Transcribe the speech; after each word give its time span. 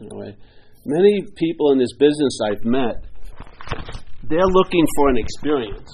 in 0.00 0.08
a 0.12 0.16
way. 0.16 0.36
Many 0.84 1.26
people 1.36 1.72
in 1.72 1.78
this 1.78 1.94
business 1.98 2.38
I've 2.44 2.64
met, 2.64 3.04
they're 4.28 4.46
looking 4.46 4.86
for 4.96 5.08
an 5.08 5.18
experience. 5.18 5.92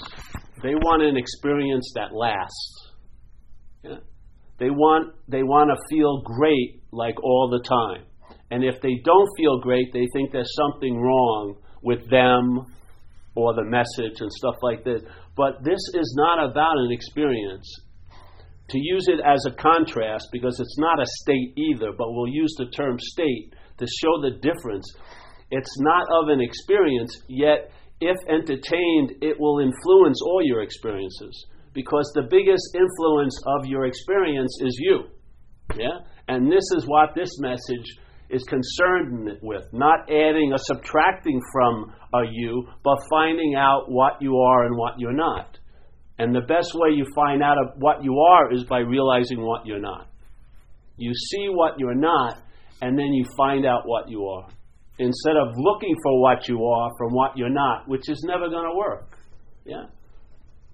They 0.63 0.75
want 0.75 1.03
an 1.03 1.17
experience 1.17 1.93
that 1.95 2.15
lasts. 2.15 2.91
Yeah? 3.83 3.96
They 4.59 4.71
want 4.71 5.15
they 5.29 5.43
want 5.43 5.71
to 5.71 5.77
feel 5.91 6.23
great 6.23 6.83
like 6.93 7.17
all 7.23 7.51
the 7.51 7.67
time. 7.69 8.07
And 8.51 8.62
if 8.62 8.80
they 8.80 9.01
don't 9.03 9.29
feel 9.37 9.61
great, 9.61 9.92
they 9.92 10.06
think 10.12 10.30
there's 10.30 10.54
something 10.54 11.00
wrong 11.00 11.56
with 11.82 12.08
them 12.10 12.66
or 13.34 13.54
the 13.54 13.64
message 13.64 14.21
and 14.21 14.30
stuff 14.30 14.56
like 14.62 14.84
this. 14.84 15.03
But 15.37 15.64
this 15.64 15.80
is 15.94 16.14
not 16.16 16.50
about 16.50 16.77
an 16.77 16.92
experience. 16.92 17.66
To 18.69 18.78
use 18.78 19.09
it 19.09 19.20
as 19.24 19.45
a 19.46 19.55
contrast, 19.56 20.28
because 20.32 20.60
it's 20.60 20.78
not 20.78 21.00
a 21.00 21.06
state 21.23 21.56
either, 21.56 21.92
but 21.96 22.12
we'll 22.12 22.28
use 22.28 22.55
the 22.56 22.70
term 22.77 22.98
state 22.98 23.55
to 23.79 23.87
show 23.87 24.20
the 24.20 24.39
difference. 24.41 24.87
It's 25.51 25.80
not 25.80 26.07
of 26.11 26.29
an 26.29 26.41
experience, 26.41 27.23
yet, 27.29 27.71
if 28.01 28.17
entertained, 28.29 29.23
it 29.23 29.39
will 29.39 29.61
influence 29.61 30.21
all 30.23 30.41
your 30.43 30.63
experiences. 30.63 31.47
Because 31.75 32.11
the 32.15 32.29
biggest 32.29 32.75
influence 32.75 33.39
of 33.47 33.66
your 33.66 33.87
experience 33.87 34.59
is 34.61 34.77
you. 34.80 35.05
Yeah? 35.77 36.01
And 36.29 36.51
this 36.51 36.65
is 36.77 36.85
what 36.87 37.11
this 37.15 37.39
message 37.39 37.87
is 38.29 38.43
concerned 38.45 39.39
with 39.43 39.65
not 39.73 40.11
adding 40.11 40.52
or 40.52 40.59
subtracting 40.59 41.41
from 41.52 41.93
a 42.15 42.23
you, 42.30 42.66
but 42.83 42.99
finding 43.11 43.55
out 43.55 43.85
what 43.89 44.21
you 44.21 44.37
are 44.37 44.65
and 44.65 44.77
what 44.77 44.99
you're 44.99 45.13
not. 45.13 45.59
And 46.19 46.35
the 46.35 46.41
best 46.41 46.73
way 46.75 46.91
you 46.91 47.05
find 47.15 47.43
out 47.43 47.57
what 47.77 48.02
you 48.02 48.19
are 48.19 48.52
is 48.52 48.65
by 48.65 48.79
realizing 48.79 49.41
what 49.41 49.66
you're 49.66 49.80
not. 49.80 50.09
You 50.97 51.13
see 51.15 51.49
what 51.49 51.79
you're 51.79 51.95
not, 51.95 52.41
and 52.83 52.99
then 52.99 53.13
you 53.15 53.25
find 53.37 53.65
out 53.65 53.83
what 53.87 54.11
you 54.11 54.27
are. 54.27 54.49
Instead 54.99 55.37
of 55.37 55.55
looking 55.57 55.95
for 56.03 56.21
what 56.21 56.49
you 56.49 56.65
are 56.67 56.91
from 56.99 57.15
what 57.15 57.37
you're 57.37 57.49
not, 57.49 57.89
which 57.89 58.09
is 58.11 58.23
never 58.27 58.51
going 58.51 58.69
to 58.69 58.77
work. 58.77 59.16
Yeah? 59.65 59.85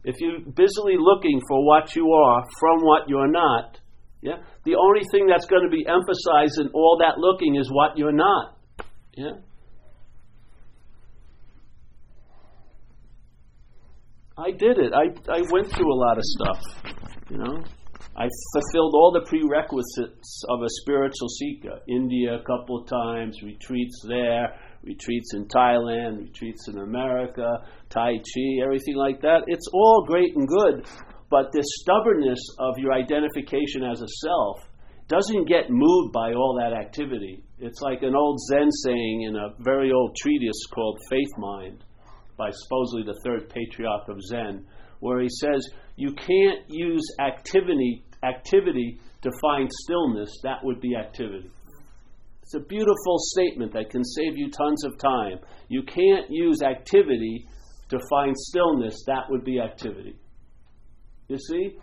If 0.05 0.17
you're 0.19 0.41
busily 0.41 0.97
looking 0.98 1.41
for 1.47 1.65
what 1.67 1.95
you 1.95 2.11
are 2.11 2.42
from 2.59 2.78
what 2.81 3.09
you're 3.09 3.31
not, 3.31 3.78
yeah, 4.23 4.39
the 4.65 4.75
only 4.75 5.03
thing 5.12 5.27
that's 5.27 5.47
going 5.47 5.62
to 5.62 5.70
be 5.70 5.87
emphasized 5.87 6.59
in 6.59 6.70
all 6.75 6.98
that 7.00 7.19
looking 7.19 7.56
is 7.56 7.69
what 7.70 7.97
you're 7.98 8.11
not. 8.11 8.56
Yeah? 9.15 9.33
I 14.37 14.50
did 14.53 14.78
it. 14.78 14.93
I, 14.95 15.11
I 15.31 15.43
went 15.53 15.70
through 15.70 15.93
a 15.93 15.98
lot 15.98 16.17
of 16.17 16.25
stuff, 16.25 16.62
you 17.28 17.37
know. 17.37 17.62
I 18.19 18.27
fulfilled 18.52 18.94
all 18.97 19.12
the 19.12 19.27
prerequisites 19.30 20.42
of 20.48 20.61
a 20.61 20.69
spiritual 20.83 21.28
seeker. 21.28 21.78
India 21.86 22.34
a 22.34 22.42
couple 22.42 22.83
of 22.83 22.88
times, 22.88 23.41
retreats 23.44 23.94
there, 24.08 24.58
retreats 24.83 25.34
in 25.34 25.47
Thailand, 25.47 26.19
retreats 26.19 26.66
in 26.66 26.78
America, 26.78 27.47
Tai 27.91 28.14
Chi, 28.16 28.64
everything 28.64 28.97
like 28.97 29.20
that. 29.20 29.44
It's 29.47 29.69
all 29.72 30.05
great 30.05 30.34
and 30.34 30.48
good, 30.48 30.84
but 31.30 31.52
this 31.52 31.66
stubbornness 31.83 32.41
of 32.58 32.77
your 32.78 32.92
identification 32.92 33.84
as 33.84 34.02
a 34.02 34.08
self 34.27 34.66
doesn't 35.06 35.48
get 35.48 35.70
moved 35.70 36.12
by 36.12 36.32
all 36.32 36.58
that 36.58 36.77
activity. 36.77 37.44
It's 37.60 37.80
like 37.82 38.03
an 38.03 38.16
old 38.16 38.41
Zen 38.50 38.72
saying 38.84 39.22
in 39.28 39.36
a 39.36 39.55
very 39.60 39.92
old 39.92 40.16
treatise 40.16 40.66
called 40.75 40.98
Faith 41.08 41.38
Mind 41.38 41.84
by 42.36 42.50
supposedly 42.50 43.05
the 43.05 43.20
third 43.25 43.48
patriarch 43.48 44.08
of 44.08 44.20
Zen, 44.22 44.66
where 44.98 45.20
he 45.20 45.28
says 45.41 45.69
you 45.94 46.14
can't 46.14 46.64
use 46.69 47.05
activity 47.20 48.05
activity 48.22 49.00
to 49.22 49.30
find 49.41 49.69
stillness. 49.84 50.30
That 50.42 50.58
would 50.62 50.80
be 50.80 50.97
activity. 50.97 51.50
It's 52.42 52.55
a 52.55 52.60
beautiful 52.60 53.19
statement 53.19 53.72
that 53.75 53.91
can 53.91 54.02
save 54.02 54.36
you 54.36 54.50
tons 54.50 54.84
of 54.84 54.98
time. 54.98 55.38
You 55.69 55.83
can't 55.83 56.30
use 56.30 56.62
activity 56.62 57.47
to 57.91 57.98
find 58.10 58.34
stillness. 58.36 59.05
That 59.06 59.25
would 59.28 59.44
be 59.44 59.60
activity. 59.60 60.16
You 61.28 61.37
see? 61.37 61.76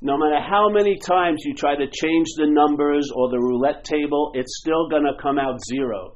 No 0.00 0.16
matter 0.18 0.38
how 0.38 0.68
many 0.68 0.98
times 0.98 1.42
you 1.44 1.54
try 1.54 1.74
to 1.74 1.86
change 1.86 2.26
the 2.36 2.46
numbers 2.46 3.10
or 3.14 3.30
the 3.30 3.38
roulette 3.38 3.84
table, 3.84 4.32
it's 4.34 4.60
still 4.60 4.88
going 4.88 5.02
to 5.02 5.20
come 5.20 5.38
out 5.38 5.58
zero. 5.68 6.14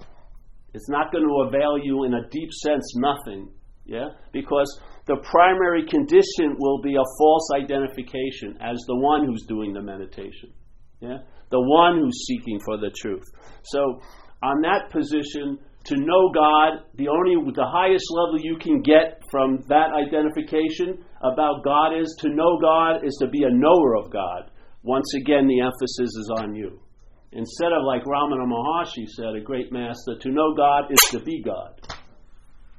It's 0.74 0.88
not 0.88 1.10
going 1.10 1.24
to 1.24 1.48
avail 1.48 1.78
you 1.82 2.04
in 2.04 2.14
a 2.14 2.28
deep 2.28 2.52
sense 2.52 2.94
nothing. 2.96 3.50
Yeah? 3.84 4.10
Because 4.32 4.80
the 5.08 5.16
primary 5.24 5.86
condition 5.88 6.56
will 6.58 6.80
be 6.82 6.94
a 6.94 7.08
false 7.18 7.48
identification 7.56 8.58
as 8.60 8.76
the 8.86 8.96
one 8.96 9.24
who's 9.24 9.44
doing 9.48 9.72
the 9.72 9.82
meditation. 9.82 10.52
Yeah? 11.00 11.18
The 11.50 11.60
one 11.60 11.98
who's 11.98 12.26
seeking 12.26 12.60
for 12.64 12.76
the 12.76 12.90
truth. 12.90 13.24
So, 13.64 14.00
on 14.42 14.60
that 14.62 14.90
position, 14.92 15.58
to 15.84 15.96
know 15.96 16.30
God, 16.34 16.84
the 16.96 17.08
only 17.08 17.34
the 17.54 17.64
highest 17.64 18.04
level 18.12 18.38
you 18.38 18.58
can 18.60 18.82
get 18.82 19.22
from 19.30 19.64
that 19.68 19.96
identification 19.96 21.02
about 21.22 21.64
God 21.64 21.96
is 21.98 22.14
to 22.20 22.28
know 22.28 22.58
God 22.60 23.04
is 23.04 23.16
to 23.20 23.28
be 23.28 23.42
a 23.44 23.50
knower 23.50 23.96
of 23.96 24.12
God. 24.12 24.50
Once 24.82 25.14
again, 25.14 25.46
the 25.46 25.60
emphasis 25.60 26.12
is 26.20 26.30
on 26.36 26.54
you. 26.54 26.78
Instead 27.32 27.72
of 27.72 27.84
like 27.84 28.04
Ramana 28.04 28.44
Maharshi 28.44 29.08
said, 29.08 29.34
a 29.34 29.40
great 29.40 29.72
master, 29.72 30.18
to 30.20 30.30
know 30.30 30.54
God 30.54 30.92
is 30.92 31.00
to 31.10 31.20
be 31.20 31.42
God. 31.42 31.80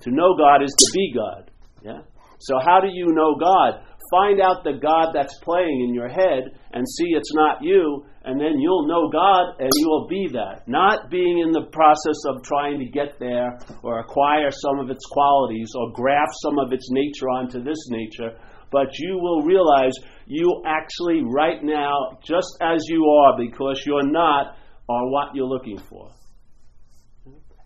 To 0.02 0.12
know 0.12 0.38
God 0.38 0.64
is 0.64 0.72
to 0.72 0.92
be 0.94 1.14
God. 1.14 1.52
Yeah? 1.84 2.02
So 2.40 2.60
how 2.66 2.80
do 2.80 2.88
you 2.92 3.08
know 3.14 3.36
God? 3.36 3.84
Find 4.12 4.42
out 4.42 4.64
the 4.64 4.80
God 4.82 5.12
that's 5.14 5.38
playing 5.44 5.86
in 5.88 5.94
your 5.94 6.08
head 6.10 6.58
and 6.74 6.84
see 6.88 7.10
it's 7.14 7.34
not 7.36 7.62
you, 7.62 8.06
and 8.24 8.40
then 8.40 8.60
you'll 8.60 8.88
know 8.88 9.10
God 9.12 9.60
and 9.60 9.70
you 9.76 9.88
will 9.88 10.08
be 10.08 10.28
that. 10.34 10.68
Not 10.68 11.12
being 11.12 11.40
in 11.40 11.52
the 11.52 11.70
process 11.72 12.18
of 12.28 12.42
trying 12.44 12.80
to 12.80 12.86
get 12.86 13.20
there 13.20 13.60
or 13.84 14.00
acquire 14.00 14.50
some 14.52 14.80
of 14.80 14.90
its 14.90 15.06
qualities 15.12 15.72
or 15.76 15.92
graft 15.94 16.32
some 16.42 16.58
of 16.58 16.74
its 16.74 16.88
nature 16.90 17.30
onto 17.30 17.64
this 17.64 17.78
nature, 17.90 18.38
but 18.72 18.88
you 18.98 19.18
will 19.20 19.44
realize 19.44 19.94
you 20.26 20.64
actually, 20.66 21.22
right 21.26 21.64
now, 21.64 22.18
just 22.24 22.58
as 22.62 22.84
you 22.88 23.06
are, 23.06 23.38
because 23.38 23.84
you're 23.86 24.10
not, 24.10 24.56
are 24.88 25.10
what 25.10 25.36
you're 25.36 25.48
looking 25.48 25.78
for. 25.78 26.12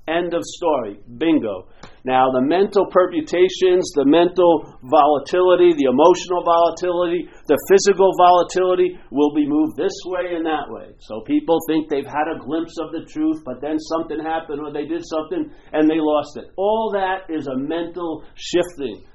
End 0.07 0.33
of 0.33 0.43
story. 0.43 0.99
Bingo. 1.17 1.71
Now, 2.03 2.27
the 2.35 2.43
mental 2.43 2.91
permutations, 2.91 3.87
the 3.95 4.03
mental 4.03 4.67
volatility, 4.83 5.71
the 5.79 5.87
emotional 5.87 6.43
volatility, 6.43 7.31
the 7.47 7.55
physical 7.71 8.11
volatility 8.19 8.99
will 9.15 9.31
be 9.31 9.47
moved 9.47 9.79
this 9.79 9.95
way 10.03 10.35
and 10.35 10.43
that 10.43 10.67
way. 10.67 10.91
So 10.99 11.23
people 11.23 11.55
think 11.71 11.87
they've 11.87 12.03
had 12.03 12.27
a 12.27 12.43
glimpse 12.43 12.75
of 12.83 12.91
the 12.91 13.07
truth, 13.07 13.47
but 13.47 13.63
then 13.63 13.79
something 13.79 14.19
happened 14.19 14.59
or 14.59 14.75
they 14.75 14.83
did 14.83 15.07
something 15.07 15.47
and 15.71 15.87
they 15.87 16.03
lost 16.03 16.35
it. 16.35 16.51
All 16.59 16.91
that 16.91 17.31
is 17.31 17.47
a 17.47 17.55
mental 17.55 18.27
shifting, 18.35 19.07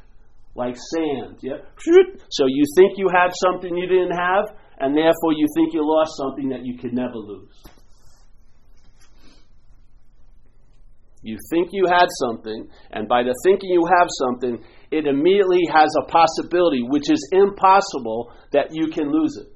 like 0.56 0.80
sand. 0.96 1.44
Yeah? 1.44 1.68
So 2.32 2.48
you 2.48 2.64
think 2.80 2.96
you 2.96 3.12
had 3.12 3.28
something 3.44 3.76
you 3.76 3.92
didn't 3.92 4.16
have, 4.16 4.56
and 4.80 4.96
therefore 4.96 5.36
you 5.36 5.44
think 5.52 5.76
you 5.76 5.84
lost 5.84 6.16
something 6.16 6.48
that 6.48 6.64
you 6.64 6.80
could 6.80 6.96
never 6.96 7.20
lose. 7.20 7.52
You 11.22 11.36
think 11.50 11.70
you 11.72 11.86
had 11.86 12.06
something, 12.26 12.68
and 12.92 13.08
by 13.08 13.22
the 13.22 13.34
thinking 13.44 13.70
you 13.70 13.84
have 13.86 14.08
something, 14.26 14.64
it 14.90 15.06
immediately 15.06 15.62
has 15.72 15.90
a 15.98 16.06
possibility, 16.06 16.82
which 16.82 17.10
is 17.10 17.28
impossible, 17.32 18.32
that 18.52 18.68
you 18.72 18.88
can 18.88 19.10
lose 19.10 19.36
it. 19.36 19.52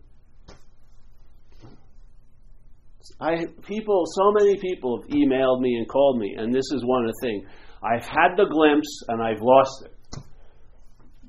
I 3.20 3.46
people, 3.66 4.04
so 4.06 4.32
many 4.32 4.58
people 4.58 5.02
have 5.02 5.10
emailed 5.10 5.60
me 5.60 5.74
and 5.74 5.88
called 5.88 6.18
me, 6.18 6.34
and 6.36 6.52
this 6.52 6.66
is 6.72 6.82
one 6.84 7.04
of 7.04 7.12
the 7.12 7.20
things. 7.20 7.46
I've 7.82 8.06
had 8.06 8.36
the 8.36 8.46
glimpse 8.46 9.02
and 9.08 9.22
I've 9.22 9.42
lost 9.42 9.86
it. 9.86 10.22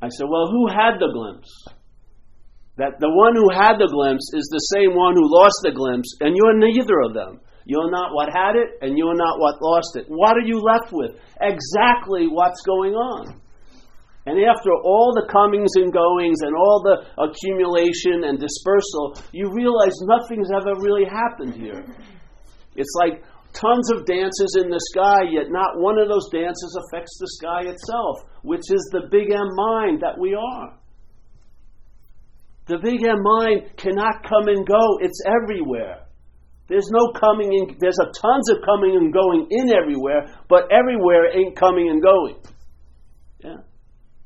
I 0.02 0.10
said, 0.10 0.28
Well, 0.30 0.48
who 0.50 0.68
had 0.68 1.00
the 1.00 1.10
glimpse? 1.12 1.50
That 2.78 3.00
the 3.00 3.10
one 3.10 3.36
who 3.36 3.50
had 3.54 3.78
the 3.78 3.90
glimpse 3.90 4.34
is 4.34 4.50
the 4.52 4.66
same 4.74 4.96
one 4.98 5.14
who 5.14 5.30
lost 5.30 5.62
the 5.64 5.72
glimpse, 5.72 6.10
and 6.22 6.36
you're 6.36 6.58
neither 6.58 7.00
of 7.06 7.14
them. 7.14 7.42
You're 7.66 7.91
not 7.91 8.13
what 8.13 8.29
had 8.29 8.56
it, 8.56 8.79
and 8.81 8.97
you're 8.97 9.16
not 9.16 9.40
what 9.40 9.62
lost 9.62 9.95
it. 9.95 10.06
What 10.07 10.36
are 10.38 10.45
you 10.45 10.60
left 10.60 10.92
with? 10.92 11.12
Exactly 11.39 12.27
what's 12.27 12.62
going 12.62 12.94
on. 12.94 13.39
And 14.25 14.39
after 14.39 14.71
all 14.71 15.12
the 15.13 15.27
comings 15.31 15.71
and 15.75 15.92
goings 15.92 16.39
and 16.42 16.56
all 16.56 16.80
the 16.80 17.04
accumulation 17.19 18.24
and 18.24 18.39
dispersal, 18.39 19.19
you 19.33 19.51
realize 19.51 19.95
nothing's 20.04 20.50
ever 20.51 20.80
really 20.80 21.04
happened 21.04 21.56
here. 21.56 21.83
It's 22.75 22.95
like 23.00 23.24
tons 23.51 23.92
of 23.92 24.06
dances 24.06 24.57
in 24.63 24.69
the 24.69 24.80
sky, 24.95 25.27
yet 25.30 25.51
not 25.51 25.77
one 25.77 26.00
of 26.00 26.07
those 26.07 26.30
dances 26.31 26.80
affects 26.88 27.18
the 27.19 27.27
sky 27.39 27.62
itself, 27.68 28.24
which 28.44 28.71
is 28.71 28.89
the 28.92 29.07
big 29.12 29.30
M 29.31 29.50
mind 29.56 30.01
that 30.01 30.18
we 30.18 30.33
are. 30.33 30.80
The 32.68 32.80
big 32.80 33.04
M 33.04 33.21
mind 33.21 33.75
cannot 33.75 34.24
come 34.24 34.48
and 34.48 34.66
go, 34.66 34.98
it's 35.01 35.21
everywhere. 35.27 36.07
There's 36.74 36.90
no 36.90 37.14
coming 37.14 37.54
in, 37.54 37.78
there's 37.80 38.00
a 38.02 38.10
tons 38.20 38.50
of 38.50 38.58
coming 38.66 38.96
and 38.98 39.14
going 39.14 39.46
in 39.52 39.70
everywhere, 39.70 40.25
but 40.50 40.72
everywhere 40.72 41.30
ain't 41.30 41.56
coming 41.56 41.88
and 41.88 42.02
going. 42.02 42.38
Yeah. 43.44 43.62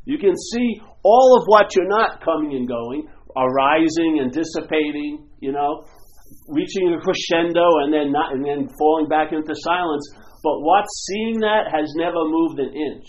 You 0.06 0.18
can 0.18 0.32
see 0.34 0.80
all 1.04 1.38
of 1.38 1.44
what 1.48 1.76
you're 1.76 1.90
not 1.90 2.24
coming 2.24 2.56
and 2.56 2.66
going, 2.66 3.10
arising 3.36 4.20
and 4.22 4.32
dissipating, 4.32 5.28
you 5.42 5.52
know, 5.52 5.84
reaching 6.48 6.96
a 6.96 7.02
crescendo 7.02 7.68
and 7.84 7.92
then 7.92 8.14
not 8.14 8.32
and 8.32 8.46
then 8.46 8.70
falling 8.80 9.10
back 9.10 9.34
into 9.34 9.54
silence. 9.54 10.08
But 10.42 10.62
what's 10.62 11.06
seeing 11.06 11.42
that 11.42 11.68
has 11.70 11.92
never 11.98 12.24
moved 12.24 12.60
an 12.60 12.74
inch. 12.74 13.08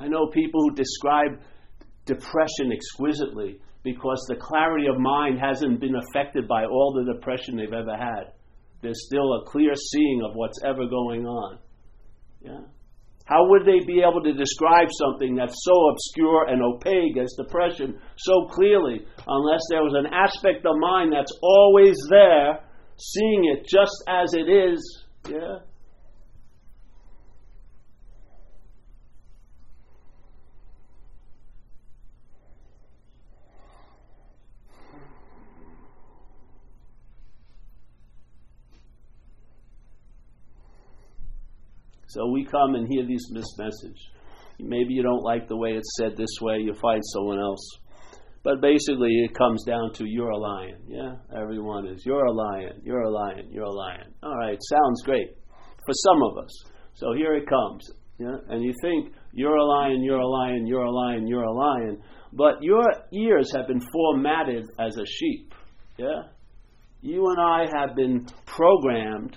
I 0.00 0.08
know 0.08 0.26
people 0.34 0.62
who 0.62 0.74
describe 0.74 1.38
depression 2.06 2.72
exquisitely 2.72 3.60
because 3.82 4.24
the 4.28 4.36
clarity 4.36 4.86
of 4.86 4.98
mind 4.98 5.38
hasn't 5.40 5.80
been 5.80 5.94
affected 5.96 6.48
by 6.48 6.64
all 6.64 6.92
the 6.92 7.12
depression 7.12 7.56
they've 7.56 7.72
ever 7.72 7.96
had. 7.96 8.32
There's 8.82 9.06
still 9.06 9.34
a 9.34 9.44
clear 9.46 9.74
seeing 9.74 10.22
of 10.24 10.34
what's 10.34 10.62
ever 10.64 10.86
going 10.86 11.26
on. 11.26 11.58
Yeah. 12.40 12.60
How 13.24 13.46
would 13.50 13.66
they 13.66 13.84
be 13.84 14.00
able 14.00 14.22
to 14.22 14.32
describe 14.32 14.88
something 14.90 15.34
that's 15.34 15.54
so 15.62 15.90
obscure 15.90 16.48
and 16.48 16.62
opaque 16.62 17.18
as 17.18 17.34
depression 17.36 18.00
so 18.16 18.46
clearly 18.50 19.04
unless 19.26 19.60
there 19.70 19.82
was 19.82 19.92
an 19.94 20.06
aspect 20.06 20.64
of 20.64 20.76
mind 20.78 21.12
that's 21.12 21.32
always 21.42 21.98
there, 22.08 22.60
seeing 22.96 23.52
it 23.54 23.66
just 23.68 24.02
as 24.08 24.32
it 24.32 24.48
is? 24.48 25.04
Yeah. 25.28 25.58
So 42.08 42.26
we 42.28 42.44
come 42.44 42.74
and 42.74 42.88
hear 42.88 43.06
this 43.06 43.30
message. 43.58 44.00
Maybe 44.58 44.94
you 44.94 45.02
don't 45.02 45.22
like 45.22 45.46
the 45.46 45.56
way 45.56 45.72
it's 45.72 45.96
said 45.98 46.16
this 46.16 46.40
way, 46.40 46.58
you 46.58 46.74
find 46.80 47.02
someone 47.12 47.38
else. 47.38 47.78
But 48.42 48.62
basically, 48.62 49.12
it 49.24 49.34
comes 49.34 49.62
down 49.64 49.92
to 49.94 50.04
you're 50.06 50.30
a 50.30 50.38
lion. 50.38 50.78
Yeah? 50.86 51.16
Everyone 51.38 51.86
is. 51.86 52.06
You're 52.06 52.24
a 52.24 52.32
lion. 52.32 52.80
You're 52.82 53.02
a 53.02 53.10
lion. 53.10 53.48
You're 53.50 53.64
a 53.64 53.70
lion. 53.70 54.14
All 54.22 54.36
right, 54.36 54.58
sounds 54.70 55.02
great 55.04 55.28
for 55.84 55.92
some 55.92 56.22
of 56.22 56.44
us. 56.44 56.64
So 56.94 57.12
here 57.14 57.34
it 57.34 57.46
comes. 57.46 57.90
Yeah? 58.18 58.36
And 58.48 58.62
you 58.62 58.72
think, 58.80 59.12
you're 59.32 59.56
a 59.56 59.64
lion, 59.64 60.02
you're 60.02 60.18
a 60.18 60.26
lion, 60.26 60.66
you're 60.66 60.84
a 60.84 60.90
lion, 60.90 61.26
you're 61.26 61.42
a 61.42 61.52
lion. 61.52 62.02
But 62.32 62.62
your 62.62 62.86
ears 63.12 63.52
have 63.54 63.68
been 63.68 63.82
formatted 63.92 64.70
as 64.78 64.96
a 64.96 65.04
sheep. 65.04 65.54
Yeah? 65.98 66.22
You 67.02 67.26
and 67.28 67.38
I 67.38 67.66
have 67.78 67.94
been 67.94 68.26
programmed 68.46 69.36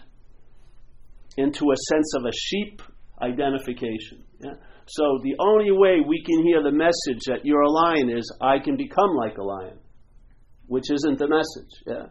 into 1.38 1.72
a 1.72 1.76
sense 1.90 2.14
of 2.16 2.26
a 2.26 2.32
sheep 2.34 2.82
identification. 3.22 4.24
Yeah? 4.40 4.54
So 4.88 5.20
the 5.24 5.36
only 5.40 5.72
way 5.72 6.02
we 6.06 6.24
can 6.24 6.44
hear 6.44 6.64
the 6.64 6.72
message 6.72 7.24
that 7.28 7.46
you're 7.46 7.62
a 7.62 7.70
lion 7.70 8.10
is 8.10 8.26
I 8.42 8.60
can 8.60 8.76
become 8.76 9.16
like 9.16 9.38
a 9.38 9.44
lion, 9.44 9.80
which 10.68 10.92
isn't 10.92 11.20
the 11.20 11.28
message. 11.28 11.74
Yeah. 11.86 12.08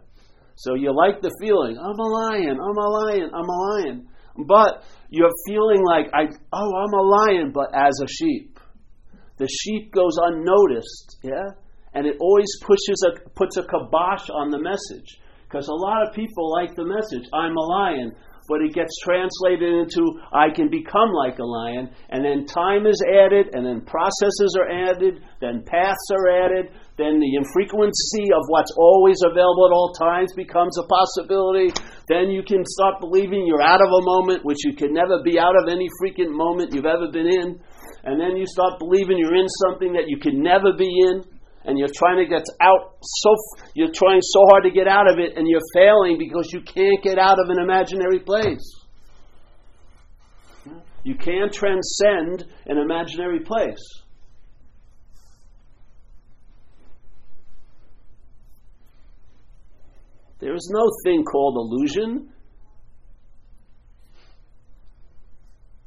So 0.56 0.74
you 0.74 0.94
like 0.94 1.20
the 1.20 1.34
feeling, 1.40 1.76
I'm 1.78 1.98
a 1.98 2.08
lion, 2.08 2.58
I'm 2.60 2.78
a 2.78 2.88
lion, 2.88 3.30
I'm 3.34 3.48
a 3.48 3.58
lion. 3.72 4.08
But 4.46 4.84
you're 5.10 5.32
feeling 5.46 5.84
like 5.84 6.06
I 6.14 6.28
oh 6.52 6.72
I'm 6.76 6.94
a 6.94 7.02
lion, 7.02 7.52
but 7.52 7.68
as 7.74 7.98
a 8.02 8.08
sheep. 8.08 8.58
The 9.36 9.48
sheep 9.48 9.92
goes 9.92 10.16
unnoticed, 10.22 11.18
yeah? 11.22 11.56
And 11.94 12.06
it 12.06 12.16
always 12.20 12.48
pushes 12.60 13.04
a 13.08 13.28
puts 13.30 13.56
a 13.56 13.62
kibosh 13.62 14.30
on 14.30 14.50
the 14.50 14.60
message. 14.60 15.18
Because 15.48 15.66
a 15.66 15.74
lot 15.74 16.06
of 16.06 16.14
people 16.14 16.52
like 16.52 16.76
the 16.76 16.84
message, 16.84 17.28
I'm 17.34 17.56
a 17.56 17.66
lion, 17.66 18.14
but 18.50 18.66
it 18.66 18.74
gets 18.74 18.90
translated 19.06 19.70
into 19.86 20.18
I 20.34 20.50
can 20.50 20.66
become 20.68 21.14
like 21.14 21.38
a 21.38 21.46
lion, 21.46 21.94
and 22.10 22.26
then 22.26 22.50
time 22.50 22.84
is 22.84 22.98
added, 23.06 23.54
and 23.54 23.62
then 23.62 23.86
processes 23.86 24.58
are 24.58 24.66
added, 24.66 25.22
then 25.38 25.62
paths 25.62 26.10
are 26.10 26.26
added, 26.26 26.74
then 26.98 27.22
the 27.22 27.38
infrequency 27.38 28.34
of 28.34 28.42
what's 28.50 28.74
always 28.74 29.22
available 29.22 29.70
at 29.70 29.72
all 29.72 29.94
times 29.94 30.34
becomes 30.34 30.74
a 30.82 30.84
possibility. 30.90 31.70
Then 32.10 32.34
you 32.34 32.42
can 32.42 32.66
start 32.66 32.98
believing 32.98 33.46
you're 33.46 33.62
out 33.62 33.80
of 33.80 33.88
a 33.88 34.02
moment, 34.02 34.44
which 34.44 34.66
you 34.66 34.74
can 34.74 34.92
never 34.92 35.22
be 35.22 35.38
out 35.38 35.54
of 35.54 35.70
any 35.70 35.86
freaking 36.02 36.34
moment 36.34 36.74
you've 36.74 36.90
ever 36.90 37.06
been 37.06 37.30
in. 37.30 37.62
And 38.02 38.18
then 38.18 38.36
you 38.36 38.46
start 38.50 38.80
believing 38.80 39.16
you're 39.16 39.38
in 39.38 39.48
something 39.62 39.94
that 39.94 40.08
you 40.08 40.18
can 40.18 40.42
never 40.42 40.74
be 40.76 40.90
in 40.90 41.22
and 41.64 41.78
you're 41.78 41.88
trying 41.94 42.18
to 42.18 42.26
get 42.26 42.44
out 42.60 42.96
so 43.02 43.34
you're 43.74 43.92
trying 43.92 44.20
so 44.22 44.46
hard 44.50 44.64
to 44.64 44.70
get 44.70 44.88
out 44.88 45.10
of 45.10 45.18
it 45.18 45.36
and 45.36 45.46
you're 45.46 45.60
failing 45.74 46.18
because 46.18 46.50
you 46.52 46.60
can't 46.62 47.02
get 47.02 47.18
out 47.18 47.38
of 47.38 47.50
an 47.50 47.58
imaginary 47.60 48.20
place. 48.20 48.76
You 51.02 51.14
can't 51.14 51.52
transcend 51.52 52.44
an 52.66 52.78
imaginary 52.78 53.40
place. 53.40 53.78
There 60.40 60.54
is 60.54 60.70
no 60.72 60.88
thing 61.04 61.24
called 61.24 61.56
illusion 61.56 62.32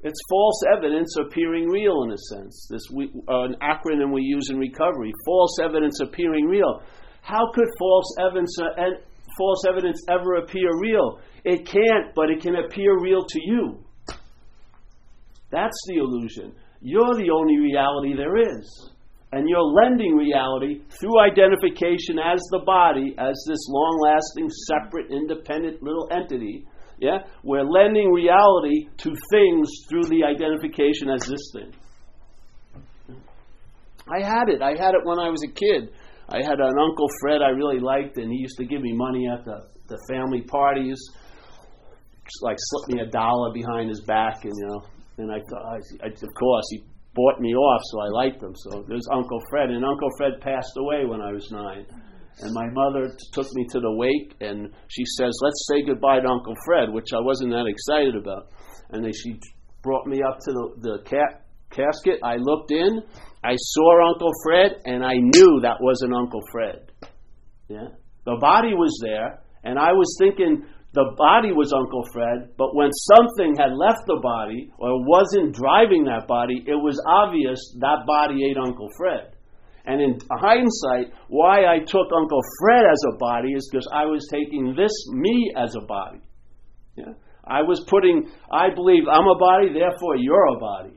It's 0.03 0.19
false 0.29 0.61
evidence 0.75 1.15
appearing 1.17 1.69
real 1.69 2.03
in 2.03 2.11
a 2.11 2.17
sense. 2.17 2.67
This 2.69 2.83
we, 2.91 3.05
uh, 3.29 3.43
an 3.43 3.55
acronym 3.61 4.13
we 4.13 4.21
use 4.21 4.49
in 4.49 4.57
recovery: 4.57 5.11
false 5.25 5.57
evidence 5.63 6.01
appearing 6.01 6.45
real. 6.45 6.81
How 7.21 7.51
could 7.53 7.67
false 7.79 8.15
evidence 8.19 8.57
uh, 8.61 8.81
and 8.81 8.97
false 9.37 9.63
evidence 9.67 10.01
ever 10.09 10.35
appear 10.35 10.69
real? 10.81 11.19
It 11.45 11.65
can't, 11.65 12.13
but 12.15 12.29
it 12.29 12.41
can 12.41 12.55
appear 12.55 12.99
real 12.99 13.25
to 13.25 13.39
you. 13.41 13.79
That's 15.51 15.79
the 15.87 15.97
illusion. 15.97 16.53
You're 16.81 17.15
the 17.15 17.31
only 17.31 17.57
reality 17.59 18.15
there 18.15 18.37
is. 18.37 18.89
And 19.31 19.49
you're 19.49 19.63
lending 19.63 20.15
reality 20.15 20.81
through 20.99 21.19
identification 21.19 22.19
as 22.19 22.39
the 22.51 22.61
body, 22.65 23.15
as 23.17 23.33
this 23.47 23.65
long 23.67 23.99
lasting, 24.03 24.49
separate, 24.67 25.11
independent 25.11 25.81
little 25.81 26.07
entity 26.11 26.67
yeah? 27.03 27.27
We're 27.43 27.67
lending 27.67 28.11
reality 28.11 28.87
to 28.97 29.09
things 29.29 29.69
through 29.89 30.05
the 30.05 30.23
identification 30.23 31.09
as 31.09 31.21
this 31.27 31.51
thing. 31.51 31.73
I 34.07 34.23
had 34.23 34.47
it. 34.47 34.61
I 34.61 34.71
had 34.71 34.95
it 34.95 35.03
when 35.03 35.19
I 35.19 35.29
was 35.29 35.43
a 35.43 35.51
kid. 35.51 35.91
I 36.29 36.37
had 36.37 36.59
an 36.59 36.79
Uncle 36.79 37.07
Fred 37.21 37.41
I 37.41 37.49
really 37.49 37.79
liked, 37.79 38.17
and 38.17 38.31
he 38.31 38.37
used 38.39 38.57
to 38.57 38.65
give 38.65 38.81
me 38.81 38.93
money 38.93 39.27
at 39.27 39.43
the, 39.43 39.67
the 39.87 39.99
family 40.09 40.41
parties. 40.41 40.99
Just 42.23 42.41
like 42.41 42.55
slip 42.57 42.95
me 42.95 43.03
a 43.03 43.09
dollar 43.11 43.53
behind 43.53 43.89
his 43.89 44.01
back, 44.01 44.45
and 44.45 44.53
you 44.55 44.67
know, 44.67 44.81
and 45.17 45.31
I 45.31 45.39
thought, 45.49 45.65
I, 45.67 46.07
I, 46.07 46.07
of 46.07 46.33
course, 46.39 46.65
he 46.71 46.83
bought 47.13 47.39
me 47.39 47.53
off, 47.53 47.81
so 47.91 47.99
I 47.99 48.07
liked 48.07 48.41
him. 48.41 48.55
So 48.55 48.85
there's 48.87 49.07
Uncle 49.11 49.41
Fred, 49.49 49.69
and 49.69 49.83
Uncle 49.83 50.09
Fred 50.17 50.39
passed 50.41 50.73
away 50.77 51.05
when 51.05 51.21
I 51.21 51.31
was 51.31 51.51
nine. 51.51 51.85
And 52.39 52.53
my 52.53 52.67
mother 52.71 53.09
t- 53.09 53.15
took 53.31 53.47
me 53.53 53.65
to 53.71 53.79
the 53.79 53.91
wake, 53.91 54.35
and 54.41 54.73
she 54.87 55.03
says, 55.17 55.37
"Let's 55.41 55.67
say 55.69 55.83
goodbye 55.85 56.19
to 56.21 56.27
Uncle 56.27 56.55
Fred," 56.65 56.91
which 56.91 57.13
I 57.13 57.19
wasn't 57.21 57.51
that 57.51 57.65
excited 57.67 58.15
about. 58.15 58.47
And 58.89 59.03
then 59.03 59.13
she 59.13 59.39
brought 59.81 60.07
me 60.07 60.21
up 60.21 60.39
to 60.39 60.51
the, 60.51 60.65
the 60.79 60.97
ca- 61.09 61.39
casket. 61.69 62.19
I 62.23 62.37
looked 62.37 62.71
in, 62.71 63.01
I 63.43 63.55
saw 63.55 64.09
Uncle 64.09 64.31
Fred, 64.43 64.81
and 64.85 65.05
I 65.05 65.15
knew 65.15 65.59
that 65.61 65.77
wasn't 65.81 66.13
Uncle 66.13 66.41
Fred. 66.51 66.91
Yeah, 67.69 67.89
the 68.25 68.37
body 68.39 68.73
was 68.73 68.97
there, 69.03 69.41
and 69.63 69.77
I 69.79 69.93
was 69.93 70.15
thinking 70.19 70.65
the 70.93 71.13
body 71.17 71.51
was 71.51 71.73
Uncle 71.73 72.03
Fred, 72.13 72.53
but 72.57 72.75
when 72.75 72.91
something 72.91 73.55
had 73.57 73.73
left 73.73 74.05
the 74.05 74.19
body 74.21 74.71
or 74.77 75.03
wasn't 75.07 75.55
driving 75.55 76.05
that 76.05 76.27
body, 76.27 76.63
it 76.67 76.75
was 76.75 77.01
obvious 77.07 77.59
that 77.79 78.05
body 78.05 78.45
ate 78.45 78.57
Uncle 78.57 78.89
Fred. 78.97 79.32
And 79.85 80.01
in 80.01 80.17
hindsight, 80.31 81.13
why 81.27 81.65
I 81.65 81.79
took 81.79 82.07
Uncle 82.15 82.41
Fred 82.59 82.85
as 82.89 83.01
a 83.13 83.17
body 83.17 83.49
is 83.49 83.67
because 83.69 83.87
I 83.91 84.05
was 84.05 84.27
taking 84.31 84.75
this 84.77 84.91
me 85.11 85.51
as 85.57 85.75
a 85.75 85.85
body. 85.85 86.21
Yeah? 86.95 87.13
I 87.45 87.63
was 87.63 87.83
putting, 87.89 88.29
I 88.49 88.73
believe 88.73 89.03
I'm 89.11 89.27
a 89.27 89.37
body, 89.37 89.73
therefore 89.73 90.15
you're 90.15 90.55
a 90.55 90.59
body. 90.59 90.93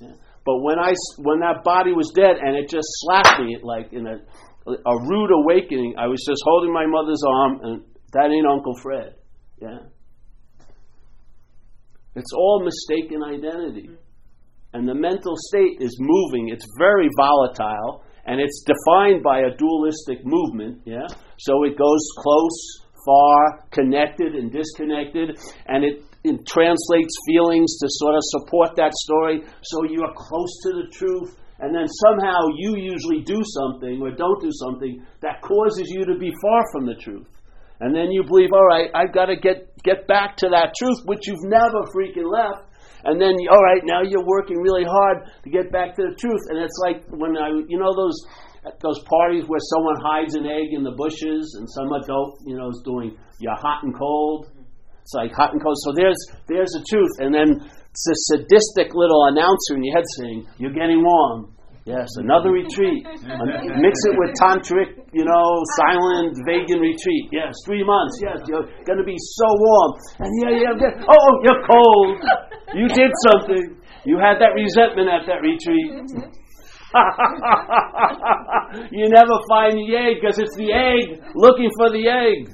Yeah? 0.00 0.12
But 0.44 0.60
when 0.60 0.78
I 0.78 0.92
when 1.18 1.40
that 1.40 1.64
body 1.64 1.92
was 1.92 2.12
dead 2.14 2.36
and 2.42 2.54
it 2.56 2.68
just 2.68 2.86
slapped 3.00 3.40
me 3.40 3.58
like 3.62 3.92
in 3.92 4.06
a 4.06 4.20
a 4.68 4.94
rude 5.08 5.30
awakening, 5.30 5.94
I 5.96 6.06
was 6.08 6.22
just 6.28 6.42
holding 6.44 6.72
my 6.72 6.86
mother's 6.86 7.22
arm 7.26 7.60
and 7.62 7.82
that 8.12 8.30
ain't 8.30 8.46
Uncle 8.46 8.74
Fred. 8.82 9.14
Yeah. 9.62 9.78
It's 12.14 12.32
all 12.36 12.64
mistaken 12.64 13.22
identity. 13.22 13.90
And 14.74 14.86
the 14.86 14.94
mental 14.94 15.34
state 15.36 15.78
is 15.80 15.96
moving, 15.98 16.50
it's 16.50 16.66
very 16.78 17.08
volatile 17.16 18.02
and 18.26 18.40
it's 18.40 18.64
defined 18.66 19.22
by 19.22 19.40
a 19.40 19.56
dualistic 19.56 20.24
movement. 20.24 20.82
Yeah, 20.84 21.06
so 21.38 21.64
it 21.64 21.78
goes 21.78 22.02
close, 22.18 22.58
far, 23.06 23.64
connected, 23.70 24.34
and 24.34 24.52
disconnected, 24.52 25.38
and 25.66 25.84
it, 25.84 26.02
it 26.24 26.44
translates 26.46 27.14
feelings 27.26 27.78
to 27.78 27.86
sort 27.88 28.14
of 28.14 28.22
support 28.24 28.76
that 28.76 28.92
story. 28.92 29.42
So 29.62 29.84
you're 29.84 30.12
close 30.14 30.52
to 30.64 30.70
the 30.82 30.90
truth, 30.92 31.38
and 31.60 31.74
then 31.74 31.86
somehow 31.86 32.40
you 32.58 32.76
usually 32.76 33.22
do 33.22 33.40
something 33.42 34.02
or 34.02 34.10
don't 34.10 34.42
do 34.42 34.50
something 34.52 35.06
that 35.22 35.40
causes 35.40 35.88
you 35.88 36.04
to 36.04 36.18
be 36.18 36.32
far 36.42 36.62
from 36.72 36.86
the 36.86 36.96
truth. 36.96 37.26
And 37.78 37.94
then 37.94 38.10
you 38.10 38.24
believe, 38.24 38.52
all 38.52 38.66
right, 38.66 38.90
I've 38.94 39.12
got 39.12 39.26
to 39.26 39.36
get, 39.36 39.70
get 39.82 40.08
back 40.08 40.38
to 40.38 40.48
that 40.48 40.72
truth, 40.78 41.04
which 41.04 41.26
you've 41.26 41.44
never 41.44 41.84
freaking 41.94 42.30
left 42.30 42.64
and 43.06 43.20
then 43.20 43.34
all 43.50 43.62
right, 43.62 43.82
now 43.84 44.02
you're 44.02 44.26
working 44.26 44.58
really 44.58 44.84
hard 44.84 45.30
to 45.44 45.48
get 45.50 45.70
back 45.70 45.94
to 45.96 46.02
the 46.10 46.14
truth. 46.18 46.42
And 46.50 46.58
it's 46.58 46.78
like 46.82 47.06
when 47.10 47.38
I, 47.38 47.48
you 47.68 47.78
know, 47.78 47.94
those 47.94 48.18
those 48.82 48.98
parties 49.06 49.46
where 49.46 49.62
someone 49.62 49.94
hides 50.02 50.34
an 50.34 50.46
egg 50.46 50.74
in 50.74 50.82
the 50.82 50.90
bushes 50.90 51.54
and 51.58 51.70
some 51.70 51.92
adult, 52.02 52.42
you 52.44 52.56
know, 52.58 52.68
is 52.68 52.82
doing 52.84 53.16
your 53.38 53.54
hot 53.54 53.84
and 53.84 53.94
cold. 53.96 54.50
It's 55.02 55.14
like 55.14 55.30
hot 55.32 55.52
and 55.52 55.62
cold. 55.62 55.78
So 55.86 55.94
there's 55.94 56.18
there's 56.48 56.70
the 56.74 56.84
truth, 56.90 57.14
and 57.22 57.32
then 57.32 57.62
it's 57.62 58.06
a 58.10 58.18
sadistic 58.34 58.94
little 58.94 59.30
announcer 59.30 59.78
in 59.78 59.84
your 59.84 59.94
head 59.94 60.04
saying, 60.18 60.46
"You're 60.58 60.74
getting 60.74 61.02
warm." 61.02 61.55
Yes, 61.86 62.10
another 62.18 62.50
retreat. 62.50 63.06
Mix 63.06 63.94
it 64.10 64.18
with 64.18 64.34
tantric, 64.42 65.06
you 65.14 65.22
know, 65.22 65.46
silent 65.78 66.34
vegan 66.42 66.82
retreat. 66.82 67.30
Yes, 67.30 67.54
three 67.64 67.86
months. 67.86 68.18
Yes, 68.20 68.42
you're 68.48 68.66
going 68.82 68.98
to 68.98 69.06
be 69.06 69.14
so 69.14 69.46
warm. 69.46 69.94
And 70.18 70.26
yeah, 70.42 70.50
yeah, 70.50 70.74
yeah. 70.74 71.06
Oh, 71.06 71.14
oh, 71.14 71.32
you're 71.46 71.62
cold. 71.62 72.18
You 72.74 72.90
did 72.90 73.14
something. 73.30 73.78
You 74.04 74.18
had 74.18 74.42
that 74.42 74.58
resentment 74.58 75.06
at 75.06 75.30
that 75.30 75.46
retreat. 75.46 75.94
you 78.90 79.06
never 79.08 79.38
find 79.48 79.78
the 79.78 79.94
egg 79.94 80.18
because 80.20 80.40
it's 80.40 80.56
the 80.56 80.72
egg 80.74 81.22
looking 81.36 81.70
for 81.78 81.90
the 81.90 82.02
egg. 82.02 82.50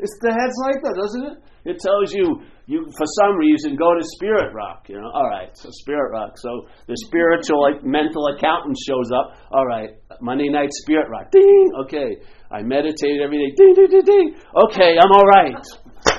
It's 0.00 0.16
the 0.20 0.32
head's 0.32 0.58
like 0.64 0.80
that, 0.82 0.96
doesn't 0.96 1.24
it? 1.28 1.36
It 1.64 1.76
tells 1.76 2.12
you 2.12 2.40
you 2.64 2.86
for 2.96 3.06
some 3.20 3.36
reason 3.36 3.76
go 3.76 3.92
to 3.92 4.00
Spirit 4.16 4.54
Rock. 4.54 4.88
You 4.88 4.96
know, 4.96 5.10
all 5.12 5.28
right, 5.28 5.52
so 5.52 5.68
Spirit 5.84 6.12
Rock. 6.12 6.38
So 6.38 6.66
the 6.88 6.96
spiritual 7.06 7.60
like 7.60 7.84
mental 7.84 8.24
accountant 8.32 8.78
shows 8.80 9.12
up. 9.12 9.36
All 9.52 9.66
right, 9.66 9.90
Monday 10.20 10.48
night 10.48 10.70
Spirit 10.72 11.10
Rock. 11.10 11.30
Ding. 11.30 11.68
Okay, 11.84 12.16
I 12.50 12.62
meditated 12.62 13.20
every 13.20 13.38
day. 13.38 13.52
Ding, 13.56 13.74
ding, 13.74 13.90
ding, 13.90 14.06
ding. 14.08 14.28
Okay, 14.70 14.96
I'm 14.96 15.12
all 15.12 15.28
right. 15.28 15.60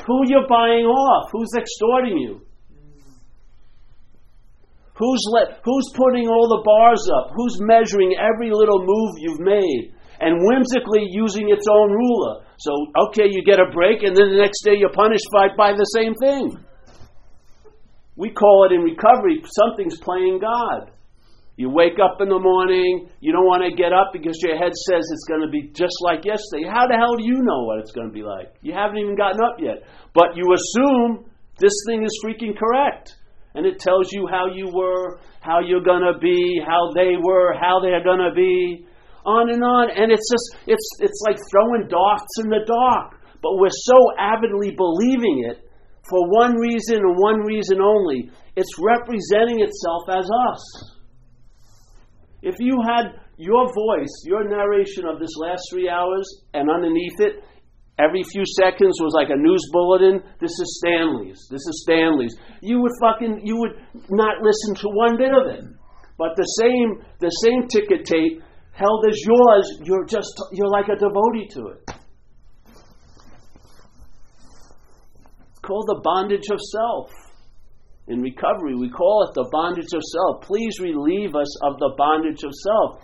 Who 0.05 0.29
you 0.29 0.45
buying 0.47 0.85
off? 0.85 1.31
Who's 1.31 1.50
extorting 1.57 2.17
you? 2.17 2.45
Who's 4.93 5.23
let, 5.33 5.61
Who's 5.65 5.89
putting 5.95 6.27
all 6.27 6.45
the 6.45 6.61
bars 6.61 7.01
up? 7.17 7.33
Who's 7.33 7.57
measuring 7.61 8.13
every 8.21 8.51
little 8.53 8.85
move 8.85 9.11
you've 9.17 9.39
made? 9.39 9.97
and 10.21 10.38
whimsically 10.38 11.03
using 11.09 11.50
its 11.50 11.65
own 11.67 11.89
ruler. 11.91 12.45
So, 12.62 12.94
okay, 13.10 13.25
you 13.25 13.41
get 13.44 13.58
a 13.58 13.74
break, 13.74 14.03
and 14.03 14.15
then 14.15 14.30
the 14.30 14.38
next 14.38 14.62
day 14.62 14.77
you're 14.77 14.94
punished 14.94 15.25
by, 15.34 15.50
by 15.58 15.74
the 15.74 15.89
same 15.98 16.13
thing. 16.13 16.62
We 18.15 18.30
call 18.30 18.70
it 18.70 18.75
in 18.75 18.86
recovery 18.86 19.41
something's 19.50 19.98
playing 19.98 20.38
God. 20.38 20.94
You 21.58 21.72
wake 21.74 21.98
up 21.98 22.22
in 22.22 22.30
the 22.30 22.38
morning, 22.38 23.10
you 23.20 23.34
don't 23.34 23.50
want 23.50 23.65
to 23.65 23.74
get 23.74 23.94
up 23.94 24.13
because 24.13 24.38
your 24.46 24.62
head 24.62 24.77
says 24.77 25.10
it's 25.10 25.25
going 25.25 25.41
to 25.41 25.50
be 25.50 25.74
just 25.74 25.98
like 26.06 26.22
yesterday. 26.22 26.70
How 26.70 26.86
the 26.86 27.01
hell 27.01 27.18
do 27.18 27.25
you 27.25 27.41
know 27.41 27.65
what 27.65 27.80
it's 27.80 27.91
going 27.91 28.08
to 28.08 28.13
be 28.13 28.22
like? 28.22 28.53
You 28.62 28.74
haven't 28.74 28.98
even 28.98 29.18
gotten 29.18 29.41
up 29.41 29.58
yet. 29.58 29.82
But 30.13 30.38
you 30.38 30.46
assume 30.53 31.25
this 31.58 31.74
thing 31.89 32.06
is 32.06 32.13
freaking 32.22 32.53
correct. 32.53 33.18
And 33.56 33.65
it 33.65 33.80
tells 33.80 34.13
you 34.13 34.30
how 34.30 34.53
you 34.53 34.70
were, 34.70 35.20
how 35.41 35.65
you're 35.65 35.84
going 35.84 36.06
to 36.06 36.18
be, 36.22 36.62
how 36.62 36.94
they 36.94 37.18
were, 37.18 37.58
how 37.58 37.82
they're 37.82 38.03
going 38.03 38.22
to 38.22 38.34
be 38.38 38.86
on 39.25 39.49
and 39.49 39.63
on, 39.63 39.89
and 39.91 40.11
it's 40.11 40.29
just 40.29 40.57
it's 40.67 40.87
it's 40.99 41.21
like 41.27 41.37
throwing 41.49 41.87
darts 41.87 42.33
in 42.43 42.49
the 42.49 42.65
dark. 42.65 43.21
But 43.41 43.57
we're 43.57 43.73
so 43.73 43.97
avidly 44.19 44.75
believing 44.77 45.49
it 45.49 45.65
for 46.09 46.29
one 46.29 46.55
reason 46.57 46.97
and 46.97 47.15
one 47.17 47.41
reason 47.41 47.81
only. 47.81 48.29
It's 48.55 48.73
representing 48.77 49.61
itself 49.61 50.03
as 50.09 50.29
us. 50.29 50.63
If 52.41 52.55
you 52.59 52.77
had 52.85 53.21
your 53.37 53.65
voice, 53.73 54.13
your 54.25 54.47
narration 54.47 55.05
of 55.05 55.19
this 55.19 55.35
last 55.37 55.61
three 55.71 55.89
hours, 55.89 56.25
and 56.53 56.69
underneath 56.69 57.19
it, 57.19 57.43
every 57.99 58.23
few 58.23 58.43
seconds 58.57 58.97
was 59.01 59.13
like 59.15 59.29
a 59.29 59.37
news 59.37 59.61
bulletin. 59.71 60.21
This 60.39 60.51
is 60.51 60.81
Stanley's. 60.83 61.39
This 61.49 61.61
is 61.61 61.83
Stanley's. 61.83 62.35
You 62.61 62.81
would 62.81 62.93
fucking 63.01 63.41
you 63.43 63.57
would 63.57 63.77
not 64.09 64.41
listen 64.41 64.75
to 64.81 64.87
one 64.89 65.17
bit 65.17 65.31
of 65.33 65.47
it. 65.49 65.65
But 66.17 66.35
the 66.35 66.45
same 66.61 67.01
the 67.19 67.33
same 67.41 67.67
ticket 67.67 68.05
tape 68.05 68.41
held 68.81 69.05
as 69.07 69.17
yours, 69.25 69.79
you're 69.83 70.05
just 70.05 70.33
you're 70.51 70.69
like 70.69 70.88
a 70.89 70.95
devotee 70.97 71.47
to 71.53 71.67
it. 71.67 71.91
It's 75.51 75.59
called 75.61 75.88
the 75.88 76.01
bondage 76.03 76.50
of 76.51 76.59
self. 76.59 77.11
In 78.07 78.21
recovery, 78.21 78.75
we 78.75 78.89
call 78.89 79.27
it 79.29 79.35
the 79.35 79.47
bondage 79.51 79.93
of 79.93 80.01
self. 80.01 80.41
Please 80.41 80.79
relieve 80.81 81.35
us 81.35 81.63
of 81.63 81.77
the 81.77 81.93
bondage 81.97 82.43
of 82.43 82.51
self. 82.53 83.00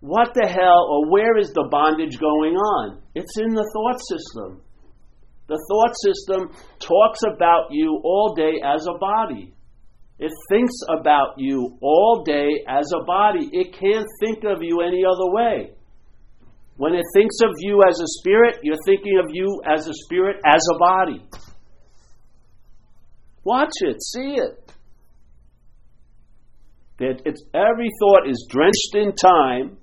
What 0.00 0.34
the 0.34 0.46
hell 0.46 0.86
or 0.90 1.10
where 1.10 1.38
is 1.38 1.50
the 1.52 1.66
bondage 1.70 2.18
going 2.18 2.54
on? 2.54 3.02
It's 3.14 3.38
in 3.38 3.54
the 3.54 3.68
thought 3.74 4.00
system. 4.08 4.60
The 5.46 5.60
thought 5.68 5.94
system 6.04 6.50
talks 6.78 7.20
about 7.24 7.68
you 7.70 8.00
all 8.04 8.34
day 8.34 8.60
as 8.64 8.86
a 8.86 8.98
body. 8.98 9.53
It 10.18 10.32
thinks 10.48 10.74
about 10.88 11.34
you 11.38 11.76
all 11.80 12.22
day 12.24 12.64
as 12.68 12.90
a 12.94 13.04
body. 13.04 13.48
It 13.52 13.72
can't 13.72 14.06
think 14.20 14.44
of 14.44 14.62
you 14.62 14.80
any 14.80 15.02
other 15.04 15.30
way. 15.32 15.72
When 16.76 16.94
it 16.94 17.04
thinks 17.14 17.36
of 17.42 17.50
you 17.58 17.82
as 17.88 18.00
a 18.00 18.06
spirit, 18.06 18.58
you're 18.62 18.76
thinking 18.86 19.18
of 19.18 19.34
you 19.34 19.60
as 19.64 19.86
a 19.86 19.92
spirit, 19.92 20.36
as 20.44 20.62
a 20.74 20.78
body. 20.78 21.24
Watch 23.44 23.72
it, 23.80 24.02
see 24.02 24.36
it. 24.36 24.60
It's, 26.98 27.42
every 27.52 27.90
thought 28.00 28.28
is 28.28 28.46
drenched 28.48 28.94
in 28.94 29.14
time 29.14 29.78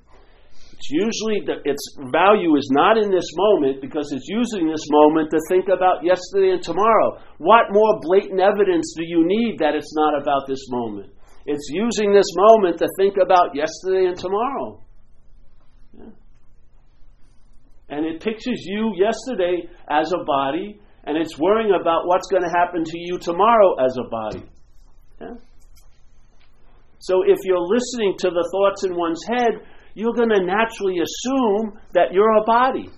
it's 0.82 0.90
usually 0.90 1.46
the, 1.46 1.62
its 1.70 1.94
value 2.10 2.58
is 2.58 2.68
not 2.74 2.98
in 2.98 3.12
this 3.12 3.30
moment 3.38 3.82
because 3.82 4.12
it's 4.12 4.26
using 4.28 4.66
this 4.66 4.82
moment 4.90 5.30
to 5.30 5.38
think 5.48 5.70
about 5.70 6.04
yesterday 6.04 6.58
and 6.58 6.64
tomorrow. 6.64 7.22
What 7.38 7.70
more 7.70 8.00
blatant 8.02 8.42
evidence 8.42 8.96
do 8.98 9.06
you 9.06 9.22
need 9.24 9.60
that 9.60 9.76
it's 9.76 9.94
not 9.94 10.20
about 10.20 10.48
this 10.48 10.66
moment? 10.70 11.14
It's 11.46 11.70
using 11.70 12.14
this 12.14 12.26
moment 12.34 12.80
to 12.80 12.88
think 12.98 13.18
about 13.22 13.54
yesterday 13.54 14.10
and 14.10 14.18
tomorrow. 14.18 14.82
Yeah. 15.94 16.18
And 17.90 18.06
it 18.08 18.20
pictures 18.20 18.66
you 18.66 18.94
yesterday 18.98 19.70
as 19.88 20.12
a 20.14 20.24
body, 20.26 20.82
and 21.04 21.16
it's 21.16 21.38
worrying 21.38 21.78
about 21.80 22.08
what's 22.08 22.26
going 22.26 22.44
to 22.44 22.50
happen 22.50 22.84
to 22.86 22.98
you 22.98 23.20
tomorrow 23.20 23.76
as 23.86 23.96
a 23.98 24.10
body. 24.10 24.50
Yeah? 25.22 25.38
So 27.02 27.24
if 27.26 27.40
you're 27.44 27.68
listening 27.68 28.14
to 28.20 28.30
the 28.30 28.48
thoughts 28.52 28.84
in 28.84 28.96
one's 28.96 29.24
head, 29.28 29.62
you're 29.94 30.14
going 30.14 30.30
to 30.30 30.44
naturally 30.44 30.98
assume 31.00 31.80
that 31.94 32.14
you're 32.14 32.38
a 32.38 32.44
body. 32.46 32.90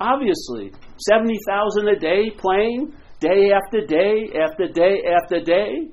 Obviously, 0.00 0.72
70,000 1.08 1.88
a 1.88 1.98
day 1.98 2.30
playing, 2.30 2.92
day 3.20 3.52
after 3.52 3.86
day 3.86 4.30
after 4.34 4.66
day 4.68 5.02
after 5.06 5.40
day. 5.40 5.88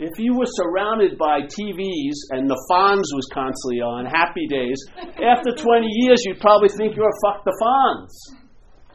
If 0.00 0.18
you 0.18 0.36
were 0.38 0.46
surrounded 0.46 1.18
by 1.18 1.42
TVs 1.42 2.14
and 2.30 2.48
the 2.48 2.58
Fonz 2.70 3.02
was 3.14 3.28
constantly 3.32 3.80
on, 3.80 4.06
happy 4.06 4.46
days, 4.46 4.78
after 4.96 5.50
20 5.56 5.86
years 5.86 6.22
you'd 6.24 6.40
probably 6.40 6.68
think 6.76 6.94
you're 6.94 7.08
a 7.08 7.20
fuck 7.26 7.44
the 7.44 7.54
Fonz. 7.60 8.37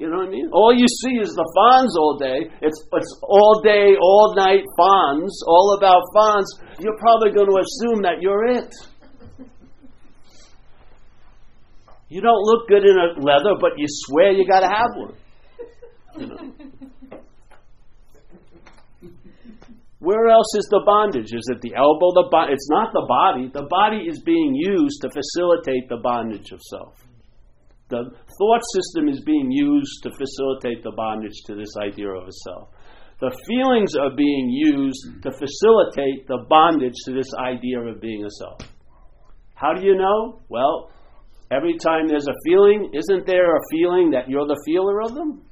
You 0.03 0.09
know 0.09 0.17
what 0.17 0.27
I 0.27 0.31
mean? 0.31 0.49
All 0.51 0.75
you 0.75 0.85
see 0.85 1.15
is 1.15 1.31
the 1.31 1.47
Fonz 1.55 1.95
all 1.95 2.17
day. 2.19 2.51
It's, 2.61 2.75
it's 2.91 3.19
all 3.23 3.61
day, 3.63 3.95
all 3.95 4.35
night 4.35 4.59
Fonz, 4.77 5.31
all 5.47 5.77
about 5.79 6.03
Fonz. 6.13 6.43
You're 6.77 6.97
probably 6.97 7.31
going 7.31 7.47
to 7.47 7.55
assume 7.63 8.01
that 8.01 8.19
you're 8.19 8.51
it. 8.51 8.67
You 12.09 12.19
don't 12.19 12.43
look 12.43 12.67
good 12.67 12.83
in 12.83 12.97
a 12.97 13.15
leather, 13.23 13.55
but 13.61 13.71
you 13.77 13.85
swear 13.87 14.33
you 14.33 14.45
got 14.45 14.59
to 14.59 14.67
have 14.67 14.89
one. 14.93 15.15
You 16.19 16.27
know? 16.27 16.51
Where 19.99 20.27
else 20.27 20.53
is 20.57 20.67
the 20.69 20.83
bondage? 20.85 21.31
Is 21.33 21.49
it 21.49 21.61
the 21.61 21.75
elbow? 21.77 22.11
The 22.11 22.27
bo- 22.29 22.51
It's 22.51 22.67
not 22.69 22.91
the 22.91 23.05
body. 23.07 23.49
The 23.53 23.67
body 23.69 24.03
is 24.09 24.19
being 24.19 24.53
used 24.53 25.01
to 25.03 25.09
facilitate 25.09 25.87
the 25.87 26.01
bondage 26.03 26.51
of 26.51 26.59
self. 26.59 27.02
The 27.93 28.09
thought 28.09 28.63
system 28.73 29.07
is 29.07 29.21
being 29.21 29.51
used 29.51 30.01
to 30.01 30.09
facilitate 30.09 30.81
the 30.81 30.93
bondage 30.97 31.43
to 31.45 31.53
this 31.53 31.69
idea 31.77 32.09
of 32.09 32.27
a 32.27 32.31
self. 32.49 32.69
The 33.21 33.29
feelings 33.45 33.93
are 33.95 34.09
being 34.09 34.49
used 34.49 35.21
to 35.21 35.29
facilitate 35.29 36.25
the 36.25 36.43
bondage 36.49 36.97
to 37.05 37.13
this 37.13 37.29
idea 37.37 37.81
of 37.81 38.01
being 38.01 38.25
a 38.25 38.31
self. 38.31 38.61
How 39.53 39.73
do 39.73 39.85
you 39.85 39.95
know? 39.95 40.41
Well, 40.49 40.89
every 41.51 41.77
time 41.77 42.07
there's 42.07 42.27
a 42.27 42.33
feeling, 42.43 42.89
isn't 42.95 43.27
there 43.27 43.55
a 43.55 43.61
feeling 43.69 44.09
that 44.11 44.27
you're 44.27 44.47
the 44.47 44.61
feeler 44.65 44.99
of 45.03 45.13
them? 45.13 45.45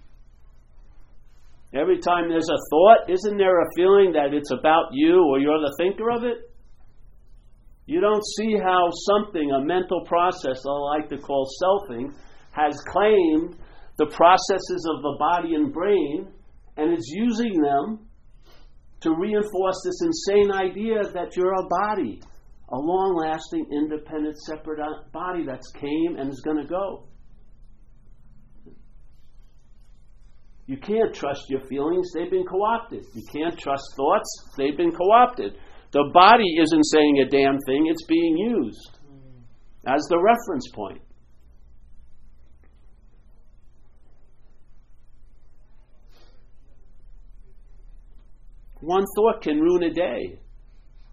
Every 1.76 2.00
time 2.00 2.28
there's 2.28 2.50
a 2.50 2.58
thought, 2.72 3.08
isn't 3.08 3.38
there 3.38 3.62
a 3.62 3.70
feeling 3.76 4.14
that 4.14 4.34
it's 4.34 4.52
about 4.52 4.90
you 4.94 5.24
or 5.30 5.40
you're 5.40 5.62
the 5.62 5.76
thinker 5.78 6.10
of 6.10 6.24
it? 6.24 6.38
You 7.86 8.02
don't 8.02 8.26
see 8.36 8.58
how 8.58 8.90
something, 9.14 9.52
a 9.52 9.64
mental 9.64 10.04
process 10.06 10.64
I 10.68 10.98
like 10.98 11.10
to 11.10 11.18
call 11.20 11.48
selfing, 11.62 12.14
has 12.52 12.76
claimed 12.88 13.56
the 13.98 14.06
processes 14.08 14.88
of 14.96 15.02
the 15.02 15.16
body 15.20 15.56
and 15.56 15.74
brain 15.74 16.28
and 16.78 16.98
is 16.98 17.12
using 17.14 17.62
them 17.62 18.08
to 19.02 19.12
reinforce 19.12 19.82
this 19.84 20.02
insane 20.02 20.52
idea 20.52 21.04
that 21.14 21.36
you're 21.36 21.54
a 21.54 21.68
body, 21.68 22.22
a 22.70 22.78
long 22.78 23.16
lasting, 23.16 23.66
independent, 23.72 24.38
separate 24.38 24.80
uh, 24.80 25.04
body 25.12 25.44
that's 25.46 25.72
came 25.72 26.16
and 26.18 26.30
is 26.30 26.42
going 26.42 26.58
to 26.58 26.68
go. 26.68 27.08
You 30.68 30.78
can't 30.78 31.14
trust 31.14 31.50
your 31.50 31.62
feelings, 31.68 32.12
they've 32.14 32.30
been 32.32 32.46
co 32.46 32.64
opted. 32.64 33.04
You 33.14 33.24
can't 33.34 33.58
trust 33.60 33.84
thoughts, 33.98 34.54
they've 34.58 34.78
been 34.78 34.92
co 34.92 35.12
opted. 35.12 35.58
The 35.92 36.10
body 36.14 36.56
isn't 36.62 36.84
saying 36.86 37.26
a 37.26 37.30
damn 37.30 37.58
thing, 37.66 37.88
it's 37.88 38.06
being 38.06 38.38
used 38.38 39.00
hmm. 39.06 39.94
as 39.94 40.02
the 40.10 40.18
reference 40.18 40.70
point. 40.74 41.02
One 48.82 49.06
thought 49.16 49.42
can 49.42 49.60
ruin 49.60 49.84
a 49.84 49.94
day. 49.94 50.40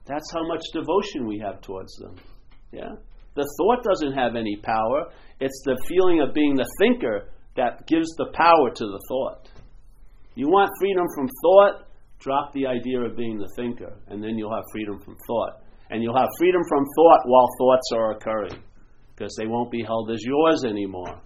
That's 0.06 0.32
how 0.32 0.46
much 0.48 0.62
devotion 0.72 1.26
we 1.26 1.38
have 1.44 1.60
towards 1.60 1.94
them. 1.96 2.16
Yeah? 2.72 2.96
The 3.34 3.46
thought 3.58 3.84
doesn't 3.84 4.18
have 4.18 4.36
any 4.36 4.56
power. 4.56 5.12
It's 5.38 5.62
the 5.64 5.78
feeling 5.86 6.20
of 6.20 6.34
being 6.34 6.56
the 6.56 6.68
thinker 6.80 7.28
that 7.56 7.86
gives 7.86 8.08
the 8.16 8.32
power 8.32 8.70
to 8.74 8.84
the 8.84 9.04
thought. 9.08 9.48
You 10.34 10.48
want 10.48 10.70
freedom 10.80 11.06
from 11.14 11.28
thought? 11.42 11.84
Drop 12.20 12.52
the 12.52 12.66
idea 12.66 13.00
of 13.00 13.16
being 13.16 13.38
the 13.38 13.48
thinker, 13.54 13.92
and 14.08 14.22
then 14.22 14.36
you'll 14.36 14.54
have 14.54 14.64
freedom 14.72 14.98
from 14.98 15.16
thought. 15.26 15.62
And 15.90 16.02
you'll 16.02 16.16
have 16.16 16.28
freedom 16.38 16.62
from 16.68 16.84
thought 16.96 17.20
while 17.26 17.48
thoughts 17.58 17.90
are 17.94 18.12
occurring, 18.12 18.62
because 19.14 19.34
they 19.38 19.46
won't 19.46 19.70
be 19.70 19.84
held 19.84 20.10
as 20.10 20.20
yours 20.24 20.64
anymore. 20.64 21.20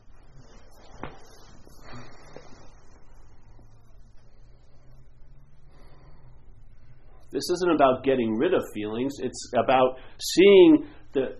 This 7.33 7.49
isn't 7.51 7.75
about 7.75 8.05
getting 8.05 8.37
rid 8.37 8.55
of 8.55 8.63
feelings, 8.75 9.15
it's 9.21 9.51
about 9.57 9.99
seeing 10.19 10.87
the, 11.15 11.37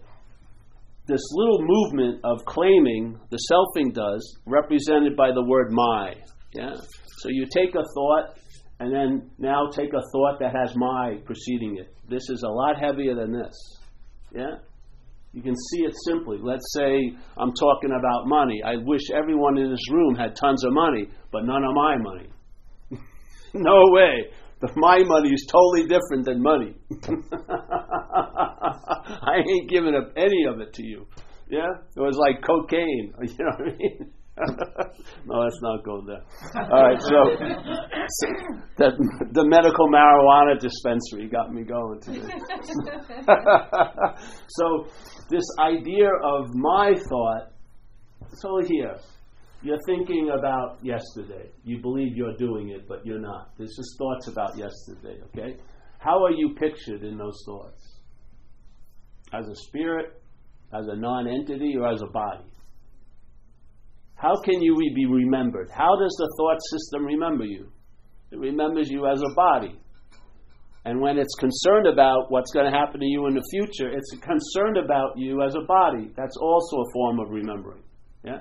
this 1.07 1.21
little 1.33 1.59
movement 1.61 2.21
of 2.25 2.45
claiming, 2.47 3.19
the 3.31 3.39
selfing 3.51 3.93
does, 3.93 4.39
represented 4.47 5.17
by 5.17 5.31
the 5.33 5.45
word 5.45 5.71
my. 5.71 6.15
Yeah? 6.55 6.75
So 7.19 7.29
you 7.29 7.47
take 7.53 7.75
a 7.75 7.85
thought, 7.95 8.39
and 8.81 8.93
then 8.93 9.31
now 9.39 9.69
take 9.71 9.91
a 9.93 10.03
thought 10.13 10.39
that 10.41 10.55
has 10.55 10.75
my 10.77 11.19
preceding 11.25 11.77
it. 11.79 11.95
This 12.09 12.29
is 12.31 12.43
a 12.43 12.51
lot 12.51 12.81
heavier 12.81 13.15
than 13.15 13.33
this. 13.33 13.55
Yeah? 14.35 14.57
You 15.33 15.43
can 15.43 15.55
see 15.57 15.81
it 15.85 15.95
simply. 16.07 16.39
Let's 16.41 16.73
say 16.75 17.17
I'm 17.37 17.53
talking 17.55 17.91
about 17.91 18.27
money. 18.27 18.61
I 18.65 18.77
wish 18.77 19.11
everyone 19.15 19.57
in 19.57 19.71
this 19.71 19.91
room 19.91 20.15
had 20.15 20.37
tons 20.37 20.65
of 20.65 20.73
money, 20.73 21.09
but 21.31 21.45
none 21.45 21.65
of 21.65 21.75
my 21.75 21.97
money. 21.97 22.29
no 23.55 23.83
way. 23.93 24.31
The, 24.63 24.71
my 24.77 25.03
money 25.05 25.31
is 25.31 25.45
totally 25.51 25.89
different 25.89 26.25
than 26.25 26.41
money. 26.41 26.75
I 29.27 29.43
ain't 29.45 29.69
giving 29.69 29.97
up 29.97 30.13
any 30.17 30.45
of 30.49 30.61
it 30.61 30.73
to 30.75 30.85
you. 30.85 31.07
Yeah? 31.51 31.67
It 31.97 32.01
was 32.01 32.17
like 32.17 32.43
cocaine. 32.47 33.13
You 33.23 33.35
know 33.41 33.51
what 33.59 33.61
I 33.61 33.77
mean? 33.77 34.13
no, 35.27 35.41
let's 35.41 35.59
not 35.61 35.85
go 35.85 36.01
there. 36.07 36.23
All 36.73 36.83
right, 36.83 37.01
so, 37.03 37.09
so 38.09 38.27
the, 38.79 38.93
the 39.33 39.45
medical 39.47 39.89
marijuana 39.89 40.59
dispensary 40.59 41.29
got 41.29 41.53
me 41.53 41.65
going 41.65 42.01
today. 42.01 42.33
so, 44.49 44.87
this 45.29 45.45
idea 45.61 46.09
of 46.25 46.47
my 46.55 46.95
thought, 46.95 47.53
so 48.35 48.61
here, 48.67 48.97
you're 49.63 49.81
thinking 49.87 50.31
about 50.37 50.79
yesterday. 50.83 51.51
You 51.65 51.81
believe 51.81 52.17
you're 52.17 52.37
doing 52.37 52.71
it, 52.71 52.89
but 52.89 53.07
you're 53.07 53.21
not. 53.21 53.51
There's 53.57 53.75
just 53.77 53.97
thoughts 53.99 54.29
about 54.29 54.57
yesterday, 54.57 55.21
okay? 55.27 55.57
How 55.99 56.25
are 56.25 56.33
you 56.33 56.55
pictured 56.59 57.03
in 57.03 57.17
those 57.17 57.43
thoughts? 57.47 58.01
As 59.33 59.47
a 59.49 59.55
spirit, 59.55 60.21
as 60.75 60.87
a 60.89 60.97
non 60.97 61.29
entity, 61.29 61.77
or 61.79 61.89
as 61.89 62.03
a 62.03 62.07
body? 62.07 62.45
How 64.17 64.41
can 64.45 64.61
you 64.61 64.77
be 64.95 65.07
remembered? 65.07 65.69
How 65.71 65.97
does 65.97 66.15
the 66.19 66.33
thought 66.39 66.59
system 66.71 67.07
remember 67.07 67.45
you? 67.45 67.73
It 68.31 68.39
remembers 68.39 68.89
you 68.89 69.07
as 69.07 69.21
a 69.21 69.35
body. 69.35 69.79
And 70.85 71.01
when 71.01 71.19
it's 71.19 71.35
concerned 71.37 71.87
about 71.87 72.31
what's 72.31 72.51
going 72.53 72.71
to 72.71 72.77
happen 72.77 73.01
to 73.01 73.07
you 73.07 73.27
in 73.27 73.35
the 73.35 73.45
future, 73.51 73.93
it's 73.93 74.11
concerned 74.21 74.77
about 74.77 75.13
you 75.17 75.43
as 75.43 75.55
a 75.55 75.65
body. 75.67 76.11
That's 76.17 76.37
also 76.37 76.77
a 76.79 76.93
form 76.93 77.21
of 77.21 77.31
remembering. 77.31 77.83
Yeah? 78.25 78.41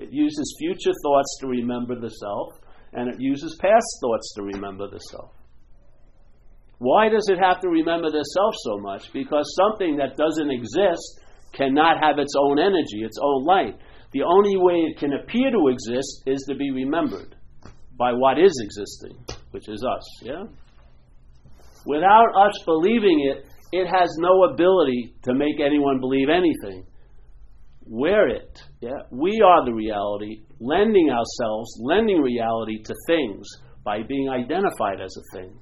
It 0.00 0.12
uses 0.12 0.56
future 0.58 0.96
thoughts 1.04 1.38
to 1.42 1.46
remember 1.46 1.94
the 1.94 2.08
self, 2.08 2.54
and 2.94 3.08
it 3.12 3.20
uses 3.20 3.58
past 3.60 3.86
thoughts 4.00 4.32
to 4.36 4.42
remember 4.42 4.88
the 4.88 4.98
self. 4.98 5.30
Why 6.78 7.10
does 7.10 7.28
it 7.28 7.38
have 7.38 7.60
to 7.60 7.68
remember 7.68 8.10
the 8.10 8.24
self 8.24 8.54
so 8.64 8.78
much? 8.78 9.12
Because 9.12 9.44
something 9.60 9.98
that 9.98 10.16
doesn't 10.16 10.50
exist 10.50 11.20
cannot 11.52 12.02
have 12.02 12.18
its 12.18 12.32
own 12.38 12.58
energy, 12.58 13.04
its 13.04 13.18
own 13.22 13.44
light. 13.44 13.76
The 14.12 14.22
only 14.22 14.56
way 14.56 14.88
it 14.88 14.98
can 14.98 15.12
appear 15.12 15.50
to 15.50 15.68
exist 15.68 16.22
is 16.26 16.42
to 16.48 16.54
be 16.54 16.70
remembered 16.70 17.36
by 17.98 18.14
what 18.14 18.38
is 18.38 18.58
existing, 18.64 19.22
which 19.50 19.68
is 19.68 19.84
us. 19.84 20.22
Yeah? 20.22 20.44
Without 21.84 22.32
us 22.34 22.54
believing 22.64 23.28
it, 23.28 23.44
it 23.72 23.86
has 23.86 24.08
no 24.18 24.44
ability 24.44 25.14
to 25.24 25.34
make 25.34 25.60
anyone 25.60 26.00
believe 26.00 26.28
anything. 26.30 26.86
We're 27.90 28.28
it. 28.28 28.62
Yeah? 28.80 29.02
We 29.10 29.42
are 29.44 29.64
the 29.64 29.74
reality, 29.74 30.42
lending 30.60 31.10
ourselves, 31.10 31.76
lending 31.82 32.22
reality 32.22 32.80
to 32.84 32.94
things 33.08 33.48
by 33.84 34.04
being 34.04 34.28
identified 34.28 35.00
as 35.02 35.12
a 35.18 35.36
thing. 35.36 35.60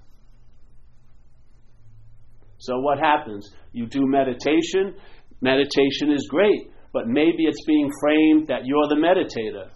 So, 2.58 2.80
what 2.80 2.98
happens? 2.98 3.50
You 3.72 3.86
do 3.86 4.02
meditation. 4.04 4.94
Meditation 5.40 6.12
is 6.12 6.28
great, 6.28 6.70
but 6.92 7.06
maybe 7.06 7.44
it's 7.44 7.64
being 7.64 7.90
framed 7.98 8.48
that 8.48 8.66
you're 8.66 8.88
the 8.88 8.96
meditator. 8.96 9.70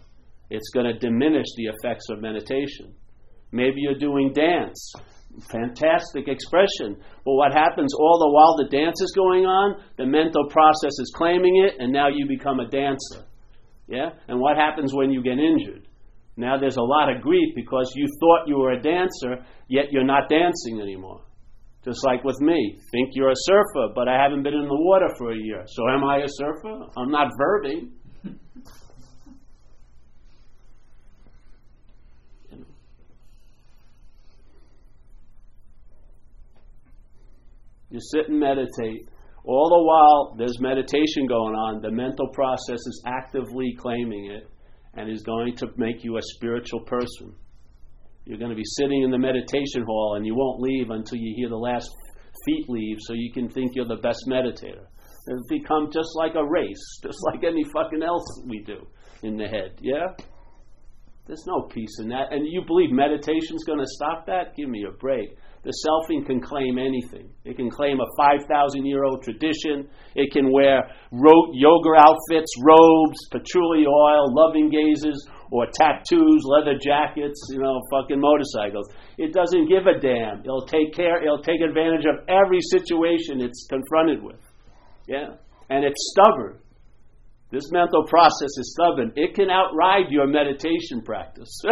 It's 0.51 0.69
going 0.75 0.87
to 0.87 0.99
diminish 0.99 1.47
the 1.57 1.71
effects 1.73 2.11
of 2.11 2.21
meditation. 2.21 2.93
Maybe 3.51 3.77
you're 3.77 3.99
doing 3.99 4.33
dance 4.35 4.93
fantastic 5.51 6.29
expression. 6.29 6.97
But 7.25 7.35
what 7.35 7.53
happens 7.53 7.95
all 7.95 8.18
the 8.18 8.31
while 8.31 8.57
the 8.57 8.68
dance 8.68 9.01
is 9.01 9.12
going 9.16 9.45
on, 9.45 9.81
the 9.97 10.07
mental 10.07 10.49
process 10.49 10.99
is 10.99 11.12
claiming 11.14 11.64
it, 11.64 11.81
and 11.81 11.92
now 11.92 12.09
you 12.09 12.27
become 12.27 12.61
a 12.61 12.68
dancer. 12.68 13.25
Yeah? 13.88 14.11
And 14.29 14.40
what 14.40 14.57
happens 14.57 14.95
when 14.95 15.11
you 15.11 15.23
get 15.23 15.38
injured? 15.38 15.88
Now 16.37 16.59
there's 16.59 16.77
a 16.77 16.83
lot 16.83 17.14
of 17.14 17.23
grief 17.23 17.55
because 17.55 17.92
you 17.95 18.07
thought 18.21 18.49
you 18.49 18.59
were 18.59 18.73
a 18.73 18.83
dancer, 18.83 19.45
yet 19.68 19.87
you're 19.90 20.05
not 20.05 20.29
dancing 20.29 20.81
anymore. 20.81 21.23
Just 21.85 22.05
like 22.05 22.23
with 22.25 22.40
me. 22.40 22.79
Think 22.92 23.11
you're 23.12 23.31
a 23.31 23.42
surfer, 23.45 23.92
but 23.95 24.09
I 24.09 24.23
haven't 24.23 24.45
been 24.45 24.55
in 24.55 24.68
the 24.68 24.75
water 24.75 25.09
for 25.18 25.33
a 25.33 25.37
year. 25.37 25.64
So 25.66 25.83
am 25.90 26.05
I 26.05 26.18
a 26.18 26.29
surfer? 26.29 26.87
I'm 26.97 27.11
not 27.11 27.33
verbing. 27.40 27.90
You 37.93 38.01
sit 38.01 38.31
and 38.31 38.41
meditate. 38.41 39.07
All 39.45 39.69
the 39.69 39.85
while 39.85 40.35
there's 40.39 40.59
meditation 40.61 41.27
going 41.27 41.55
on, 41.55 41.83
the 41.83 41.91
mental 41.91 42.29
process 42.29 42.79
is 42.79 43.03
actively 43.07 43.77
claiming 43.79 44.31
it 44.33 44.49
and 44.95 45.11
is 45.11 45.23
going 45.23 45.57
to 45.57 45.67
make 45.77 46.03
you 46.03 46.17
a 46.17 46.23
spiritual 46.23 46.81
person. 46.81 47.35
You're 48.25 48.39
going 48.39 48.51
to 48.51 48.57
be 48.57 48.65
sitting 48.65 49.03
in 49.03 49.11
the 49.11 49.19
meditation 49.19 49.85
hall 49.87 50.15
and 50.17 50.25
you 50.25 50.35
won't 50.35 50.63
leave 50.63 50.89
until 50.89 51.19
you 51.19 51.35
hear 51.37 51.51
the 51.51 51.57
last 51.57 51.91
feet 52.47 52.65
leave 52.71 52.97
so 53.01 53.13
you 53.13 53.31
can 53.31 53.51
think 53.51 53.75
you're 53.75 53.87
the 53.87 53.97
best 53.97 54.25
meditator. 54.27 54.87
It's 55.27 55.49
become 55.51 55.91
just 55.93 56.17
like 56.17 56.35
a 56.35 56.45
race, 56.45 56.85
just 57.03 57.19
like 57.27 57.45
any 57.45 57.65
fucking 57.75 58.03
else 58.03 58.25
we 58.47 58.63
do 58.65 58.87
in 59.23 59.37
the 59.37 59.49
head. 59.49 59.79
Yeah? 59.83 60.15
There's 61.27 61.45
no 61.47 61.69
peace 61.69 61.99
in 62.01 62.09
that. 62.09 62.33
And 62.33 62.47
you 62.49 62.63
believe 62.67 62.91
meditation's 62.91 63.65
going 63.65 63.81
to 63.81 63.87
stop 63.87 64.25
that? 64.27 64.57
Give 64.57 64.71
me 64.71 64.87
a 64.89 64.97
break. 64.97 65.37
The 65.62 65.72
selfing 65.87 66.27
can 66.27 66.40
claim 66.40 66.77
anything. 66.77 67.31
It 67.44 67.57
can 67.57 67.70
claim 67.70 68.01
a 68.01 68.07
5,000 68.16 68.85
year 68.85 69.05
old 69.05 69.22
tradition. 69.22 69.88
It 70.16 70.33
can 70.33 70.51
wear 70.51 70.83
ro- 71.12 71.53
yoga 71.53 71.90
outfits, 71.98 72.51
robes, 72.66 73.18
patchouli 73.31 73.87
oil, 73.87 74.35
loving 74.35 74.70
gazes, 74.70 75.29
or 75.53 75.66
tattoos, 75.66 76.42
leather 76.44 76.75
jackets, 76.83 77.38
you 77.51 77.61
know, 77.61 77.81
fucking 77.92 78.18
motorcycles. 78.18 78.88
It 79.18 79.33
doesn't 79.33 79.68
give 79.68 79.87
a 79.87 80.01
damn. 80.01 80.40
It'll 80.40 80.66
take 80.66 80.94
care, 80.94 81.22
it'll 81.22 81.42
take 81.42 81.61
advantage 81.61 82.07
of 82.07 82.27
every 82.27 82.61
situation 82.61 83.40
it's 83.40 83.66
confronted 83.70 84.22
with. 84.22 84.40
Yeah? 85.07 85.37
And 85.70 85.85
it's 85.85 86.11
stubborn. 86.11 86.59
This 87.53 87.71
mental 87.71 88.05
process 88.09 88.49
is 88.57 88.73
stubborn. 88.73 89.12
It 89.15 89.35
can 89.35 89.51
outride 89.51 90.09
your 90.09 90.27
meditation 90.27 91.03
practice. 91.05 91.53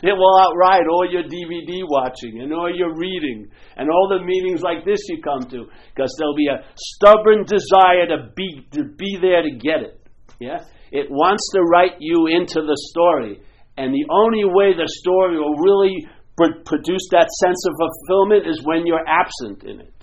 it 0.00 0.14
will 0.14 0.38
outride 0.38 0.86
all 0.88 1.04
your 1.10 1.24
DVD 1.24 1.82
watching 1.82 2.40
and 2.40 2.54
all 2.54 2.72
your 2.72 2.94
reading 2.94 3.50
and 3.76 3.90
all 3.90 4.08
the 4.08 4.24
meetings 4.24 4.62
like 4.62 4.84
this 4.84 5.00
you 5.08 5.20
come 5.20 5.42
to 5.50 5.66
because 5.92 6.14
there'll 6.18 6.36
be 6.36 6.46
a 6.46 6.62
stubborn 6.76 7.44
desire 7.44 8.06
to 8.06 8.30
be 8.36 8.64
to 8.70 8.84
be 8.96 9.18
there 9.20 9.42
to 9.42 9.50
get 9.50 9.82
it. 9.82 10.00
Yeah? 10.38 10.62
It 10.92 11.10
wants 11.10 11.42
to 11.54 11.62
write 11.62 11.96
you 11.98 12.28
into 12.28 12.62
the 12.62 12.76
story. 12.94 13.42
And 13.76 13.92
the 13.92 14.06
only 14.08 14.44
way 14.44 14.72
the 14.72 14.86
story 14.86 15.36
will 15.38 15.56
really 15.56 16.06
pr- 16.36 16.62
produce 16.64 17.08
that 17.10 17.28
sense 17.42 17.66
of 17.66 17.74
fulfillment 17.74 18.46
is 18.46 18.62
when 18.62 18.86
you're 18.86 19.04
absent 19.08 19.64
in 19.64 19.80
it. 19.80 20.01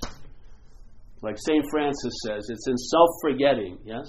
Like 1.22 1.38
St. 1.38 1.66
Francis 1.72 2.14
says, 2.26 2.48
it's 2.50 2.68
in 2.68 2.78
self 2.78 3.10
forgetting, 3.22 3.78
yes? 3.84 4.08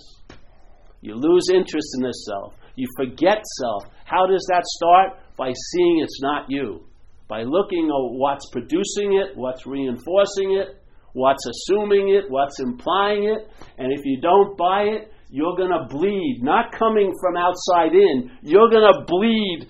You 1.01 1.14
lose 1.14 1.49
interest 1.53 1.88
in 1.96 2.03
the 2.03 2.12
self. 2.12 2.55
You 2.77 2.87
forget 2.96 3.42
self. 3.59 3.85
How 4.05 4.27
does 4.27 4.46
that 4.49 4.64
start? 4.64 5.18
By 5.37 5.53
seeing 5.73 6.01
it's 6.03 6.20
not 6.20 6.46
you. 6.49 6.87
By 7.29 7.42
looking 7.42 7.87
at 7.87 8.18
what's 8.18 8.49
producing 8.51 9.14
it, 9.14 9.37
what's 9.37 9.66
reinforcing 9.66 10.59
it, 10.59 10.83
what's 11.12 11.44
assuming 11.46 12.11
it, 12.11 12.25
what's 12.29 12.61
implying 12.61 13.25
it, 13.25 13.49
and 13.79 13.92
if 13.92 14.01
you 14.05 14.20
don't 14.20 14.57
buy 14.57 14.83
it, 14.83 15.12
you're 15.31 15.57
going 15.57 15.70
to 15.70 15.87
bleed, 15.88 16.40
not 16.42 16.73
coming 16.77 17.12
from 17.20 17.37
outside 17.37 17.94
in, 17.94 18.31
you're 18.42 18.68
going 18.68 18.92
to 18.92 19.05
bleed 19.07 19.68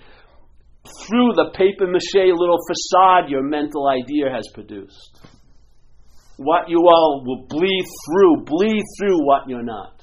through 1.05 1.33
the 1.35 1.51
paper 1.55 1.85
mache 1.85 2.33
little 2.35 2.57
facade 2.67 3.29
your 3.29 3.43
mental 3.43 3.87
idea 3.87 4.29
has 4.31 4.47
produced. 4.53 5.19
What 6.37 6.69
you 6.69 6.79
all 6.79 7.23
will 7.25 7.45
bleed 7.47 7.85
through, 8.05 8.45
bleed 8.45 8.83
through 8.99 9.25
what 9.25 9.47
you're 9.47 9.63
not. 9.63 10.01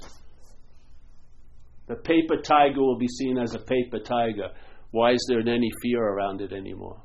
The 1.88 1.96
paper 1.96 2.36
tiger 2.42 2.80
will 2.80 2.98
be 2.98 3.08
seen 3.08 3.38
as 3.38 3.54
a 3.54 3.58
paper 3.58 3.98
tiger. 3.98 4.50
Why 4.90 5.12
is 5.12 5.26
there 5.28 5.40
any 5.40 5.70
fear 5.82 6.02
around 6.02 6.40
it 6.40 6.52
anymore? 6.52 7.02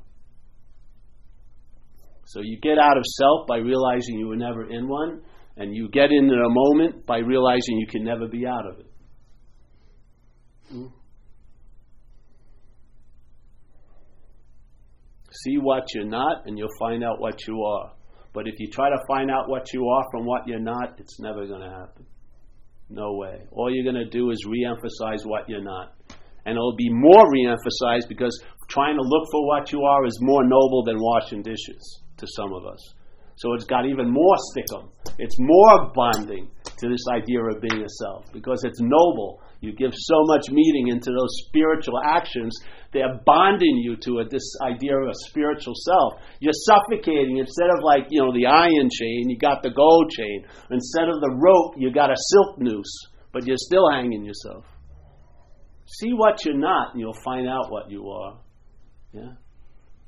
So 2.26 2.40
you 2.42 2.58
get 2.60 2.78
out 2.78 2.96
of 2.96 3.04
self 3.04 3.46
by 3.46 3.58
realizing 3.58 4.18
you 4.18 4.28
were 4.28 4.36
never 4.36 4.70
in 4.70 4.88
one, 4.88 5.22
and 5.56 5.74
you 5.74 5.88
get 5.90 6.10
into 6.10 6.34
a 6.34 6.48
moment 6.48 7.06
by 7.06 7.18
realizing 7.18 7.78
you 7.78 7.86
can 7.86 8.04
never 8.04 8.26
be 8.26 8.46
out 8.46 8.66
of 8.66 8.80
it. 8.80 8.86
Hmm? 10.70 10.86
See 15.30 15.56
what 15.58 15.84
you're 15.94 16.06
not, 16.06 16.46
and 16.46 16.58
you'll 16.58 16.68
find 16.78 17.04
out 17.04 17.20
what 17.20 17.46
you 17.46 17.62
are. 17.62 17.92
But 18.34 18.48
if 18.48 18.58
you 18.58 18.68
try 18.68 18.90
to 18.90 18.98
find 19.08 19.30
out 19.30 19.48
what 19.48 19.72
you 19.72 19.88
are 19.88 20.04
from 20.10 20.26
what 20.26 20.46
you're 20.46 20.58
not, 20.58 20.98
it's 20.98 21.20
never 21.20 21.46
going 21.46 21.62
to 21.62 21.70
happen. 21.70 22.04
No 22.90 23.14
way. 23.14 23.46
All 23.52 23.72
you're 23.72 23.90
going 23.90 24.04
to 24.04 24.10
do 24.10 24.30
is 24.30 24.44
re 24.44 24.66
emphasize 24.68 25.24
what 25.24 25.48
you're 25.48 25.62
not. 25.62 25.94
And 26.44 26.56
it'll 26.56 26.76
be 26.76 26.90
more 26.90 27.22
re 27.32 27.46
emphasized 27.46 28.08
because 28.08 28.38
trying 28.68 28.96
to 28.96 29.02
look 29.02 29.28
for 29.30 29.46
what 29.46 29.72
you 29.72 29.82
are 29.82 30.04
is 30.04 30.18
more 30.20 30.44
noble 30.44 30.82
than 30.84 30.96
washing 30.98 31.42
dishes 31.42 32.02
to 32.18 32.26
some 32.36 32.52
of 32.52 32.66
us. 32.66 32.94
So 33.36 33.54
it's 33.54 33.64
got 33.64 33.86
even 33.86 34.10
more 34.10 34.36
stickum. 34.50 34.90
It's 35.18 35.36
more 35.38 35.92
bonding 35.94 36.50
to 36.64 36.88
this 36.88 37.04
idea 37.12 37.40
of 37.40 37.60
being 37.60 37.82
a 37.82 37.88
self 37.88 38.32
because 38.32 38.62
it's 38.64 38.80
noble. 38.80 39.40
You 39.64 39.72
give 39.72 39.92
so 39.94 40.24
much 40.24 40.50
meaning 40.50 40.88
into 40.88 41.10
those 41.10 41.48
spiritual 41.48 41.98
actions, 42.04 42.54
they're 42.92 43.18
bonding 43.24 43.76
you 43.76 43.96
to 43.96 44.22
this 44.30 44.44
idea 44.62 44.94
of 44.94 45.08
a 45.08 45.14
spiritual 45.28 45.72
self. 45.74 46.20
You're 46.40 46.52
suffocating 46.52 47.38
instead 47.38 47.70
of 47.70 47.82
like, 47.82 48.08
you 48.10 48.20
know, 48.20 48.32
the 48.32 48.46
iron 48.46 48.90
chain, 48.92 49.30
you 49.30 49.38
got 49.38 49.62
the 49.62 49.70
gold 49.70 50.10
chain. 50.10 50.44
Instead 50.70 51.08
of 51.08 51.20
the 51.20 51.34
rope, 51.40 51.74
you 51.78 51.90
got 51.92 52.10
a 52.10 52.16
silk 52.16 52.60
noose, 52.60 52.94
but 53.32 53.46
you're 53.46 53.56
still 53.56 53.90
hanging 53.90 54.22
yourself. 54.22 54.66
See 55.86 56.12
what 56.12 56.44
you're 56.44 56.56
not, 56.56 56.92
and 56.92 57.00
you'll 57.00 57.22
find 57.24 57.48
out 57.48 57.70
what 57.70 57.90
you 57.90 58.08
are. 58.10 58.38
Yeah? 59.12 59.32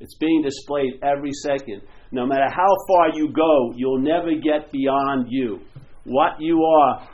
It's 0.00 0.16
being 0.18 0.42
displayed 0.42 1.00
every 1.02 1.32
second. 1.42 1.80
No 2.12 2.26
matter 2.26 2.48
how 2.50 2.76
far 2.88 3.10
you 3.14 3.32
go, 3.32 3.72
you'll 3.74 4.02
never 4.02 4.32
get 4.34 4.70
beyond 4.70 5.28
you. 5.30 5.60
What 6.04 6.40
you 6.40 6.62
are, 6.62 7.08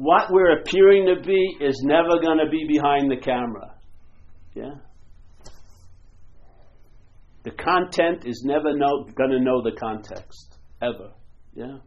what 0.00 0.30
we're 0.30 0.60
appearing 0.60 1.06
to 1.06 1.20
be, 1.20 1.56
is 1.60 1.82
never 1.84 2.20
going 2.22 2.38
to 2.38 2.50
be 2.50 2.64
behind 2.66 3.10
the 3.10 3.18
camera. 3.18 3.74
Yeah? 4.54 4.74
The 7.42 7.50
content 7.50 8.24
is 8.24 8.42
never 8.44 8.72
going 8.72 9.30
to 9.30 9.40
know 9.40 9.62
the 9.62 9.76
context, 9.78 10.56
ever. 10.80 11.12
Yeah? 11.54 11.78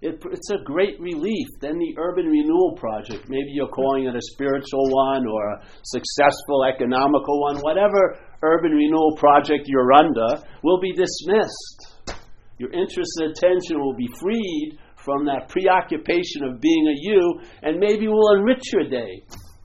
It, 0.00 0.22
it's 0.30 0.50
a 0.50 0.62
great 0.64 1.00
relief. 1.00 1.48
Then 1.60 1.78
the 1.78 1.94
Urban 1.98 2.26
Renewal 2.26 2.76
Project, 2.76 3.28
maybe 3.28 3.50
you're 3.50 3.66
calling 3.66 4.04
it 4.04 4.14
a 4.14 4.22
spiritual 4.22 4.88
one 4.90 5.26
or 5.26 5.50
a 5.50 5.62
successful 5.82 6.64
economical 6.72 7.40
one, 7.40 7.58
whatever 7.58 8.20
urban 8.44 8.70
renewal 8.70 9.16
project 9.16 9.64
you're 9.66 9.92
under, 9.92 10.44
will 10.62 10.80
be 10.80 10.92
dismissed. 10.92 12.20
Your 12.58 12.72
interest 12.72 13.10
and 13.18 13.32
attention 13.32 13.80
will 13.80 13.96
be 13.96 14.08
freed 14.20 14.78
from 15.04 15.24
that 15.26 15.48
preoccupation 15.48 16.42
of 16.44 16.60
being 16.60 16.88
a 16.88 16.94
you, 16.96 17.40
and 17.62 17.78
maybe 17.78 18.08
we'll 18.08 18.34
enrich 18.36 18.72
your 18.72 18.88
day. 18.88 19.22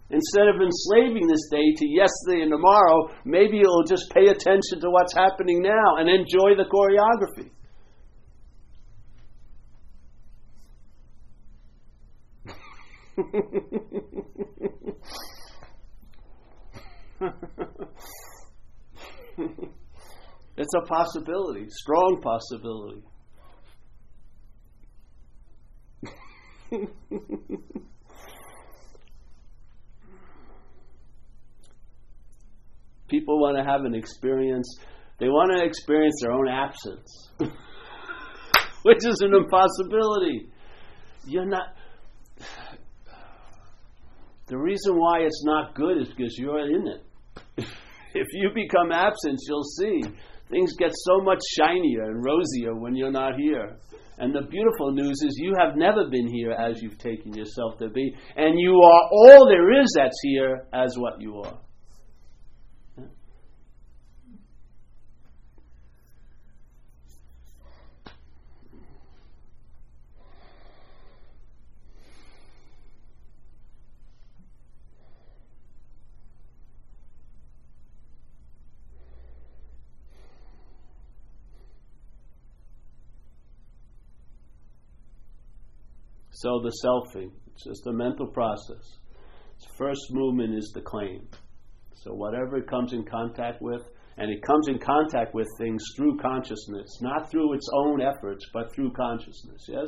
Instead 0.10 0.48
of 0.48 0.62
enslaving 0.62 1.28
this 1.28 1.48
day 1.50 1.74
to 1.76 1.88
yesterday 1.88 2.43
and 2.43 2.52
tomorrow, 2.52 3.10
maybe 3.26 3.58
you'll 3.58 3.84
just 3.84 4.10
pay 4.13 4.28
attention 4.28 4.80
to 4.80 4.89
what's 4.89 5.13
happening 5.13 5.62
now 5.62 5.98
and 5.98 6.08
enjoy 6.08 6.56
the 6.56 6.63
choreography. 6.69 7.50
it's 20.58 20.74
a 20.76 20.82
possibility, 20.88 21.67
strong 21.69 22.19
possibility. 22.22 23.04
People 33.07 33.39
want 33.39 33.57
to 33.57 33.63
have 33.63 33.81
an 33.86 33.93
experience, 33.93 34.79
they 35.19 35.27
want 35.27 35.55
to 35.55 35.63
experience 35.63 36.15
their 36.21 36.31
own 36.31 36.47
absence, 36.47 37.29
which 38.83 39.05
is 39.05 39.21
an 39.21 39.36
impossibility. 39.36 40.49
You're 41.25 41.45
not 41.45 41.75
the 44.47 44.57
reason 44.57 44.97
why 44.97 45.19
it's 45.19 45.43
not 45.45 45.75
good 45.75 46.01
is 46.01 46.09
because 46.09 46.38
you're 46.38 46.59
in 46.59 46.88
it. 46.88 47.03
if 48.13 48.27
you 48.33 48.49
become 48.53 48.91
absent, 48.91 49.39
you'll 49.47 49.63
see 49.63 50.01
things 50.54 50.74
get 50.78 50.92
so 50.94 51.22
much 51.22 51.39
shinier 51.58 52.04
and 52.04 52.24
rosier 52.24 52.76
when 52.76 52.96
you're 52.96 53.12
not 53.12 53.36
here. 53.36 53.78
And 54.20 54.34
the 54.34 54.44
beautiful 54.44 54.92
news 54.92 55.20
is 55.26 55.36
you 55.38 55.54
have 55.60 55.76
never 55.76 56.08
been 56.10 56.28
here 56.28 56.52
as 56.52 56.82
you've 56.82 57.00
taken 57.00 57.34
yourself 57.34 57.80
to 57.80 57.89
be, 57.89 58.16
and 58.38 58.60
you 58.60 58.74
are 58.74 59.10
all 59.12 59.48
there 59.48 59.82
is 59.82 59.92
that's 59.96 60.20
here 60.22 60.68
as 60.72 60.96
what 60.98 61.20
you 61.20 61.42
are. 61.42 61.58
So 86.43 86.60
the 86.60 86.73
selfing, 86.84 87.32
it's 87.53 87.63
just 87.63 87.88
a 87.88 87.93
mental 87.93 88.27
process. 88.27 88.97
Its 89.56 89.65
first 89.77 90.01
movement 90.12 90.53
is 90.53 90.73
the 90.75 90.82
claim. 90.82 91.25
So 91.93 92.13
whatever 92.13 92.58
it 92.58 92.67
comes 92.67 92.91
in 92.91 93.06
contact 93.06 93.62
with, 93.62 93.82
and 94.17 94.29
it 94.29 94.43
comes 94.43 94.67
in 94.67 94.77
contact 94.77 95.34
with 95.34 95.47
things 95.58 95.82
through 95.95 96.17
consciousness, 96.17 96.99
not 96.99 97.32
through 97.32 97.53
its 97.53 97.65
own 97.73 98.01
efforts, 98.01 98.45
but 98.53 98.75
through 98.75 98.91
consciousness, 98.91 99.67
yes? 99.69 99.88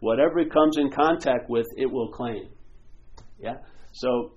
Whatever 0.00 0.40
it 0.40 0.52
comes 0.52 0.78
in 0.78 0.90
contact 0.90 1.48
with, 1.48 1.66
it 1.76 1.86
will 1.86 2.10
claim. 2.10 2.48
Yeah? 3.38 3.58
So 3.92 4.32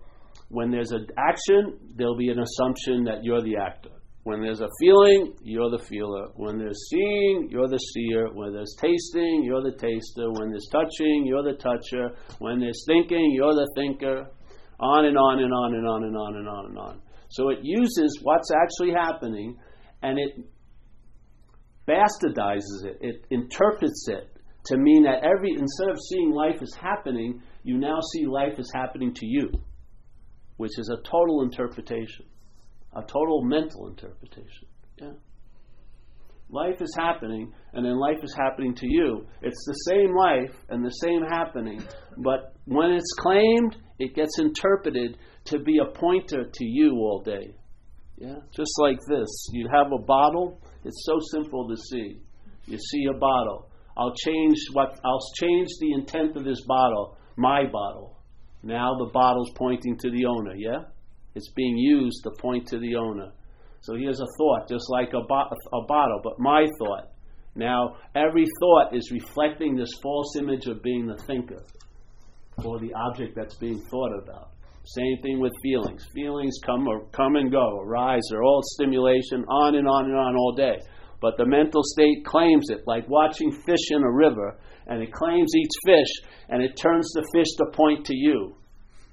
when 0.50 0.70
there's 0.70 0.92
an 0.92 1.08
action, 1.18 1.80
there'll 1.96 2.18
be 2.18 2.30
an 2.30 2.40
assumption 2.40 3.06
that 3.06 3.24
you're 3.24 3.42
the 3.42 3.58
actor. 3.58 3.90
When 4.24 4.42
there's 4.42 4.62
a 4.62 4.70
feeling, 4.80 5.34
you're 5.42 5.72
the 5.72 5.84
feeler. 5.84 6.28
When 6.36 6.60
there's 6.60 6.90
seeing, 6.90 7.48
you're 7.50 7.68
the 7.68 7.80
seer. 7.80 8.30
When 8.32 8.54
there's 8.54 8.76
tasting, 8.80 9.44
you're 9.44 9.64
the 9.64 9.72
taster. 9.72 10.32
When 10.32 10.52
there's 10.52 10.68
touching, 10.72 11.26
you're 11.26 11.44
the 11.44 11.58
toucher. 11.58 12.16
When 12.38 12.60
there's 12.60 12.84
thinking, 12.86 13.32
you're 13.36 13.56
the 13.56 13.68
thinker. 13.76 14.28
On 14.80 15.06
and 15.06 15.18
on 15.18 15.40
and 15.40 15.52
on 15.52 15.74
and 15.74 15.88
on 15.88 16.04
and 16.04 16.16
on 16.18 16.36
and 16.36 16.48
on 16.48 16.66
and 16.68 16.78
on. 16.78 17.02
So 17.30 17.50
it 17.50 17.60
uses 17.64 18.20
what's 18.22 18.50
actually 18.52 18.94
happening 18.94 19.58
and 20.04 20.20
it 20.20 20.34
bastardizes 21.88 22.86
it, 22.86 22.98
it 23.02 23.26
interprets 23.32 24.08
it 24.08 24.28
to 24.66 24.78
mean 24.78 25.04
that 25.04 25.24
every 25.24 25.52
instead 25.52 25.90
of 25.90 25.98
seeing 26.10 26.32
life 26.32 26.62
as 26.62 26.74
happening, 26.80 27.42
you 27.64 27.78
now 27.78 28.00
see 28.14 28.28
life 28.28 28.60
as 28.60 28.70
happening 28.74 29.14
to 29.16 29.26
you, 29.26 29.50
which 30.58 30.78
is 30.78 30.90
a 30.90 31.02
total 31.02 31.42
interpretation 31.42 32.26
a 32.96 33.02
total 33.02 33.44
mental 33.44 33.88
interpretation. 33.88 34.68
Yeah. 35.02 35.14
Life 36.50 36.82
is 36.82 36.94
happening, 36.98 37.54
and 37.74 37.86
then 37.86 37.98
life 37.98 38.22
is 38.22 38.36
happening 38.38 38.76
to 38.76 38.86
you. 38.86 39.26
It's 39.42 39.64
the 39.66 39.92
same 39.92 40.14
life 40.16 40.54
and 40.70 40.84
the 40.84 40.90
same 40.90 41.22
happening, 41.24 41.82
but 42.18 42.54
when 42.66 42.92
it's 42.92 43.14
claimed, 43.20 43.78
it 44.00 44.16
gets 44.16 44.38
interpreted 44.38 45.18
to 45.46 45.60
be 45.60 45.80
a 45.80 45.98
pointer 45.98 46.44
to 46.52 46.66
you 46.66 46.92
all 46.96 47.22
day. 47.24 47.56
Yeah, 48.18 48.36
just 48.56 48.72
like 48.80 49.00
this. 49.08 49.30
You 49.54 49.70
have 49.74 49.88
a 49.94 50.04
bottle. 50.04 50.60
It's 50.84 51.06
so 51.06 51.18
simple 51.32 51.68
to 51.70 51.76
see. 51.78 52.20
You 52.66 52.78
see 52.78 53.06
a 53.10 53.18
bottle. 53.18 53.70
I'll 53.98 54.14
change 54.14 54.58
what 54.74 55.00
I'll 55.04 55.26
change 55.40 55.68
the 55.80 55.94
intent 55.94 56.36
of 56.36 56.44
this 56.44 56.62
bottle, 56.68 57.18
my 57.38 57.64
bottle. 57.72 58.18
Now 58.64 58.96
the 58.98 59.10
bottle's 59.12 59.52
pointing 59.56 59.98
to 59.98 60.12
the 60.12 60.26
owner, 60.26 60.54
yeah? 60.56 60.84
It's 61.36 61.52
being 61.56 61.78
used 61.78 62.24
to 62.24 62.32
point 62.40 62.68
to 62.68 62.80
the 62.80 62.96
owner. 62.96 63.32
So 63.82 63.96
here's 63.96 64.20
a 64.20 64.28
thought, 64.38 64.68
just 64.68 64.86
like 64.90 65.10
a, 65.14 65.22
bo- 65.28 65.50
a 65.74 65.86
bottle, 65.88 66.20
but 66.24 66.40
my 66.40 66.68
thought. 66.80 67.10
Now, 67.56 67.98
every 68.16 68.46
thought 68.60 68.96
is 68.96 69.12
reflecting 69.12 69.76
this 69.76 69.90
false 70.02 70.36
image 70.38 70.68
of 70.68 70.84
being 70.84 71.08
the 71.08 71.22
thinker 71.26 71.64
or 72.64 72.80
the 72.80 72.94
object 72.94 73.36
that's 73.36 73.56
being 73.58 73.82
thought 73.90 74.18
about. 74.24 74.52
Same 74.86 75.22
thing 75.22 75.40
with 75.40 75.52
feelings. 75.62 76.06
Feelings 76.14 76.58
come 76.66 76.88
or 76.88 77.06
come 77.12 77.36
and 77.36 77.52
go, 77.52 77.80
arise. 77.80 78.22
They're 78.30 78.44
all 78.44 78.62
stimulation, 78.64 79.46
on 79.48 79.76
and 79.76 79.88
on 79.88 80.06
and 80.06 80.16
on 80.16 80.36
all 80.36 80.54
day. 80.56 80.80
But 81.22 81.38
the 81.38 81.46
mental 81.46 81.84
state 81.84 82.26
claims 82.26 82.66
it, 82.70 82.82
like 82.88 83.08
watching 83.08 83.52
fish 83.52 83.92
in 83.92 84.02
a 84.02 84.12
river, 84.12 84.58
and 84.88 85.04
it 85.04 85.14
claims 85.14 85.52
each 85.56 85.72
fish, 85.86 86.08
and 86.50 86.64
it 86.64 86.76
turns 86.76 87.12
the 87.14 87.28
fish 87.34 87.48
to 87.58 87.66
point 87.74 88.06
to 88.08 88.16
you. 88.16 88.56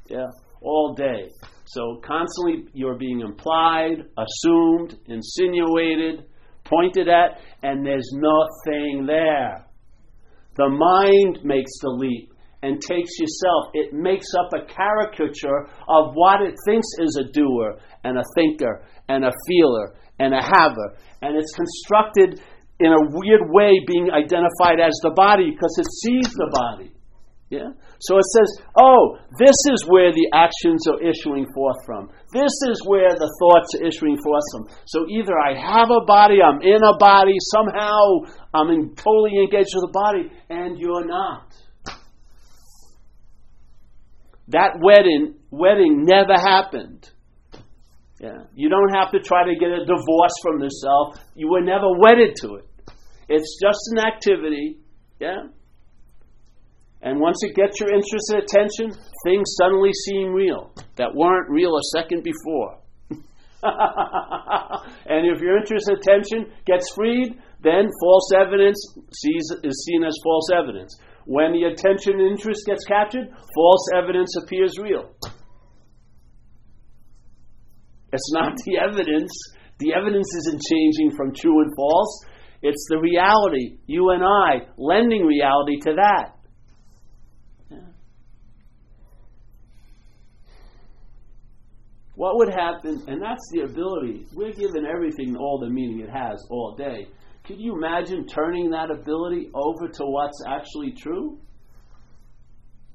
Yeah, 0.09 0.27
all 0.63 0.95
day. 0.95 1.29
So 1.71 2.01
constantly 2.03 2.65
you're 2.73 2.97
being 2.97 3.21
implied, 3.21 4.05
assumed, 4.17 4.97
insinuated, 5.07 6.25
pointed 6.65 7.09
at, 7.09 7.41
and 7.63 7.85
there's 7.85 8.11
nothing 8.15 9.05
there. 9.07 9.67
The 10.57 10.69
mind 10.71 11.45
makes 11.45 11.71
the 11.83 11.91
leap 11.91 12.33
and 12.63 12.81
takes 12.81 13.11
yourself. 13.19 13.67
It 13.75 13.93
makes 13.93 14.29
up 14.35 14.51
a 14.55 14.67
caricature 14.67 15.69
of 15.89 16.15
what 16.15 16.41
it 16.41 16.55
thinks 16.67 16.89
is 17.01 17.21
a 17.21 17.31
doer 17.33 17.77
and 18.03 18.17
a 18.17 18.25
thinker 18.35 18.83
and 19.09 19.27
a 19.27 19.33
feeler 19.47 19.95
and 20.19 20.33
a 20.33 20.43
haver. 20.43 20.97
And 21.21 21.37
it's 21.37 21.55
constructed 21.55 22.41
in 22.81 22.93
a 22.93 23.09
weird 23.13 23.43
way 23.51 23.73
being 23.87 24.11
identified 24.11 24.81
as 24.81 24.99
the 25.03 25.13
body 25.15 25.51
because 25.51 25.77
it 25.79 25.87
sees 26.03 26.33
the 26.33 26.51
body. 26.51 26.93
Yeah? 27.51 27.73
So 28.01 28.19
it 28.19 28.25
says, 28.25 28.67
oh, 28.77 29.17
this 29.39 29.57
is 29.73 29.85
where 29.89 30.13
the 30.13 30.29
actions 30.35 30.87
are 30.87 31.01
issuing 31.01 31.47
forth 31.55 31.77
from. 31.87 32.11
This 32.33 32.53
is 32.69 32.83
where 32.85 33.09
the 33.09 33.31
thoughts 33.41 33.75
are 33.75 33.87
issuing 33.87 34.19
forth 34.23 34.45
from. 34.53 34.69
So 34.87 35.07
either 35.09 35.33
I 35.33 35.57
have 35.57 35.89
a 35.91 36.05
body, 36.05 36.43
I'm 36.45 36.61
in 36.61 36.83
a 36.85 36.97
body, 36.99 37.35
somehow 37.55 38.29
I'm 38.53 38.69
in, 38.69 38.95
totally 38.95 39.39
engaged 39.39 39.73
with 39.75 39.89
the 39.89 39.93
body, 39.93 40.31
and 40.51 40.79
you're 40.79 41.07
not. 41.07 41.55
That 44.49 44.81
wedding, 44.83 45.35
wedding 45.51 46.05
never 46.05 46.35
happened. 46.35 47.11
Yeah. 48.21 48.45
You 48.55 48.69
don't 48.69 48.95
have 48.95 49.13
to 49.13 49.21
try 49.21 49.45
to 49.45 49.55
get 49.55 49.69
a 49.69 49.85
divorce 49.85 50.37
from 50.43 50.61
yourself. 50.61 51.17
You 51.35 51.49
were 51.49 51.63
never 51.63 51.87
wedded 51.99 52.37
to 52.43 52.57
it. 52.57 52.65
It's 53.29 53.59
just 53.63 53.79
an 53.93 54.01
activity. 54.01 54.79
Yeah. 55.21 55.49
And 57.03 57.21
once 57.21 57.39
it 57.43 57.55
gets 57.55 57.79
your 57.81 57.91
interest 57.91 58.33
and 58.33 58.43
attention, 58.43 58.91
things 59.25 59.55
suddenly 59.61 59.93
seem 60.07 60.33
real 60.33 60.73
that 60.97 61.15
weren't 61.15 61.49
real 61.49 61.77
a 61.77 61.83
second 61.97 62.25
before. 62.25 62.79
and 63.63 65.27
if 65.27 65.41
your 65.41 65.59
interest 65.59 65.89
and 65.89 65.99
attention 65.99 66.53
gets 66.67 66.93
freed, 66.95 67.39
then 67.63 67.89
false 68.01 68.31
evidence 68.39 68.79
sees, 69.15 69.51
is 69.65 69.85
seen 69.85 70.05
as 70.05 70.17
false 70.23 70.49
evidence. 70.55 70.97
When 71.27 71.53
the 71.53 71.65
attention 71.65 72.21
and 72.21 72.31
interest 72.31 72.67
gets 72.67 72.85
captured, 72.85 73.29
false 73.55 73.87
evidence 73.95 74.35
appears 74.43 74.79
real. 74.79 75.11
It's 78.13 78.33
not 78.33 78.57
the 78.65 78.79
evidence. 78.79 79.31
The 79.79 79.93
evidence 79.95 80.27
isn't 80.39 80.63
changing 80.71 81.17
from 81.17 81.35
true 81.35 81.61
and 81.63 81.73
false. 81.77 82.25
It's 82.63 82.87
the 82.89 82.99
reality, 82.99 83.79
you 83.87 84.11
and 84.11 84.23
I, 84.25 84.67
lending 84.77 85.25
reality 85.25 85.79
to 85.83 85.95
that. 85.95 86.38
What 92.19 92.37
would 92.37 92.49
happen, 92.49 93.01
and 93.07 93.23
that's 93.23 93.49
the 93.53 93.61
ability, 93.61 94.27
we're 94.35 94.53
given 94.53 94.85
everything 94.85 95.37
all 95.37 95.61
the 95.61 95.71
meaning 95.71 96.01
it 96.01 96.11
has 96.11 96.45
all 96.51 96.75
day. 96.75 97.07
Could 97.47 97.61
you 97.61 97.77
imagine 97.77 98.27
turning 98.27 98.71
that 98.71 98.91
ability 98.91 99.51
over 99.55 99.87
to 99.87 100.03
what's 100.05 100.43
actually 100.45 100.91
true? 100.99 101.39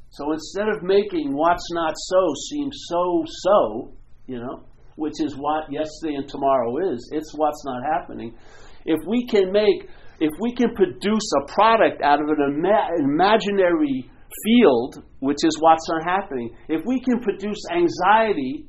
So 0.09 0.33
instead 0.33 0.67
of 0.67 0.83
making 0.83 1.33
what's 1.33 1.65
not 1.71 1.93
so 1.95 2.33
seem 2.49 2.69
so 2.73 3.23
so, 3.25 3.93
you 4.27 4.39
know, 4.39 4.65
which 4.97 5.13
is 5.23 5.37
what 5.37 5.71
yesterday 5.71 6.15
and 6.15 6.27
tomorrow 6.27 6.91
is, 6.91 7.09
it's 7.13 7.33
what's 7.37 7.63
not 7.63 7.81
happening. 7.93 8.35
If 8.83 8.99
we 9.07 9.25
can 9.25 9.53
make, 9.53 9.87
if 10.19 10.31
we 10.41 10.53
can 10.53 10.75
produce 10.75 11.31
a 11.39 11.53
product 11.53 12.01
out 12.01 12.19
of 12.19 12.27
an 12.27 12.55
ima- 12.57 12.89
imaginary 12.99 14.11
field, 14.43 15.01
which 15.19 15.39
is 15.45 15.55
what's 15.61 15.87
not 15.87 16.03
happening, 16.03 16.53
if 16.67 16.81
we 16.85 16.99
can 16.99 17.21
produce 17.21 17.63
anxiety 17.71 18.67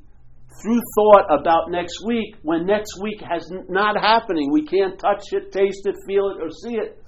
through 0.62 0.80
thought 0.96 1.26
about 1.30 1.70
next 1.70 2.04
week 2.04 2.36
when 2.42 2.66
next 2.66 2.98
week 3.00 3.20
has 3.20 3.50
not 3.68 3.96
happening. 3.96 4.50
We 4.52 4.66
can't 4.66 4.98
touch 4.98 5.24
it, 5.32 5.52
taste 5.52 5.86
it, 5.86 5.96
feel 6.06 6.30
it, 6.30 6.42
or 6.42 6.50
see 6.50 6.76
it. 6.76 7.02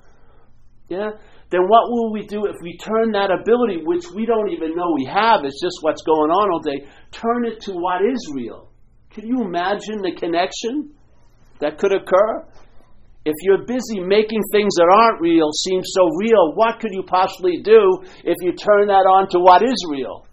Yeah? 0.89 1.11
Then 1.51 1.63
what 1.69 1.91
will 1.91 2.13
we 2.13 2.27
do 2.27 2.47
if 2.47 2.57
we 2.63 2.77
turn 2.77 3.13
that 3.13 3.31
ability, 3.31 3.83
which 3.85 4.11
we 4.15 4.27
don't 4.27 4.51
even 4.51 4.75
know 4.75 4.93
we 4.95 5.05
have, 5.07 5.45
it's 5.45 5.61
just 5.63 5.79
what's 5.83 6.03
going 6.03 6.31
on 6.31 6.51
all 6.51 6.61
day, 6.61 6.87
turn 7.13 7.47
it 7.47 7.61
to 7.63 7.73
what 7.73 8.03
is 8.03 8.33
real? 8.35 8.71
Can 9.11 9.27
you 9.27 9.43
imagine 9.43 10.03
the 10.03 10.13
connection 10.19 10.93
that 11.61 11.79
could 11.79 11.93
occur? 11.93 12.47
If 13.25 13.35
you're 13.43 13.65
busy 13.65 14.01
making 14.01 14.43
things 14.53 14.75
that 14.77 14.87
aren't 14.93 15.21
real 15.21 15.51
seem 15.53 15.83
so 15.83 16.09
real, 16.19 16.55
what 16.55 16.79
could 16.81 16.93
you 16.93 17.03
possibly 17.03 17.63
do 17.63 18.03
if 18.25 18.37
you 18.41 18.53
turn 18.53 18.89
that 18.89 19.07
on 19.07 19.29
to 19.31 19.39
what 19.39 19.63
is 19.63 19.87
real? 19.91 20.27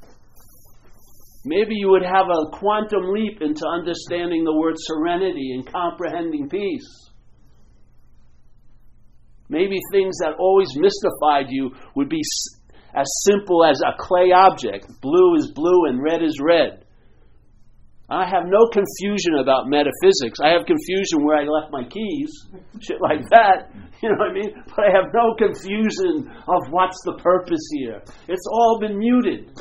Maybe 1.45 1.75
you 1.75 1.89
would 1.89 2.03
have 2.03 2.27
a 2.27 2.58
quantum 2.58 3.12
leap 3.12 3.41
into 3.41 3.67
understanding 3.67 4.43
the 4.43 4.56
word 4.56 4.75
serenity 4.77 5.51
and 5.53 5.69
comprehending 5.69 6.49
peace. 6.49 6.88
Maybe 9.49 9.79
things 9.91 10.17
that 10.19 10.36
always 10.39 10.69
mystified 10.75 11.47
you 11.49 11.71
would 11.95 12.10
be 12.10 12.21
as 12.95 13.08
simple 13.29 13.65
as 13.65 13.82
a 13.82 13.97
clay 13.99 14.32
object. 14.32 14.88
Blue 15.01 15.36
is 15.36 15.51
blue 15.51 15.86
and 15.89 16.01
red 16.01 16.23
is 16.23 16.39
red. 16.41 16.86
I 18.10 18.25
have 18.25 18.45
no 18.45 18.69
confusion 18.71 19.36
about 19.41 19.67
metaphysics. 19.67 20.39
I 20.41 20.49
have 20.49 20.65
confusion 20.65 21.25
where 21.25 21.38
I 21.38 21.43
left 21.43 21.71
my 21.71 21.84
keys, 21.84 22.32
shit 22.79 23.01
like 23.01 23.27
that. 23.32 23.71
You 24.01 24.10
know 24.10 24.15
what 24.17 24.32
I 24.32 24.34
mean? 24.34 24.63
But 24.67 24.86
I 24.86 24.91
have 24.95 25.12
no 25.13 25.36
confusion 25.36 26.32
of 26.47 26.71
what's 26.71 26.99
the 27.06 27.17
purpose 27.23 27.65
here. 27.71 28.01
It's 28.27 28.47
all 28.51 28.77
been 28.79 28.97
muted 28.97 29.51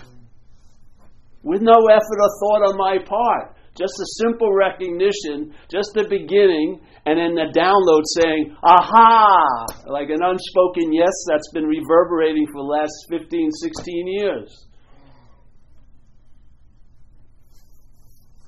with 1.43 1.63
no 1.63 1.87
effort 1.91 2.19
or 2.21 2.31
thought 2.41 2.63
on 2.71 2.77
my 2.79 2.99
part. 3.05 3.57
Just 3.75 3.95
a 4.01 4.07
simple 4.21 4.53
recognition, 4.53 5.55
just 5.71 5.95
the 5.95 6.05
beginning, 6.05 6.81
and 7.07 7.19
then 7.19 7.35
the 7.35 7.49
download 7.57 8.05
saying, 8.21 8.55
aha, 8.63 9.67
like 9.87 10.11
an 10.11 10.21
unspoken 10.23 10.93
yes 10.93 11.13
that's 11.29 11.51
been 11.55 11.65
reverberating 11.65 12.47
for 12.53 12.61
the 12.61 12.69
last 12.69 12.93
15, 13.09 13.51
16 13.51 14.07
years. 14.09 14.67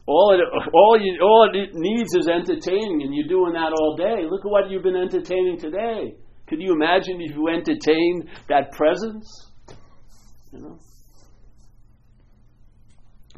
All 0.07 0.37
it, 0.37 0.45
all, 0.75 0.99
you, 1.01 1.19
all 1.23 1.49
it 1.51 1.71
needs 1.73 2.15
is 2.15 2.29
entertaining, 2.29 3.01
and 3.03 3.15
you're 3.15 3.27
doing 3.27 3.55
that 3.55 3.73
all 3.73 3.97
day. 3.97 4.29
Look 4.29 4.45
at 4.45 4.51
what 4.51 4.71
you've 4.71 4.83
been 4.83 4.97
entertaining 4.97 5.59
today. 5.59 6.15
Could 6.47 6.61
you 6.61 6.75
imagine 6.75 7.23
if 7.23 7.35
you 7.35 7.49
entertained 7.49 8.29
that 8.51 8.73
presence? 8.73 9.27
You 10.53 10.61
know? 10.61 10.79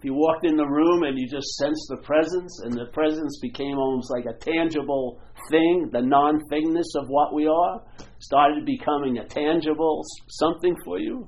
You 0.07 0.15
walked 0.15 0.47
in 0.47 0.57
the 0.57 0.65
room 0.65 1.03
and 1.03 1.19
you 1.19 1.29
just 1.29 1.57
sensed 1.57 1.89
the 1.89 1.97
presence, 1.97 2.61
and 2.63 2.73
the 2.73 2.87
presence 2.93 3.41
became 3.43 3.77
almost 3.77 4.09
like 4.09 4.25
a 4.25 4.39
tangible 4.39 5.21
thing, 5.51 5.91
the 5.91 6.01
non 6.01 6.41
thingness 6.49 6.95
of 6.95 7.09
what 7.09 7.35
we 7.35 7.49
are 7.49 7.83
started 8.21 8.65
becoming 8.65 9.19
a 9.19 9.27
tangible 9.27 10.05
something 10.29 10.77
for 10.85 11.01
you, 11.01 11.27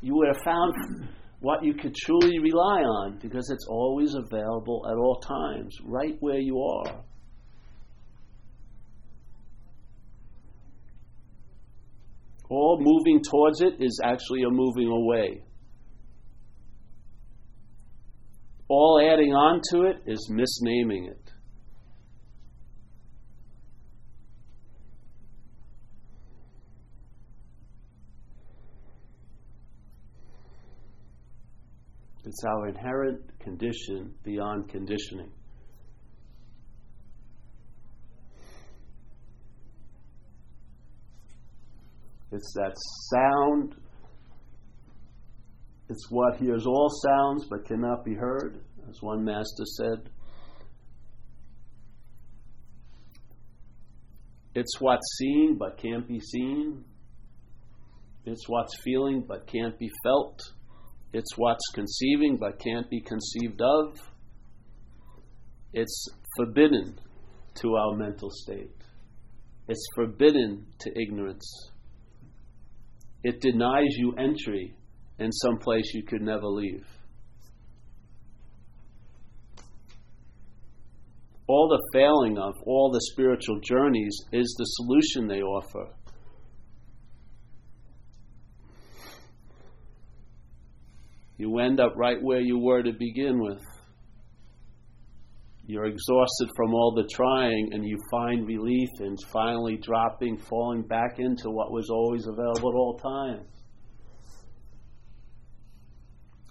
you 0.00 0.16
would 0.16 0.26
have 0.26 0.42
found 0.44 1.08
what 1.38 1.62
you 1.62 1.74
could 1.74 1.94
truly 1.94 2.40
rely 2.40 2.80
on 2.82 3.20
because 3.22 3.48
it's 3.50 3.68
always 3.68 4.16
available 4.16 4.84
at 4.90 4.96
all 4.96 5.20
times, 5.20 5.76
right 5.84 6.16
where 6.18 6.40
you 6.40 6.60
are. 6.60 7.04
All 12.50 12.78
moving 12.80 13.22
towards 13.22 13.60
it 13.60 13.74
is 13.78 14.00
actually 14.02 14.42
a 14.42 14.50
moving 14.50 14.88
away. 14.88 15.44
All 18.68 19.00
adding 19.00 19.32
on 19.32 19.60
to 19.70 19.84
it 19.84 20.02
is 20.06 20.30
misnaming 20.30 21.10
it. 21.10 21.32
It's 32.24 32.44
our 32.44 32.68
inherent 32.68 33.38
condition 33.40 34.14
beyond 34.22 34.68
conditioning. 34.68 35.32
It's 42.30 42.52
that 42.56 42.74
sound 43.14 43.76
It's 45.88 46.10
what 46.10 46.36
hears 46.36 46.66
all 46.66 46.90
sounds 47.04 47.46
but 47.48 47.64
cannot 47.64 48.04
be 48.04 48.14
heard, 48.14 48.60
as 48.88 48.98
one 49.00 49.24
master 49.24 49.64
said. 49.64 50.10
It's 54.54 54.80
what's 54.80 55.16
seen 55.18 55.56
but 55.58 55.78
can't 55.78 56.06
be 56.06 56.20
seen. 56.20 56.84
It's 58.26 58.48
what's 58.48 58.78
feeling 58.82 59.24
but 59.26 59.46
can't 59.46 59.78
be 59.78 59.90
felt. 60.02 60.40
It's 61.12 61.38
what's 61.38 61.64
conceiving 61.74 62.36
but 62.36 62.58
can't 62.58 62.90
be 62.90 63.00
conceived 63.00 63.60
of. 63.62 63.98
It's 65.72 66.06
forbidden 66.36 66.98
to 67.62 67.74
our 67.76 67.96
mental 67.96 68.30
state. 68.30 68.74
It's 69.68 69.86
forbidden 69.94 70.66
to 70.80 70.90
ignorance. 71.00 71.70
It 73.22 73.40
denies 73.40 73.94
you 73.96 74.14
entry 74.16 74.74
in 75.18 75.32
some 75.32 75.58
place 75.58 75.92
you 75.94 76.02
could 76.02 76.22
never 76.22 76.46
leave. 76.46 76.86
All 81.46 81.68
the 81.68 81.82
failing 81.98 82.36
of 82.36 82.54
all 82.66 82.90
the 82.92 83.00
spiritual 83.12 83.58
journeys 83.60 84.14
is 84.32 84.54
the 84.58 84.64
solution 84.64 85.26
they 85.26 85.40
offer. 85.40 85.86
You 91.38 91.58
end 91.60 91.80
up 91.80 91.94
right 91.96 92.20
where 92.20 92.40
you 92.40 92.58
were 92.58 92.82
to 92.82 92.92
begin 92.92 93.40
with. 93.40 93.62
You're 95.66 95.86
exhausted 95.86 96.48
from 96.56 96.74
all 96.74 96.94
the 96.94 97.08
trying, 97.14 97.70
and 97.72 97.84
you 97.84 97.96
find 98.10 98.46
relief 98.46 98.88
in 99.00 99.16
finally 99.32 99.76
dropping, 99.76 100.38
falling 100.38 100.82
back 100.82 101.18
into 101.18 101.50
what 101.50 101.70
was 101.70 101.88
always 101.90 102.26
available 102.26 102.70
at 102.70 102.76
all 102.76 102.98
times. 102.98 103.57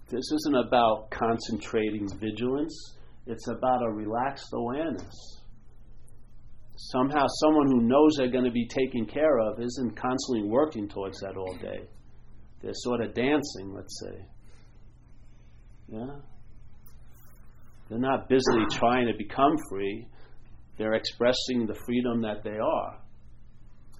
This 0.09 0.31
isn't 0.31 0.55
about 0.55 1.11
concentrating 1.11 2.07
vigilance, 2.17 2.95
it's 3.25 3.47
about 3.49 3.83
a 3.83 3.91
relaxed 3.91 4.47
awareness. 4.53 5.41
Somehow, 6.77 7.25
someone 7.41 7.67
who 7.71 7.81
knows 7.81 8.15
they're 8.17 8.31
going 8.31 8.45
to 8.45 8.51
be 8.51 8.67
taken 8.67 9.05
care 9.05 9.39
of 9.39 9.59
isn't 9.59 9.99
constantly 9.99 10.47
working 10.47 10.87
towards 10.87 11.19
that 11.21 11.35
all 11.35 11.55
day. 11.55 11.89
They're 12.61 12.71
sort 12.73 13.01
of 13.01 13.15
dancing, 13.15 13.73
let's 13.73 13.99
say. 13.99 14.25
Yeah? 15.89 16.19
They're 17.89 17.99
not 17.99 18.29
busily 18.29 18.63
trying 18.71 19.07
to 19.07 19.13
become 19.17 19.55
free, 19.69 20.07
they're 20.77 20.93
expressing 20.93 21.65
the 21.65 21.77
freedom 21.85 22.21
that 22.21 22.43
they 22.43 22.57
are. 22.57 22.99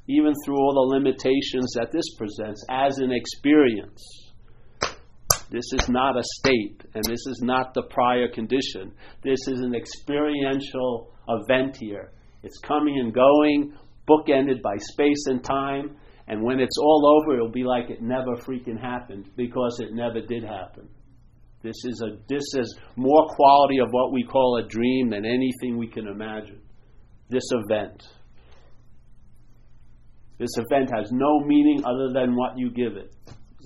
Even 0.08 0.34
through 0.46 0.56
all 0.56 0.74
the 0.74 0.96
limitations 0.96 1.74
that 1.74 1.92
this 1.92 2.16
presents 2.16 2.64
as 2.70 3.00
an 3.00 3.12
experience. 3.12 4.27
This 5.50 5.66
is 5.74 5.88
not 5.88 6.18
a 6.18 6.24
state, 6.40 6.84
and 6.94 7.04
this 7.06 7.26
is 7.28 7.42
not 7.42 7.74
the 7.74 7.84
prior 7.84 8.28
condition. 8.28 8.92
This 9.24 9.40
is 9.48 9.62
an 9.62 9.74
experiential 9.76 11.14
event 11.30 11.78
here. 11.80 12.12
It's 12.44 12.58
coming 12.60 13.00
and 13.00 13.14
going, 13.14 13.74
bookended 14.10 14.62
by 14.62 14.76
space 14.78 15.26
and 15.28 15.44
time, 15.44 15.96
and 16.28 16.44
when 16.44 16.60
it's 16.60 16.78
all 16.78 17.22
over, 17.22 17.36
it'll 17.36 17.52
be 17.52 17.64
like 17.64 17.90
it 17.90 18.02
never 18.02 18.36
freaking 18.36 18.80
happened 18.80 19.30
because 19.38 19.80
it 19.80 19.94
never 19.94 20.20
did 20.20 20.44
happen. 20.44 20.90
This 21.64 21.76
is 21.86 22.04
a 22.06 22.18
this 22.30 22.44
is 22.56 22.78
more 22.96 23.28
quality 23.30 23.80
of 23.80 23.88
what 23.92 24.12
we 24.14 24.24
call 24.24 24.58
a 24.58 24.68
dream 24.68 25.10
than 25.10 25.26
anything 25.26 25.78
we 25.78 25.88
can 25.88 26.08
imagine. 26.08 26.62
This 27.30 27.50
event. 27.52 28.04
This 30.38 30.52
event 30.58 30.92
has 30.96 31.12
no 31.12 31.40
meaning 31.40 31.84
other 31.84 32.14
than 32.14 32.36
what 32.36 32.58
you 32.58 32.70
give 32.70 32.96
it. 32.96 33.12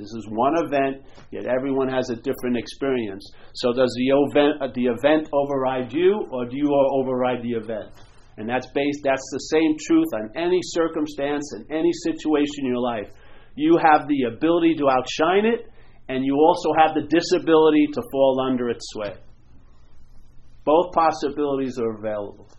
This 0.01 0.17
is 0.17 0.25
one 0.29 0.57
event, 0.65 1.05
yet 1.29 1.45
everyone 1.45 1.87
has 1.87 2.09
a 2.09 2.15
different 2.15 2.57
experience. 2.57 3.23
So 3.53 3.71
does 3.71 3.93
the 3.95 4.09
event 4.09 4.61
uh, 4.61 4.73
the 4.73 4.85
event 4.89 5.29
override 5.31 5.93
you, 5.93 6.25
or 6.31 6.49
do 6.49 6.57
you 6.57 6.73
override 6.73 7.43
the 7.43 7.51
event? 7.51 7.93
And 8.37 8.49
that's 8.49 8.65
based. 8.73 9.01
That's 9.03 9.29
the 9.31 9.45
same 9.53 9.77
truth 9.85 10.07
on 10.15 10.31
any 10.35 10.59
circumstance 10.63 11.53
and 11.53 11.69
any 11.69 11.91
situation 12.03 12.65
in 12.65 12.73
your 12.73 12.81
life. 12.81 13.13
You 13.55 13.77
have 13.77 14.07
the 14.07 14.23
ability 14.35 14.73
to 14.79 14.89
outshine 14.89 15.45
it, 15.45 15.69
and 16.09 16.25
you 16.25 16.33
also 16.33 16.73
have 16.81 16.95
the 16.95 17.05
disability 17.07 17.85
to 17.93 18.01
fall 18.11 18.41
under 18.49 18.69
its 18.69 18.83
sway. 18.89 19.13
Both 20.65 20.93
possibilities 20.93 21.77
are 21.77 21.95
available. 21.97 22.49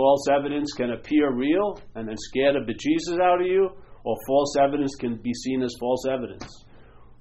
False 0.00 0.28
evidence 0.34 0.72
can 0.72 0.92
appear 0.92 1.30
real 1.30 1.78
and 1.94 2.08
then 2.08 2.16
scare 2.16 2.54
the 2.54 2.60
bejesus 2.60 3.20
out 3.22 3.42
of 3.42 3.46
you, 3.46 3.68
or 4.02 4.16
false 4.26 4.56
evidence 4.56 4.94
can 4.98 5.16
be 5.16 5.34
seen 5.34 5.62
as 5.62 5.74
false 5.78 6.06
evidence. 6.10 6.64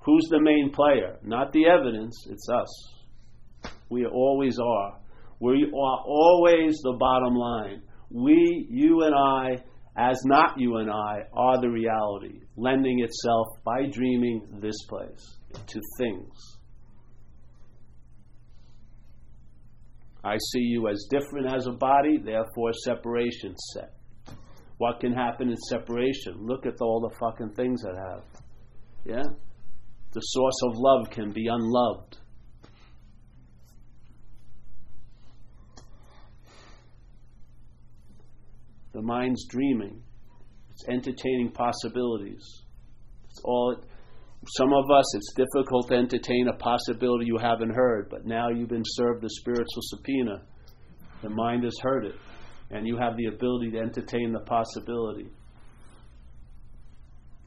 Who's 0.05 0.25
the 0.29 0.39
main 0.41 0.71
player? 0.71 1.17
Not 1.21 1.51
the 1.51 1.65
evidence, 1.65 2.15
it's 2.29 2.47
us. 2.47 3.73
We 3.89 4.05
always 4.05 4.57
are. 4.59 4.97
We 5.41 5.65
are 5.65 6.03
always 6.05 6.79
the 6.81 6.95
bottom 6.97 7.35
line. 7.35 7.81
We, 8.11 8.67
you 8.69 9.03
and 9.03 9.13
I, 9.13 9.57
as 9.97 10.17
not 10.23 10.57
you 10.57 10.77
and 10.77 10.89
I, 10.89 11.23
are 11.33 11.59
the 11.59 11.69
reality, 11.69 12.43
lending 12.55 13.01
itself 13.01 13.47
by 13.65 13.87
dreaming 13.91 14.47
this 14.61 14.85
place 14.87 15.37
to 15.67 15.81
things. 15.97 16.58
I 20.23 20.37
see 20.51 20.59
you 20.59 20.87
as 20.89 21.07
different 21.09 21.53
as 21.53 21.67
a 21.67 21.71
body, 21.71 22.17
therefore 22.17 22.73
separation 22.83 23.55
set. 23.73 23.93
What 24.77 24.99
can 24.99 25.13
happen 25.13 25.49
in 25.49 25.57
separation? 25.69 26.45
Look 26.45 26.65
at 26.65 26.81
all 26.81 27.01
the 27.01 27.15
fucking 27.19 27.53
things 27.55 27.81
that 27.81 27.95
have. 27.95 28.23
Yeah? 29.05 29.23
The 30.11 30.21
source 30.21 30.61
of 30.63 30.73
love 30.75 31.09
can 31.09 31.31
be 31.31 31.47
unloved. 31.47 32.17
The 38.93 39.01
mind's 39.01 39.45
dreaming. 39.47 40.01
It's 40.71 40.87
entertaining 40.87 41.51
possibilities. 41.51 42.43
It's 43.29 43.41
all. 43.43 43.83
Some 44.47 44.73
of 44.73 44.89
us, 44.89 45.15
it's 45.15 45.33
difficult 45.35 45.89
to 45.89 45.95
entertain 45.95 46.47
a 46.47 46.57
possibility 46.57 47.25
you 47.25 47.37
haven't 47.37 47.71
heard, 47.71 48.07
but 48.09 48.25
now 48.25 48.49
you've 48.49 48.69
been 48.69 48.83
served 48.85 49.21
the 49.21 49.29
spiritual 49.29 49.81
subpoena. 49.81 50.43
The 51.21 51.29
mind 51.29 51.65
has 51.65 51.75
heard 51.81 52.05
it, 52.05 52.15
and 52.71 52.87
you 52.87 52.97
have 52.97 53.17
the 53.17 53.25
ability 53.25 53.71
to 53.71 53.79
entertain 53.79 54.31
the 54.31 54.39
possibility. 54.39 55.29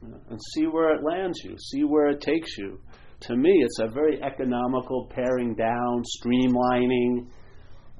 And 0.01 0.39
see 0.53 0.67
where 0.67 0.93
it 0.93 1.01
lands 1.03 1.39
you, 1.43 1.55
see 1.71 1.83
where 1.83 2.09
it 2.09 2.21
takes 2.21 2.57
you. 2.57 2.79
To 3.21 3.35
me, 3.35 3.49
it's 3.63 3.79
a 3.79 3.87
very 3.87 4.21
economical 4.21 5.09
paring 5.15 5.55
down, 5.55 6.03
streamlining, 6.21 7.27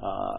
uh, 0.04 0.38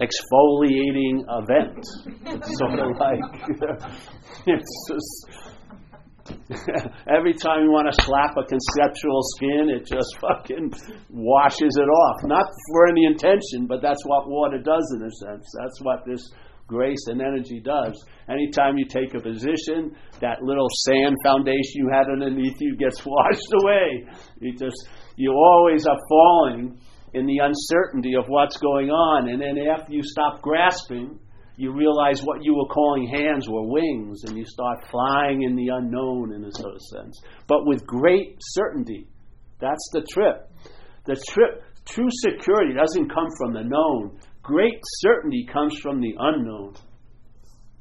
exfoliating 0.00 1.24
event. 1.28 1.84
It's 2.26 2.58
sort 2.58 2.78
of 2.78 2.96
like 2.98 3.20
it's 4.46 4.88
just 4.88 5.45
every 7.08 7.34
time 7.34 7.62
you 7.64 7.70
want 7.70 7.90
to 7.90 8.04
slap 8.04 8.36
a 8.36 8.44
conceptual 8.44 9.20
skin, 9.36 9.70
it 9.70 9.86
just 9.86 10.18
fucking 10.20 10.72
washes 11.10 11.76
it 11.76 11.88
off. 11.88 12.16
Not 12.24 12.46
for 12.72 12.88
any 12.88 13.04
intention, 13.06 13.66
but 13.66 13.82
that's 13.82 14.02
what 14.04 14.28
water 14.28 14.58
does 14.58 14.86
in 14.96 15.06
a 15.06 15.10
sense. 15.10 15.46
That's 15.58 15.80
what 15.82 16.04
this 16.06 16.22
grace 16.66 17.06
and 17.06 17.20
energy 17.20 17.60
does. 17.60 17.94
Anytime 18.28 18.76
you 18.76 18.86
take 18.86 19.14
a 19.14 19.20
position, 19.20 19.94
that 20.20 20.42
little 20.42 20.68
sand 20.86 21.16
foundation 21.22 21.74
you 21.74 21.88
had 21.92 22.10
underneath 22.10 22.56
you 22.60 22.76
gets 22.76 23.00
washed 23.06 23.52
away. 23.62 24.06
You 24.40 24.56
just 24.56 24.88
you 25.16 25.32
always 25.32 25.86
are 25.86 25.98
falling 26.08 26.78
in 27.14 27.26
the 27.26 27.38
uncertainty 27.38 28.14
of 28.14 28.24
what's 28.28 28.58
going 28.58 28.90
on. 28.90 29.28
And 29.28 29.40
then 29.40 29.56
after 29.58 29.92
you 29.92 30.02
stop 30.02 30.42
grasping, 30.42 31.18
you 31.56 31.72
realize 31.72 32.22
what 32.22 32.44
you 32.44 32.54
were 32.54 32.68
calling 32.68 33.08
hands 33.08 33.48
were 33.48 33.66
wings, 33.66 34.24
and 34.24 34.36
you 34.36 34.44
start 34.44 34.86
flying 34.90 35.42
in 35.42 35.56
the 35.56 35.68
unknown 35.68 36.32
in 36.34 36.44
a 36.44 36.52
sort 36.52 36.74
of 36.74 36.82
sense. 36.82 37.20
But 37.46 37.66
with 37.66 37.86
great 37.86 38.36
certainty. 38.40 39.08
That's 39.58 39.88
the 39.92 40.02
trip. 40.02 40.50
The 41.06 41.16
trip, 41.30 41.64
true 41.86 42.10
security 42.10 42.74
doesn't 42.74 43.08
come 43.08 43.28
from 43.38 43.54
the 43.54 43.62
known. 43.62 44.18
Great 44.42 44.80
certainty 44.98 45.46
comes 45.50 45.78
from 45.78 46.00
the 46.00 46.14
unknown. 46.18 46.74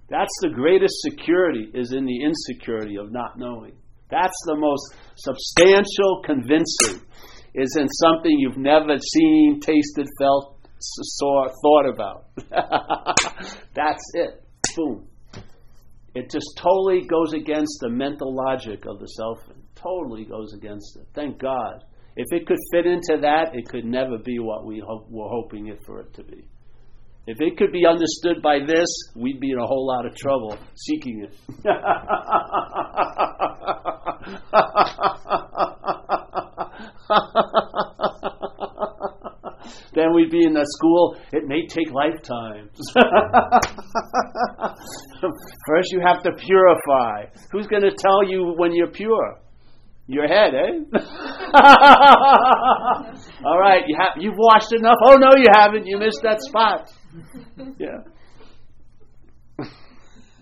That's 0.10 0.34
the 0.42 0.50
greatest 0.50 0.96
security, 1.02 1.70
is 1.74 1.92
in 1.92 2.06
the 2.06 2.24
insecurity 2.24 2.96
of 2.98 3.12
not 3.12 3.38
knowing. 3.38 3.74
That's 4.10 4.38
the 4.46 4.56
most 4.56 4.96
substantial, 5.16 6.22
convincing 6.24 7.02
is 7.56 7.76
in 7.80 7.88
something 7.88 8.32
you've 8.38 8.58
never 8.58 8.98
seen, 9.00 9.60
tasted, 9.62 10.08
felt, 10.20 10.55
saw, 11.04 11.48
thought 11.62 11.90
about. 11.90 12.26
That's 13.76 14.04
it. 14.14 14.44
Boom. 14.76 15.08
It 16.16 16.30
just 16.30 16.58
totally 16.58 17.06
goes 17.06 17.34
against 17.34 17.80
the 17.82 17.90
mental 17.90 18.34
logic 18.34 18.86
of 18.88 19.00
the 19.00 19.08
self. 19.08 19.40
Totally 19.76 20.26
goes 20.26 20.54
against 20.54 20.98
it. 20.98 21.08
Thank 21.14 21.40
God. 21.40 21.84
If 22.16 22.28
it 22.32 22.48
could 22.48 22.58
fit 22.72 22.86
into 22.86 23.18
that, 23.22 23.54
it 23.54 23.68
could 23.68 23.84
never 23.84 24.18
be 24.18 24.40
what 24.40 24.66
we 24.66 24.82
were 24.82 25.30
hoping 25.30 25.68
it 25.68 25.84
for 25.86 26.00
it 26.00 26.14
to 26.14 26.24
be. 26.24 26.48
If 27.28 27.42
it 27.42 27.58
could 27.58 27.72
be 27.72 27.86
understood 27.86 28.42
by 28.42 28.60
this, 28.66 28.88
we'd 29.16 29.40
be 29.40 29.52
in 29.52 29.58
a 29.58 29.66
whole 29.66 29.88
lot 29.88 30.06
of 30.06 30.16
trouble 30.16 30.58
seeking 30.76 31.28
it. 31.28 31.34
then 39.96 40.14
we'd 40.14 40.30
be 40.30 40.46
in 40.46 40.54
the 40.54 40.66
school. 40.78 41.18
It 41.32 41.48
may 41.48 41.66
take 41.68 41.90
lifetimes. 41.92 42.78
First, 45.68 45.92
you 45.92 46.02
have 46.06 46.22
to 46.24 46.32
purify. 46.34 47.26
Who's 47.52 47.66
going 47.68 47.84
to 47.84 47.96
tell 47.98 48.24
you 48.28 48.54
when 48.58 48.76
you're 48.76 48.92
pure? 48.92 49.40
Your 50.08 50.28
head, 50.28 50.54
eh? 50.54 50.82
All 53.44 53.60
right, 53.60 53.82
you 53.88 53.98
have 54.00 54.22
you've 54.22 54.38
washed 54.38 54.72
enough. 54.72 54.98
Oh 55.04 55.16
no, 55.16 55.30
you 55.36 55.48
haven't. 55.52 55.88
You 55.88 55.98
missed 55.98 56.22
that 56.22 56.42
spot. 56.42 56.92
Yeah. 57.80 58.04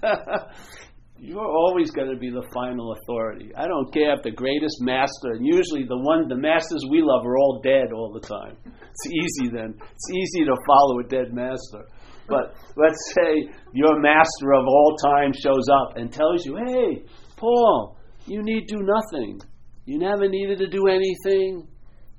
You're 1.24 1.40
always 1.40 1.90
going 1.92 2.12
to 2.12 2.18
be 2.18 2.30
the 2.30 2.44
final 2.54 2.92
authority. 3.00 3.50
I 3.56 3.66
don't 3.66 3.94
care 3.94 4.14
if 4.14 4.24
the 4.24 4.32
greatest 4.32 4.82
master, 4.82 5.32
and 5.32 5.46
usually 5.48 5.86
the 5.88 5.98
one, 5.98 6.28
the 6.28 6.36
masters 6.36 6.84
we 6.92 7.02
love 7.02 7.26
are 7.26 7.38
all 7.38 7.62
dead 7.64 7.94
all 7.96 8.12
the 8.12 8.20
time. 8.20 8.58
It's 8.66 9.08
easy 9.08 9.50
then. 9.50 9.74
It's 9.80 10.10
easy 10.12 10.44
to 10.44 10.56
follow 10.68 11.00
a 11.00 11.08
dead 11.08 11.32
master. 11.32 11.88
But 12.28 12.56
let's 12.76 13.00
say 13.16 13.48
your 13.72 14.02
master 14.02 14.52
of 14.52 14.68
all 14.68 14.98
time 14.98 15.32
shows 15.32 15.64
up 15.72 15.96
and 15.96 16.12
tells 16.12 16.46
you, 16.46 16.58
"Hey, 16.58 17.06
Paul, 17.38 17.96
you 18.28 18.44
need 18.44 18.68
to 18.68 18.76
do 18.76 18.84
nothing. 18.84 19.40
You 19.86 20.00
never 20.00 20.28
needed 20.28 20.58
to 20.58 20.68
do 20.68 20.88
anything. 20.88 21.70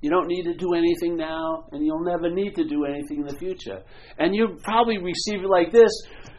You 0.01 0.09
don't 0.11 0.29
need 0.29 0.45
to 0.45 0.55
do 0.55 0.73
anything 0.73 1.17
now, 1.17 1.65
and 1.73 1.85
you'll 1.85 2.05
never 2.05 2.31
need 2.31 2.55
to 2.57 2.65
do 2.65 2.87
anything 2.87 3.21
in 3.21 3.27
the 3.27 3.37
future." 3.37 3.83
And 4.19 4.35
you 4.35 4.57
probably 4.65 4.97
receive 4.97 5.43
it 5.45 5.49
like 5.49 5.73
this: 5.73 5.93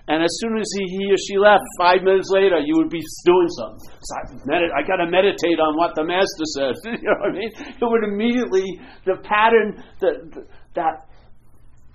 and 0.07 0.21
as 0.21 0.29
soon 0.39 0.57
as 0.57 0.69
he, 0.77 0.85
he 0.85 1.11
or 1.11 1.17
she 1.17 1.37
left, 1.37 1.63
five 1.79 2.03
minutes 2.03 2.29
later, 2.29 2.59
you 2.59 2.77
would 2.77 2.91
be 2.91 3.01
doing 3.25 3.49
something. 3.57 3.89
So 4.01 4.11
I, 4.13 4.21
medit- 4.45 4.73
I 4.77 4.85
got 4.85 4.97
to 4.97 5.09
meditate 5.09 5.57
on 5.57 5.75
what 5.77 5.95
the 5.95 6.03
master 6.03 6.45
said. 6.53 6.73
you 6.85 7.09
know 7.09 7.17
what 7.25 7.31
I 7.31 7.33
mean? 7.33 7.51
It 7.57 7.81
would 7.81 8.03
immediately, 8.03 8.79
the 9.05 9.17
pattern, 9.23 9.83
the, 9.99 10.45
that, 10.75 11.09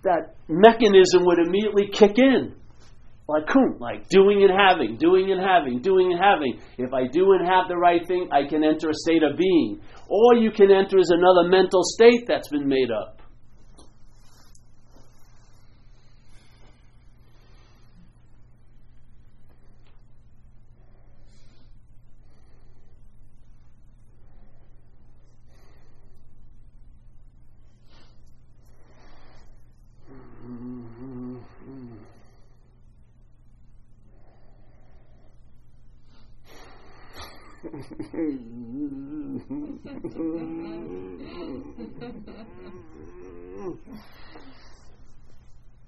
that 0.02 0.34
mechanism 0.48 1.22
would 1.24 1.38
immediately 1.38 1.86
kick 1.92 2.18
in. 2.18 2.56
Like, 3.28 3.46
cool, 3.46 3.78
like 3.78 4.08
doing 4.08 4.42
and 4.42 4.50
having, 4.50 4.96
doing 4.96 5.30
and 5.30 5.40
having, 5.40 5.80
doing 5.80 6.10
and 6.10 6.20
having. 6.20 6.58
If 6.78 6.92
I 6.92 7.06
do 7.06 7.30
and 7.38 7.46
have 7.46 7.68
the 7.68 7.76
right 7.76 8.04
thing, 8.04 8.28
I 8.32 8.48
can 8.48 8.64
enter 8.64 8.90
a 8.90 8.94
state 8.94 9.22
of 9.22 9.38
being. 9.38 9.80
Or 10.08 10.34
you 10.34 10.50
can 10.50 10.72
enter 10.72 10.98
as 10.98 11.10
another 11.10 11.48
mental 11.48 11.82
state 11.84 12.26
that's 12.26 12.48
been 12.48 12.66
made 12.66 12.90
up. 12.90 13.20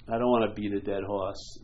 I 0.08 0.18
don't 0.18 0.28
want 0.28 0.54
to 0.54 0.60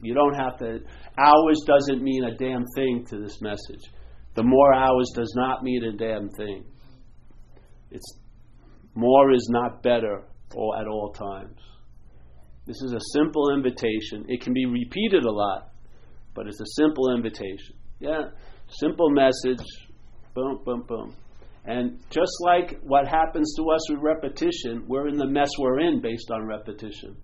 You 0.02 0.14
don't 0.14 0.34
have 0.34 0.58
to. 0.58 0.80
Hours 1.18 1.64
doesn't 1.66 2.02
mean 2.02 2.24
a 2.24 2.36
damn 2.36 2.64
thing 2.74 3.04
to 3.10 3.18
this 3.18 3.40
message. 3.40 3.82
The 4.34 4.42
more 4.42 4.74
hours 4.74 5.10
does 5.14 5.32
not 5.36 5.62
mean 5.62 5.84
a 5.84 5.96
damn 5.96 6.28
thing. 6.30 6.64
It's 7.90 8.18
more 8.94 9.32
is 9.32 9.48
not 9.50 9.82
better 9.82 10.24
or 10.54 10.78
at 10.78 10.86
all 10.86 11.12
times. 11.12 11.58
This 12.66 12.82
is 12.82 12.92
a 12.92 13.18
simple 13.18 13.54
invitation. 13.54 14.26
It 14.28 14.42
can 14.42 14.52
be 14.52 14.66
repeated 14.66 15.24
a 15.24 15.30
lot, 15.30 15.70
but 16.34 16.46
it's 16.46 16.60
a 16.60 16.82
simple 16.82 17.14
invitation. 17.14 17.76
Yeah, 17.98 18.24
simple 18.68 19.10
message. 19.10 19.64
Boom, 20.34 20.60
boom, 20.64 20.84
boom. 20.86 21.16
And 21.64 21.98
just 22.10 22.32
like 22.42 22.78
what 22.82 23.06
happens 23.06 23.54
to 23.56 23.70
us 23.70 23.90
with 23.90 24.00
repetition, 24.02 24.84
we're 24.86 25.08
in 25.08 25.16
the 25.16 25.26
mess 25.26 25.50
we're 25.58 25.80
in 25.80 26.00
based 26.00 26.30
on 26.30 26.46
repetition. 26.46 27.16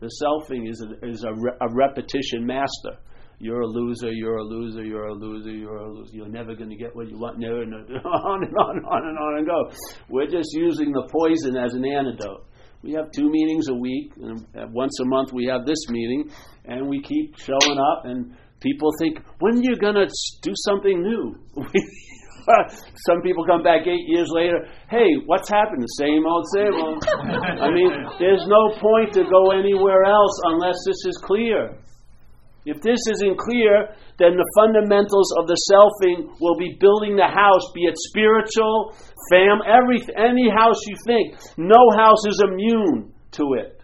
The 0.00 0.10
selfing 0.22 0.68
is 0.68 0.82
a, 0.82 1.06
is 1.06 1.24
a, 1.24 1.32
re, 1.32 1.52
a 1.60 1.74
repetition 1.74 2.46
master. 2.46 2.96
You're 3.38 3.60
a 3.60 3.66
loser, 3.66 4.12
you're 4.12 4.36
a 4.36 4.44
loser, 4.44 4.84
you're 4.84 5.06
a 5.06 5.14
loser, 5.14 5.50
you're 5.50 5.76
a 5.76 5.92
loser. 5.92 6.10
You're 6.14 6.28
never 6.28 6.54
going 6.54 6.68
to 6.68 6.76
get 6.76 6.94
what 6.94 7.08
you 7.08 7.18
want. 7.18 7.38
Never, 7.38 7.64
no, 7.64 7.76
on 8.04 8.44
and 8.44 8.54
on 8.54 8.76
and 8.76 8.86
on 8.86 9.06
and 9.08 9.18
on 9.18 9.38
and 9.38 9.46
go. 9.46 9.70
We're 10.10 10.26
just 10.26 10.50
using 10.52 10.92
the 10.92 11.08
poison 11.10 11.56
as 11.56 11.74
an 11.74 11.84
antidote. 11.84 12.46
We 12.82 12.92
have 12.92 13.10
two 13.12 13.30
meetings 13.30 13.68
a 13.68 13.74
week, 13.74 14.12
and 14.16 14.46
once 14.72 14.98
a 15.00 15.04
month 15.06 15.32
we 15.32 15.46
have 15.46 15.66
this 15.66 15.88
meeting, 15.88 16.30
and 16.64 16.88
we 16.88 17.02
keep 17.02 17.36
showing 17.38 17.78
up, 17.78 18.04
and 18.04 18.34
people 18.60 18.90
think, 18.98 19.18
when 19.38 19.58
are 19.58 19.62
you 19.62 19.76
going 19.76 19.96
to 19.96 20.06
do 20.42 20.52
something 20.54 21.02
new? 21.02 21.34
Some 23.06 23.22
people 23.22 23.44
come 23.46 23.62
back 23.62 23.86
eight 23.86 24.06
years 24.06 24.28
later. 24.32 24.66
Hey, 24.88 25.18
what's 25.26 25.48
happened? 25.48 25.82
The 25.82 25.96
same 25.98 26.26
old, 26.26 26.44
same 26.54 26.74
old. 26.74 27.04
I 27.60 27.70
mean, 27.70 27.90
there's 28.18 28.44
no 28.46 28.74
point 28.78 29.14
to 29.14 29.24
go 29.24 29.50
anywhere 29.52 30.04
else 30.04 30.34
unless 30.52 30.76
this 30.86 31.00
is 31.06 31.16
clear. 31.22 31.76
If 32.66 32.82
this 32.82 33.00
isn't 33.16 33.38
clear, 33.38 33.88
then 34.18 34.36
the 34.36 34.48
fundamentals 34.54 35.32
of 35.40 35.48
the 35.48 35.56
selfing 35.72 36.28
will 36.40 36.58
be 36.58 36.76
building 36.78 37.16
the 37.16 37.26
house, 37.26 37.64
be 37.74 37.88
it 37.88 37.96
spiritual, 37.96 38.94
fam, 39.32 39.64
every 39.64 40.04
any 40.16 40.50
house 40.50 40.76
you 40.86 40.94
think. 41.06 41.40
No 41.56 41.80
house 41.96 42.20
is 42.28 42.42
immune 42.44 43.12
to 43.32 43.54
it. 43.54 43.79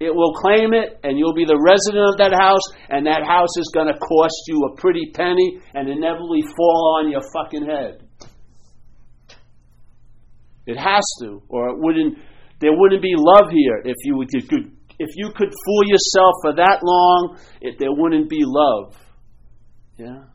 It 0.00 0.14
will 0.14 0.32
claim 0.32 0.72
it, 0.72 0.98
and 1.04 1.18
you'll 1.18 1.34
be 1.34 1.44
the 1.44 1.60
resident 1.60 2.08
of 2.08 2.16
that 2.16 2.32
house, 2.32 2.64
and 2.88 3.06
that 3.06 3.22
house 3.22 3.52
is 3.58 3.70
going 3.74 3.86
to 3.86 3.98
cost 3.98 4.34
you 4.48 4.64
a 4.72 4.76
pretty 4.80 5.12
penny 5.12 5.60
and 5.74 5.90
inevitably 5.90 6.40
fall 6.56 6.96
on 6.98 7.10
your 7.10 7.20
fucking 7.36 7.68
head. 7.68 8.08
It 10.66 10.78
has 10.78 11.04
to, 11.22 11.42
or 11.48 11.68
it 11.68 11.76
wouldn't. 11.78 12.16
There 12.60 12.72
wouldn't 12.72 13.02
be 13.02 13.12
love 13.14 13.50
here 13.50 13.82
if 13.84 13.96
you 14.04 14.16
could. 14.48 14.72
If 14.98 15.08
you 15.16 15.30
could 15.36 15.48
fool 15.48 15.82
yourself 15.84 16.34
for 16.42 16.54
that 16.56 16.80
long, 16.82 17.38
it, 17.60 17.76
there 17.78 17.92
wouldn't 17.92 18.28
be 18.28 18.42
love. 18.42 18.96
Yeah. 19.96 20.29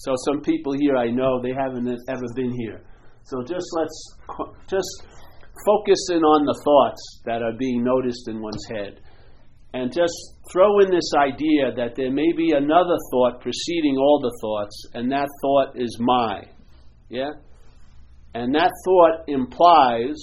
So 0.00 0.14
some 0.24 0.40
people 0.40 0.72
here 0.80 0.96
I 0.96 1.10
know 1.10 1.42
they 1.42 1.52
haven't 1.52 1.86
ever 2.08 2.24
been 2.34 2.52
here. 2.58 2.80
So 3.24 3.42
just 3.42 3.66
let's 3.76 4.16
just 4.66 5.02
focus 5.66 6.08
in 6.10 6.22
on 6.24 6.46
the 6.46 6.58
thoughts 6.64 7.20
that 7.26 7.42
are 7.42 7.52
being 7.58 7.84
noticed 7.84 8.26
in 8.26 8.40
one's 8.40 8.66
head. 8.70 9.00
And 9.74 9.92
just 9.92 10.14
throw 10.50 10.80
in 10.80 10.90
this 10.90 11.12
idea 11.20 11.72
that 11.76 11.96
there 11.96 12.10
may 12.10 12.32
be 12.34 12.52
another 12.52 12.96
thought 13.12 13.42
preceding 13.42 13.98
all 13.98 14.20
the 14.22 14.36
thoughts, 14.40 14.86
and 14.94 15.12
that 15.12 15.28
thought 15.42 15.76
is 15.76 15.94
my. 16.00 16.44
Yeah? 17.10 17.32
And 18.32 18.54
that 18.54 18.72
thought 18.86 19.28
implies 19.28 20.16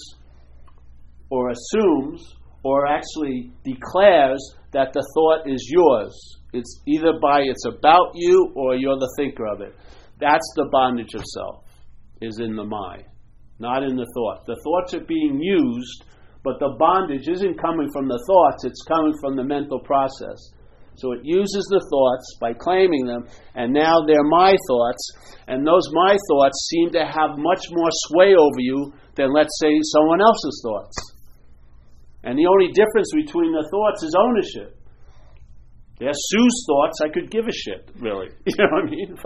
or 1.29 1.51
assumes 1.51 2.35
or 2.63 2.87
actually 2.87 3.51
declares 3.63 4.39
that 4.73 4.91
the 4.93 5.05
thought 5.13 5.47
is 5.47 5.71
yours. 5.71 6.39
It's 6.57 6.81
either 6.87 7.13
by 7.21 7.41
it's 7.41 7.65
about 7.65 8.11
you 8.15 8.51
or 8.55 8.75
you're 8.75 8.97
the 8.97 9.13
thinker 9.17 9.45
of 9.45 9.61
it. 9.61 9.75
That's 10.19 10.51
the 10.55 10.69
bondage 10.71 11.13
of 11.13 11.23
self, 11.23 11.63
is 12.21 12.39
in 12.39 12.55
the 12.55 12.65
mind, 12.65 13.05
not 13.59 13.83
in 13.83 13.95
the 13.95 14.07
thought. 14.15 14.45
The 14.45 14.59
thoughts 14.63 14.93
are 14.95 15.05
being 15.05 15.39
used, 15.39 16.03
but 16.43 16.59
the 16.59 16.75
bondage 16.79 17.27
isn't 17.27 17.61
coming 17.61 17.89
from 17.93 18.07
the 18.07 18.23
thoughts, 18.25 18.65
it's 18.65 18.81
coming 18.87 19.13
from 19.21 19.35
the 19.35 19.43
mental 19.43 19.79
process. 19.79 20.39
So 20.95 21.11
it 21.13 21.21
uses 21.21 21.65
the 21.69 21.85
thoughts 21.91 22.37
by 22.41 22.53
claiming 22.53 23.05
them, 23.05 23.27
and 23.53 23.71
now 23.71 24.01
they're 24.07 24.23
my 24.23 24.57
thoughts, 24.67 25.11
and 25.47 25.61
those 25.61 25.85
my 25.93 26.17
thoughts 26.31 26.67
seem 26.71 26.89
to 26.93 27.05
have 27.05 27.37
much 27.37 27.61
more 27.69 27.89
sway 28.09 28.33
over 28.33 28.59
you 28.59 28.91
than, 29.13 29.31
let's 29.31 29.53
say, 29.61 29.69
someone 29.93 30.21
else's 30.21 30.61
thoughts. 30.65 30.97
And 32.23 32.39
the 32.39 32.47
only 32.47 32.73
difference 32.73 33.13
between 33.13 33.53
the 33.53 33.67
thoughts 33.69 34.01
is 34.01 34.15
ownership. 34.17 34.76
They're 35.99 36.13
Sue's 36.13 36.57
thoughts, 36.69 37.01
I 37.01 37.09
could 37.09 37.31
give 37.31 37.47
a 37.47 37.51
shit, 37.51 37.89
really. 37.97 38.29
You 38.45 38.53
know 38.59 38.69
what 38.69 38.85
I 38.85 38.89
mean? 38.89 39.17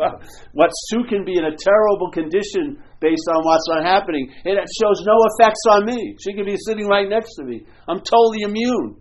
What 0.54 0.72
Sue 0.88 1.04
can 1.10 1.26
be 1.26 1.36
in 1.38 1.44
a 1.44 1.52
terrible 1.52 2.10
condition 2.12 2.80
based 3.02 3.28
on 3.28 3.44
what's 3.44 3.68
not 3.68 3.84
happening, 3.84 4.32
it 4.46 4.56
shows 4.56 5.04
no 5.04 5.18
effects 5.36 5.64
on 5.70 5.86
me. 5.86 6.16
She 6.24 6.34
could 6.34 6.46
be 6.46 6.56
sitting 6.66 6.88
right 6.88 7.10
next 7.10 7.36
to 7.36 7.44
me. 7.44 7.66
I'm 7.90 8.00
totally 8.00 8.44
immune. 8.48 8.96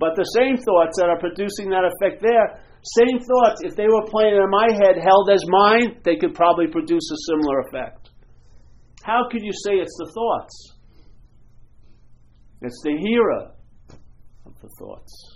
But 0.00 0.16
the 0.16 0.26
same 0.34 0.56
thoughts 0.56 0.98
that 0.98 1.08
are 1.08 1.20
producing 1.20 1.70
that 1.70 1.86
effect 1.86 2.22
there, 2.22 2.58
same 2.98 3.20
thoughts, 3.20 3.62
if 3.62 3.76
they 3.76 3.86
were 3.86 4.10
playing 4.10 4.34
in 4.34 4.50
my 4.50 4.66
head 4.74 4.98
held 4.98 5.30
as 5.30 5.44
mine, 5.46 6.00
they 6.02 6.16
could 6.16 6.34
probably 6.34 6.66
produce 6.66 7.06
a 7.12 7.18
similar 7.30 7.60
effect. 7.60 8.10
How 9.04 9.28
could 9.30 9.42
you 9.42 9.52
say 9.52 9.78
it's 9.78 9.96
the 9.98 10.10
thoughts? 10.12 10.72
It's 12.62 12.80
the 12.82 12.96
hearer 12.98 13.52
of 14.46 14.54
the 14.60 14.68
thoughts. 14.78 15.31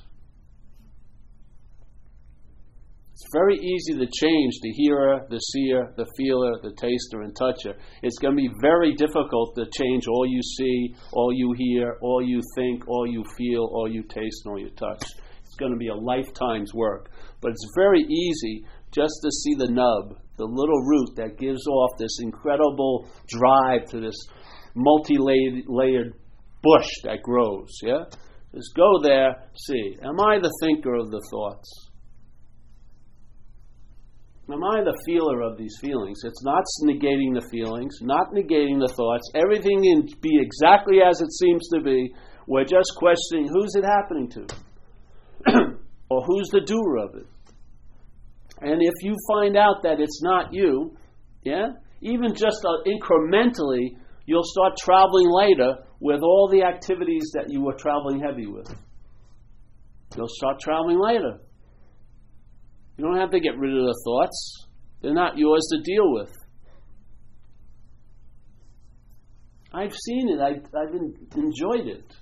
Very 3.36 3.58
easy 3.58 3.92
to 3.92 4.06
change 4.06 4.54
the 4.62 4.70
hearer, 4.70 5.26
the 5.28 5.38
seer, 5.38 5.92
the 5.96 6.06
feeler, 6.16 6.52
the 6.62 6.72
taster, 6.72 7.20
and 7.20 7.36
toucher. 7.36 7.76
It's 8.02 8.18
going 8.18 8.34
to 8.34 8.40
be 8.40 8.50
very 8.62 8.94
difficult 8.94 9.54
to 9.56 9.66
change 9.66 10.06
all 10.08 10.26
you 10.26 10.40
see, 10.42 10.94
all 11.12 11.32
you 11.34 11.54
hear, 11.56 11.98
all 12.00 12.22
you 12.22 12.40
think, 12.56 12.88
all 12.88 13.06
you 13.06 13.22
feel, 13.36 13.68
all 13.72 13.90
you 13.92 14.02
taste, 14.04 14.42
and 14.44 14.52
all 14.52 14.60
you 14.60 14.70
touch. 14.70 15.04
It's 15.44 15.56
going 15.58 15.72
to 15.72 15.78
be 15.78 15.88
a 15.88 15.94
lifetime's 15.94 16.72
work. 16.72 17.10
But 17.42 17.50
it's 17.50 17.68
very 17.76 18.02
easy 18.02 18.64
just 18.90 19.14
to 19.22 19.30
see 19.30 19.54
the 19.54 19.68
nub, 19.68 20.18
the 20.38 20.46
little 20.46 20.82
root 20.86 21.16
that 21.16 21.38
gives 21.38 21.66
off 21.66 21.90
this 21.98 22.18
incredible 22.22 23.06
drive 23.28 23.86
to 23.90 24.00
this 24.00 24.16
multi 24.74 25.16
layered 25.18 26.14
bush 26.62 26.90
that 27.04 27.22
grows. 27.22 27.68
Yeah? 27.82 28.04
Just 28.54 28.74
go 28.74 29.00
there, 29.02 29.44
see. 29.66 29.98
Am 30.02 30.18
I 30.20 30.38
the 30.38 30.52
thinker 30.62 30.94
of 30.94 31.10
the 31.10 31.22
thoughts? 31.30 31.90
Am 34.48 34.62
I 34.62 34.80
the 34.84 34.96
feeler 35.04 35.42
of 35.42 35.58
these 35.58 35.76
feelings? 35.80 36.20
It's 36.22 36.44
not 36.44 36.62
negating 36.84 37.34
the 37.34 37.46
feelings, 37.50 37.98
not 38.00 38.32
negating 38.32 38.78
the 38.78 38.92
thoughts. 38.96 39.28
Everything 39.34 39.82
be 40.20 40.38
exactly 40.40 40.98
as 41.02 41.20
it 41.20 41.32
seems 41.32 41.68
to 41.74 41.80
be. 41.80 42.14
We're 42.46 42.64
just 42.64 42.92
questioning 42.96 43.48
who's 43.48 43.74
it 43.74 43.84
happening 43.84 44.30
to? 44.30 44.46
or 46.10 46.22
who's 46.22 46.48
the 46.52 46.60
doer 46.60 46.96
of 46.98 47.16
it? 47.16 47.26
And 48.60 48.80
if 48.80 48.94
you 49.02 49.16
find 49.28 49.56
out 49.56 49.82
that 49.82 49.98
it's 49.98 50.22
not 50.22 50.52
you, 50.52 50.96
yeah, 51.42 51.70
even 52.00 52.34
just 52.34 52.64
uh, 52.64 52.86
incrementally, 52.86 53.96
you'll 54.26 54.44
start 54.44 54.76
traveling 54.78 55.28
later 55.28 55.78
with 56.00 56.22
all 56.22 56.48
the 56.50 56.62
activities 56.62 57.32
that 57.34 57.46
you 57.48 57.62
were 57.62 57.74
traveling 57.74 58.20
heavy 58.20 58.46
with. 58.46 58.72
You'll 60.16 60.28
start 60.28 60.60
traveling 60.60 61.00
later. 61.00 61.40
You 62.96 63.04
don't 63.04 63.18
have 63.18 63.30
to 63.30 63.40
get 63.40 63.58
rid 63.58 63.76
of 63.76 63.84
the 63.84 64.02
thoughts, 64.04 64.66
they're 65.02 65.14
not 65.14 65.36
yours 65.36 65.66
to 65.72 65.82
deal 65.82 66.12
with. 66.12 66.32
I've 69.72 69.94
seen 69.94 70.30
it, 70.30 70.40
I, 70.40 70.56
I've 70.78 70.94
enjoyed 71.36 71.86
it. 71.86 72.14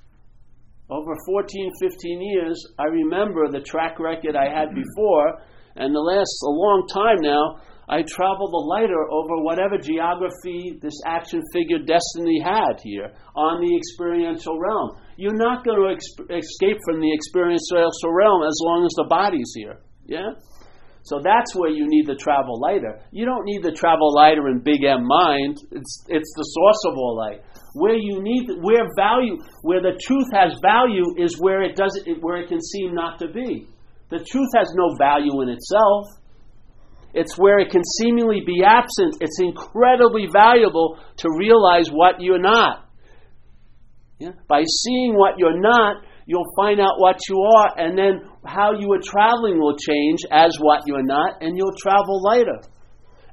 Over 0.90 1.14
14, 1.26 1.70
15 1.80 2.20
years, 2.20 2.66
I 2.78 2.84
remember 2.84 3.48
the 3.50 3.60
track 3.60 3.98
record 4.00 4.36
I 4.36 4.50
had 4.52 4.74
before, 4.74 5.38
and 5.76 5.94
the 5.94 6.00
last, 6.00 6.34
a 6.44 6.50
long 6.50 6.86
time 6.92 7.22
now, 7.22 7.62
I 7.88 8.02
travel 8.02 8.48
the 8.48 8.64
lighter 8.64 9.10
over 9.10 9.44
whatever 9.44 9.76
geography 9.78 10.78
this 10.80 10.94
action 11.06 11.42
figure 11.52 11.78
destiny 11.78 12.40
had 12.40 12.80
here 12.82 13.12
on 13.36 13.60
the 13.60 13.76
experiential 13.76 14.58
realm. 14.58 14.96
You're 15.16 15.36
not 15.36 15.64
going 15.64 15.78
to 15.78 16.34
escape 16.34 16.78
from 16.86 17.00
the 17.00 17.12
experiential 17.12 18.12
realm 18.12 18.42
as 18.42 18.58
long 18.64 18.84
as 18.84 18.92
the 18.96 19.06
body's 19.08 19.52
here. 19.54 19.78
Yeah? 20.06 20.32
So 21.04 21.20
that's 21.22 21.54
where 21.54 21.68
you 21.68 21.86
need 21.86 22.06
to 22.06 22.16
travel 22.16 22.58
lighter. 22.58 22.98
You 23.12 23.26
don't 23.26 23.44
need 23.44 23.62
to 23.62 23.72
travel 23.72 24.14
lighter 24.14 24.48
in 24.48 24.60
big 24.60 24.84
M 24.84 25.06
mind. 25.06 25.60
It's 25.70 26.04
it's 26.08 26.32
the 26.34 26.42
source 26.42 26.82
of 26.88 26.96
all 26.96 27.16
light. 27.16 27.42
Where 27.74 27.94
you 27.94 28.22
need 28.22 28.48
where 28.62 28.88
value 28.96 29.36
where 29.60 29.82
the 29.82 30.00
truth 30.00 30.28
has 30.32 30.56
value 30.62 31.04
is 31.18 31.38
where 31.38 31.62
it 31.62 31.76
does 31.76 32.00
it 32.06 32.22
where 32.22 32.38
it 32.38 32.48
can 32.48 32.60
seem 32.62 32.94
not 32.94 33.18
to 33.18 33.28
be. 33.28 33.68
The 34.08 34.24
truth 34.24 34.48
has 34.56 34.72
no 34.74 34.96
value 34.98 35.42
in 35.42 35.50
itself. 35.50 36.06
It's 37.12 37.36
where 37.36 37.58
it 37.58 37.70
can 37.70 37.82
seemingly 37.98 38.40
be 38.44 38.64
absent. 38.64 39.18
It's 39.20 39.38
incredibly 39.40 40.26
valuable 40.32 40.98
to 41.18 41.28
realize 41.36 41.88
what 41.90 42.20
you're 42.20 42.40
not. 42.40 42.88
Yeah? 44.18 44.32
By 44.48 44.64
seeing 44.82 45.14
what 45.14 45.38
you're 45.38 45.60
not, 45.60 46.02
you'll 46.26 46.52
find 46.56 46.80
out 46.80 46.98
what 46.98 47.18
you 47.28 47.40
are, 47.40 47.78
and 47.78 47.96
then 47.96 48.20
how 48.44 48.72
you 48.72 48.92
are 48.92 49.02
traveling 49.02 49.58
will 49.58 49.76
change 49.76 50.20
as 50.30 50.56
what 50.60 50.82
you're 50.86 51.02
not, 51.04 51.42
and 51.42 51.56
you'll 51.56 51.76
travel 51.78 52.22
lighter. 52.22 52.60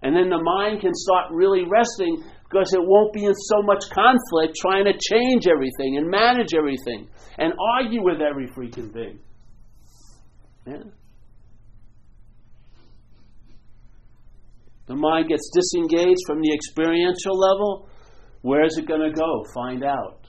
And 0.01 0.15
then 0.15 0.29
the 0.29 0.41
mind 0.41 0.81
can 0.81 0.93
start 0.93 1.31
really 1.31 1.63
resting 1.69 2.23
because 2.49 2.73
it 2.73 2.81
won't 2.81 3.13
be 3.13 3.25
in 3.25 3.33
so 3.33 3.61
much 3.61 3.85
conflict 3.91 4.57
trying 4.59 4.85
to 4.85 4.93
change 4.93 5.47
everything 5.47 5.97
and 5.97 6.09
manage 6.09 6.53
everything 6.57 7.07
and 7.37 7.53
argue 7.77 8.03
with 8.03 8.19
every 8.19 8.47
freaking 8.47 8.91
thing. 8.91 9.19
Yeah. 10.67 10.83
The 14.87 14.95
mind 14.95 15.29
gets 15.29 15.49
disengaged 15.53 16.19
from 16.27 16.41
the 16.41 16.53
experiential 16.53 17.37
level. 17.37 17.87
Where 18.41 18.65
is 18.65 18.77
it 18.77 18.87
going 18.87 19.01
to 19.01 19.15
go? 19.17 19.45
Find 19.53 19.83
out. 19.85 20.20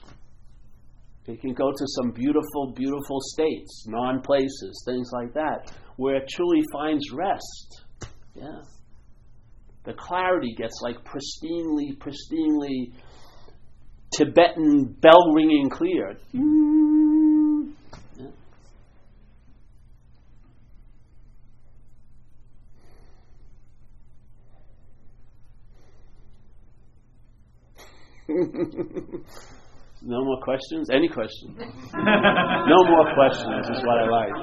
It 1.25 1.39
can 1.39 1.53
go 1.53 1.71
to 1.71 1.87
some 1.87 2.11
beautiful, 2.11 2.73
beautiful 2.75 3.19
states, 3.21 3.85
non 3.87 4.21
places, 4.21 4.83
things 4.85 5.09
like 5.13 5.33
that, 5.33 5.71
where 5.95 6.17
it 6.17 6.27
truly 6.27 6.63
finds 6.73 7.11
rest. 7.11 7.83
Yeah. 8.35 8.61
The 9.85 9.93
clarity 9.93 10.53
gets 10.57 10.81
like 10.81 10.97
pristinely, 11.03 11.97
pristinely 11.97 12.93
Tibetan 14.11 14.95
bell 14.99 15.31
ringing 15.33 15.69
clear. 15.69 16.17
Mm. 16.33 17.73
No 30.05 30.23
more 30.25 30.41
questions? 30.41 30.89
Any 30.89 31.07
questions? 31.07 31.57
no 31.57 32.77
more 32.89 33.13
questions 33.13 33.69
is 33.69 33.81
what 33.85 33.99
I 33.99 34.09
like. 34.09 34.33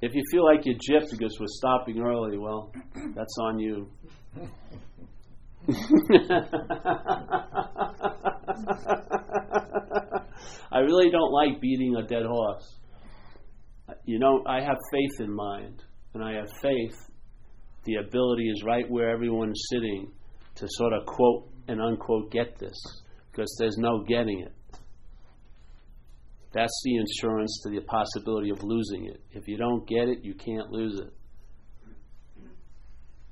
If 0.00 0.14
you 0.14 0.22
feel 0.30 0.44
like 0.44 0.64
you're 0.64 0.74
gypped 0.76 1.10
because 1.10 1.38
we're 1.38 1.46
stopping 1.48 2.00
early, 2.00 2.38
well, 2.38 2.72
that's 3.14 3.36
on 3.40 3.58
you. 3.58 3.88
I 10.72 10.78
really 10.80 11.10
don't 11.10 11.32
like 11.32 11.60
beating 11.60 11.96
a 11.96 12.02
dead 12.06 12.24
horse. 12.26 12.78
You 14.04 14.18
know, 14.18 14.42
I 14.46 14.60
have 14.60 14.76
faith 14.92 15.20
in 15.20 15.34
mind, 15.34 15.82
and 16.14 16.22
I 16.24 16.34
have 16.34 16.50
faith 16.60 16.96
the 17.84 17.96
ability 17.96 18.48
is 18.48 18.62
right 18.64 18.90
where 18.90 19.10
everyone's 19.10 19.62
sitting 19.70 20.10
to 20.56 20.66
sort 20.68 20.92
of 20.92 21.06
quote 21.06 21.48
and 21.68 21.80
unquote 21.80 22.30
get 22.30 22.58
this 22.58 22.76
because 23.30 23.54
there's 23.58 23.76
no 23.78 24.04
getting 24.04 24.40
it. 24.40 24.52
That's 26.52 26.82
the 26.84 26.96
insurance 26.96 27.60
to 27.64 27.70
the 27.70 27.80
possibility 27.80 28.50
of 28.50 28.62
losing 28.62 29.06
it. 29.06 29.20
If 29.32 29.48
you 29.48 29.56
don't 29.56 29.86
get 29.88 30.08
it, 30.08 30.18
you 30.22 30.34
can't 30.34 30.70
lose 30.70 31.00
it. 31.00 31.12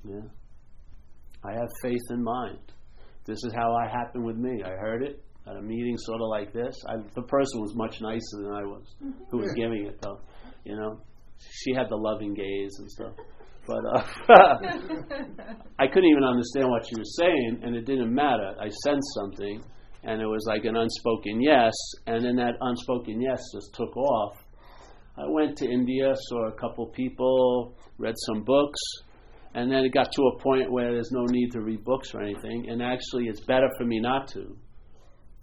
Yeah. 0.05 0.29
I 1.45 1.53
have 1.53 1.69
faith 1.83 2.01
in 2.11 2.23
mind. 2.23 2.59
This 3.25 3.39
is 3.45 3.53
how 3.55 3.75
I 3.77 3.89
happened 3.89 4.25
with 4.25 4.37
me. 4.37 4.63
I 4.65 4.71
heard 4.71 5.05
it 5.05 5.23
at 5.47 5.57
a 5.57 5.63
meeting 5.63 5.97
sort 5.99 6.21
of 6.21 6.29
like 6.29 6.53
this. 6.53 6.75
I, 6.89 6.97
the 7.15 7.23
person 7.23 7.61
was 7.61 7.75
much 7.77 8.01
nicer 8.01 8.43
than 8.43 8.53
I 8.53 8.63
was, 8.63 8.95
mm-hmm. 9.03 9.25
who 9.31 9.39
was 9.39 9.53
giving 9.57 9.87
it 9.87 10.01
though. 10.03 10.21
You 10.65 10.77
know, 10.77 11.01
she 11.39 11.75
had 11.75 11.89
the 11.89 11.97
loving 11.97 12.35
gaze 12.35 12.77
and 12.79 12.91
stuff. 12.91 13.13
But 13.67 13.85
uh, 13.85 14.03
I 15.79 15.87
couldn't 15.87 16.11
even 16.11 16.25
understand 16.25 16.69
what 16.69 16.85
she 16.87 16.99
was 16.99 17.17
saying, 17.17 17.61
and 17.63 17.77
it 17.77 17.87
didn't 17.87 18.13
matter. 18.13 18.55
I 18.61 18.69
sensed 18.85 19.15
something, 19.15 19.63
and 20.03 20.21
it 20.21 20.27
was 20.27 20.45
like 20.49 20.65
an 20.65 20.77
unspoken 20.77 21.41
yes, 21.41 21.73
and 22.07 22.25
then 22.25 22.37
that 22.37 22.55
unspoken 22.61 23.21
yes 23.21 23.41
just 23.55 23.73
took 23.75 23.97
off. 23.97 24.37
I 25.17 25.29
went 25.29 25.57
to 25.59 25.71
India, 25.71 26.13
saw 26.17 26.49
a 26.49 26.53
couple 26.53 26.87
people, 26.87 27.75
read 27.99 28.15
some 28.27 28.43
books, 28.43 28.81
and 29.55 29.71
then 29.71 29.85
it 29.85 29.93
got 29.93 30.11
to 30.11 30.23
a 30.23 30.43
point 30.43 30.73
where 30.73 30.93
there's 30.93 31.13
no 31.13 31.25
need 31.27 31.51
to 31.51 31.61
read 31.61 31.85
books 31.85 32.15
or 32.15 32.23
anything, 32.23 32.69
and 32.69 32.83
actually 32.83 33.27
it's 33.27 33.45
better 33.45 33.69
for 33.79 33.85
me 33.85 34.01
not 34.01 34.27
to. 34.29 34.57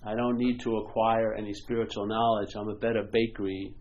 I 0.06 0.16
don't 0.16 0.38
need 0.38 0.60
to 0.62 0.78
acquire 0.78 1.36
any 1.36 1.54
spiritual 1.54 2.08
knowledge. 2.08 2.50
I'm 2.56 2.70
a 2.70 2.76
better 2.76 3.04
bakery 3.12 3.76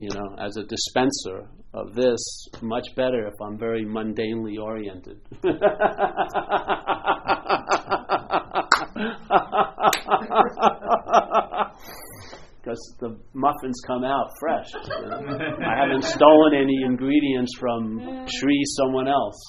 you 0.00 0.08
know, 0.14 0.34
as 0.38 0.56
a 0.56 0.64
dispenser 0.64 1.46
of 1.72 1.94
this, 1.94 2.48
much 2.62 2.88
better 2.96 3.28
if 3.28 3.34
I'm 3.40 3.56
very 3.58 3.84
mundanely 3.84 4.58
oriented. 4.60 5.20
because 12.62 12.94
the 13.00 13.18
muffins 13.32 13.80
come 13.86 14.04
out 14.04 14.28
fresh. 14.38 14.68
You 14.74 14.80
know? 15.08 15.56
I 15.66 15.74
haven't 15.80 16.04
stolen 16.04 16.52
any 16.54 16.82
ingredients 16.84 17.56
from 17.58 18.26
Sri 18.28 18.62
someone 18.76 19.08
else. 19.08 19.40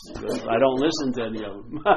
I 0.49 0.57
don't 0.57 0.79
listen 0.79 1.11
to 1.13 1.23
any 1.23 1.43
of 1.43 1.55
them. 1.55 1.83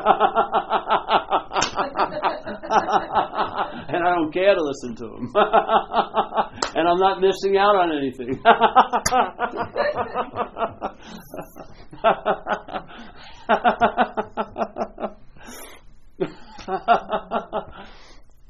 and 3.89 4.05
I 4.05 4.15
don't 4.17 4.33
care 4.33 4.55
to 4.55 4.63
listen 4.63 4.95
to 4.97 5.05
them. 5.05 5.33
and 6.75 6.89
I'm 6.89 6.99
not 6.99 7.21
missing 7.21 7.57
out 7.57 7.77
on 7.77 7.93
anything. 7.97 8.41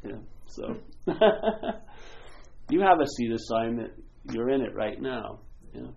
yeah, 0.05 0.19
so 0.47 0.77
a 3.01 3.07
seed 3.07 3.33
assignment, 3.33 3.93
you're 4.33 4.51
in 4.51 4.61
it 4.61 4.75
right 4.75 5.01
now. 5.01 5.41
You 5.73 5.83
know? 5.83 5.95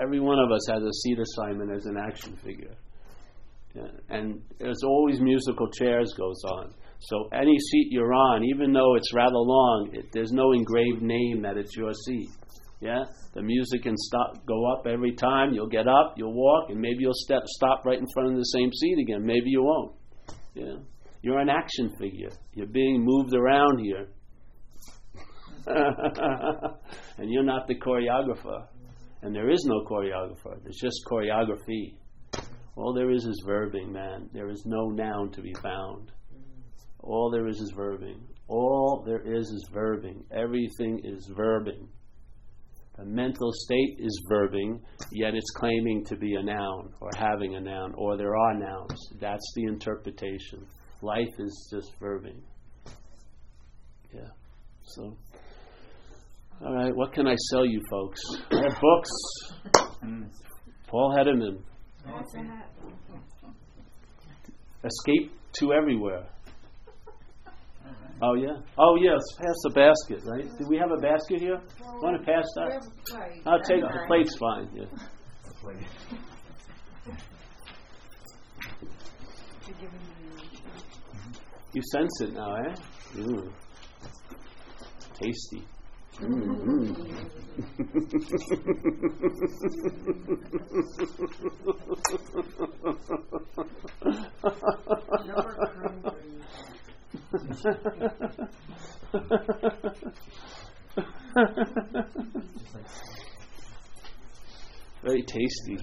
Every 0.00 0.20
one 0.20 0.38
of 0.38 0.50
us 0.50 0.66
has 0.68 0.82
a 0.82 0.92
seed 0.92 1.18
assignment 1.18 1.70
as 1.74 1.86
an 1.86 1.96
action 1.96 2.36
figure. 2.36 2.74
Yeah. 3.74 3.88
And 4.10 4.42
there's 4.58 4.82
always 4.84 5.20
musical 5.20 5.68
chairs 5.70 6.12
goes 6.16 6.42
on. 6.44 6.74
So 7.00 7.28
any 7.32 7.58
seat 7.58 7.88
you're 7.90 8.12
on, 8.12 8.44
even 8.44 8.72
though 8.72 8.94
it's 8.94 9.12
rather 9.12 9.36
long, 9.36 9.90
it, 9.92 10.06
there's 10.12 10.30
no 10.30 10.52
engraved 10.52 11.02
name 11.02 11.42
that 11.42 11.56
it's 11.56 11.76
your 11.76 11.92
seat. 12.06 12.28
Yeah, 12.80 13.04
the 13.34 13.42
music 13.42 13.84
can 13.84 13.96
stop, 13.96 14.44
go 14.44 14.72
up 14.72 14.86
every 14.86 15.14
time. 15.14 15.54
You'll 15.54 15.68
get 15.68 15.86
up, 15.86 16.14
you'll 16.16 16.34
walk, 16.34 16.70
and 16.70 16.80
maybe 16.80 16.98
you'll 17.00 17.12
step, 17.14 17.42
stop 17.46 17.84
right 17.84 17.98
in 17.98 18.06
front 18.12 18.32
of 18.32 18.36
the 18.36 18.42
same 18.42 18.72
seat 18.72 18.98
again. 19.00 19.24
Maybe 19.24 19.50
you 19.50 19.62
won't. 19.62 19.92
Yeah, 20.54 20.82
you're 21.22 21.38
an 21.38 21.48
action 21.48 21.90
figure. 22.00 22.30
You're 22.54 22.66
being 22.66 23.04
moved 23.04 23.34
around 23.34 23.78
here, 23.78 24.08
and 27.18 27.30
you're 27.30 27.44
not 27.44 27.66
the 27.66 27.74
choreographer. 27.74 28.66
And 29.22 29.34
there 29.34 29.50
is 29.50 29.64
no 29.66 29.84
choreographer. 29.84 30.60
There's 30.62 30.80
just 30.80 31.00
choreography. 31.10 31.94
All 32.76 32.92
there 32.94 33.10
is 33.10 33.24
is 33.24 33.44
verbing, 33.46 33.92
man. 33.92 34.28
There 34.32 34.50
is 34.50 34.62
no 34.66 34.88
noun 34.88 35.30
to 35.32 35.42
be 35.42 35.54
found. 35.62 36.10
All 37.00 37.30
there 37.30 37.46
is 37.46 37.58
is 37.60 37.72
verbing. 37.76 38.20
All 38.48 39.02
there 39.06 39.22
is 39.22 39.46
is 39.46 39.70
verbing. 39.72 40.24
Everything 40.32 41.00
is 41.04 41.30
verbing. 41.36 41.86
The 42.98 43.04
mental 43.06 43.50
state 43.52 43.96
is 43.98 44.22
verbing, 44.30 44.80
yet 45.12 45.34
it's 45.34 45.50
claiming 45.56 46.04
to 46.06 46.16
be 46.16 46.34
a 46.34 46.42
noun 46.42 46.92
or 47.00 47.10
having 47.16 47.56
a 47.56 47.60
noun, 47.60 47.94
or 47.96 48.16
there 48.16 48.36
are 48.36 48.54
nouns. 48.54 49.08
That's 49.18 49.52
the 49.56 49.64
interpretation. 49.64 50.66
Life 51.00 51.34
is 51.38 51.72
just 51.74 51.98
verbing. 52.00 52.40
Yeah. 54.14 54.28
So, 54.84 55.16
all 56.64 56.74
right, 56.74 56.94
what 56.94 57.12
can 57.12 57.26
I 57.26 57.34
sell 57.50 57.66
you, 57.66 57.80
folks? 57.90 58.20
I 58.50 58.56
have 58.56 58.80
books. 58.80 59.10
Paul 60.86 61.14
Hedderman. 61.16 61.58
Escape 64.84 65.32
to 65.58 65.72
everywhere. 65.72 66.26
Oh 68.20 68.34
yeah. 68.34 68.56
Oh 68.78 68.96
yes. 69.00 69.20
Pass 69.38 69.56
the 69.64 69.70
basket, 69.70 70.22
right? 70.24 70.44
Do 70.58 70.66
we 70.68 70.76
have 70.76 70.90
a 70.92 71.00
basket 71.00 71.40
here? 71.40 71.60
Want 72.00 72.20
to 72.20 72.24
pass 72.24 72.44
that? 72.54 72.86
I'll 73.46 73.62
take 73.62 73.80
the 73.80 74.04
plate's 74.06 74.36
fine. 74.36 74.68
Yeah. 74.74 74.84
You 81.72 81.82
sense 81.90 82.20
it 82.20 82.32
now, 82.34 82.54
eh? 82.54 82.74
Mm. 83.14 83.50
Tasty. 85.14 85.64
Very 105.02 105.22
tasty. 105.22 105.78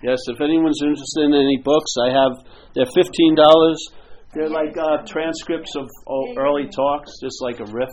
Yes, 0.04 0.20
if 0.28 0.40
anyone's 0.42 0.80
interested 0.82 1.26
in 1.26 1.34
any 1.34 1.58
books, 1.64 1.92
I 2.06 2.10
have. 2.12 2.46
They're 2.76 2.86
fifteen 2.94 3.36
dollars. 3.36 3.78
They're 4.34 4.50
like 4.50 4.78
uh, 4.78 5.04
transcripts 5.06 5.76
of 5.76 5.88
early 6.38 6.68
talks, 6.68 7.12
just 7.22 7.42
like 7.42 7.60
a 7.60 7.66
riff. 7.66 7.90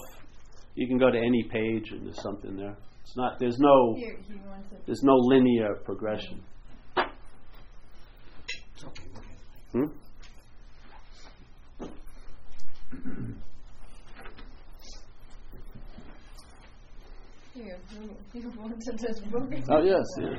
You 0.75 0.87
can 0.87 0.99
go 0.99 1.11
to 1.11 1.17
any 1.19 1.45
page 1.45 1.93
and 1.93 2.05
there's 2.07 2.21
something 2.21 2.57
there. 2.57 2.77
It's 3.03 3.17
not. 3.17 3.39
There's 3.39 3.59
no. 3.59 3.95
Here, 3.97 4.19
he 4.27 4.35
wants 4.47 4.73
it. 4.73 4.83
There's 4.87 5.03
no 5.03 5.15
linear 5.15 5.77
progression. 5.85 6.43
Hmm? 9.73 9.85
Here, 17.55 17.79
he 17.89 18.41
he 18.41 18.47
wanted 18.59 18.99
this 18.99 19.21
book. 19.31 19.49
Oh 19.71 19.83
yes. 19.83 20.05
Yeah. 20.19 20.35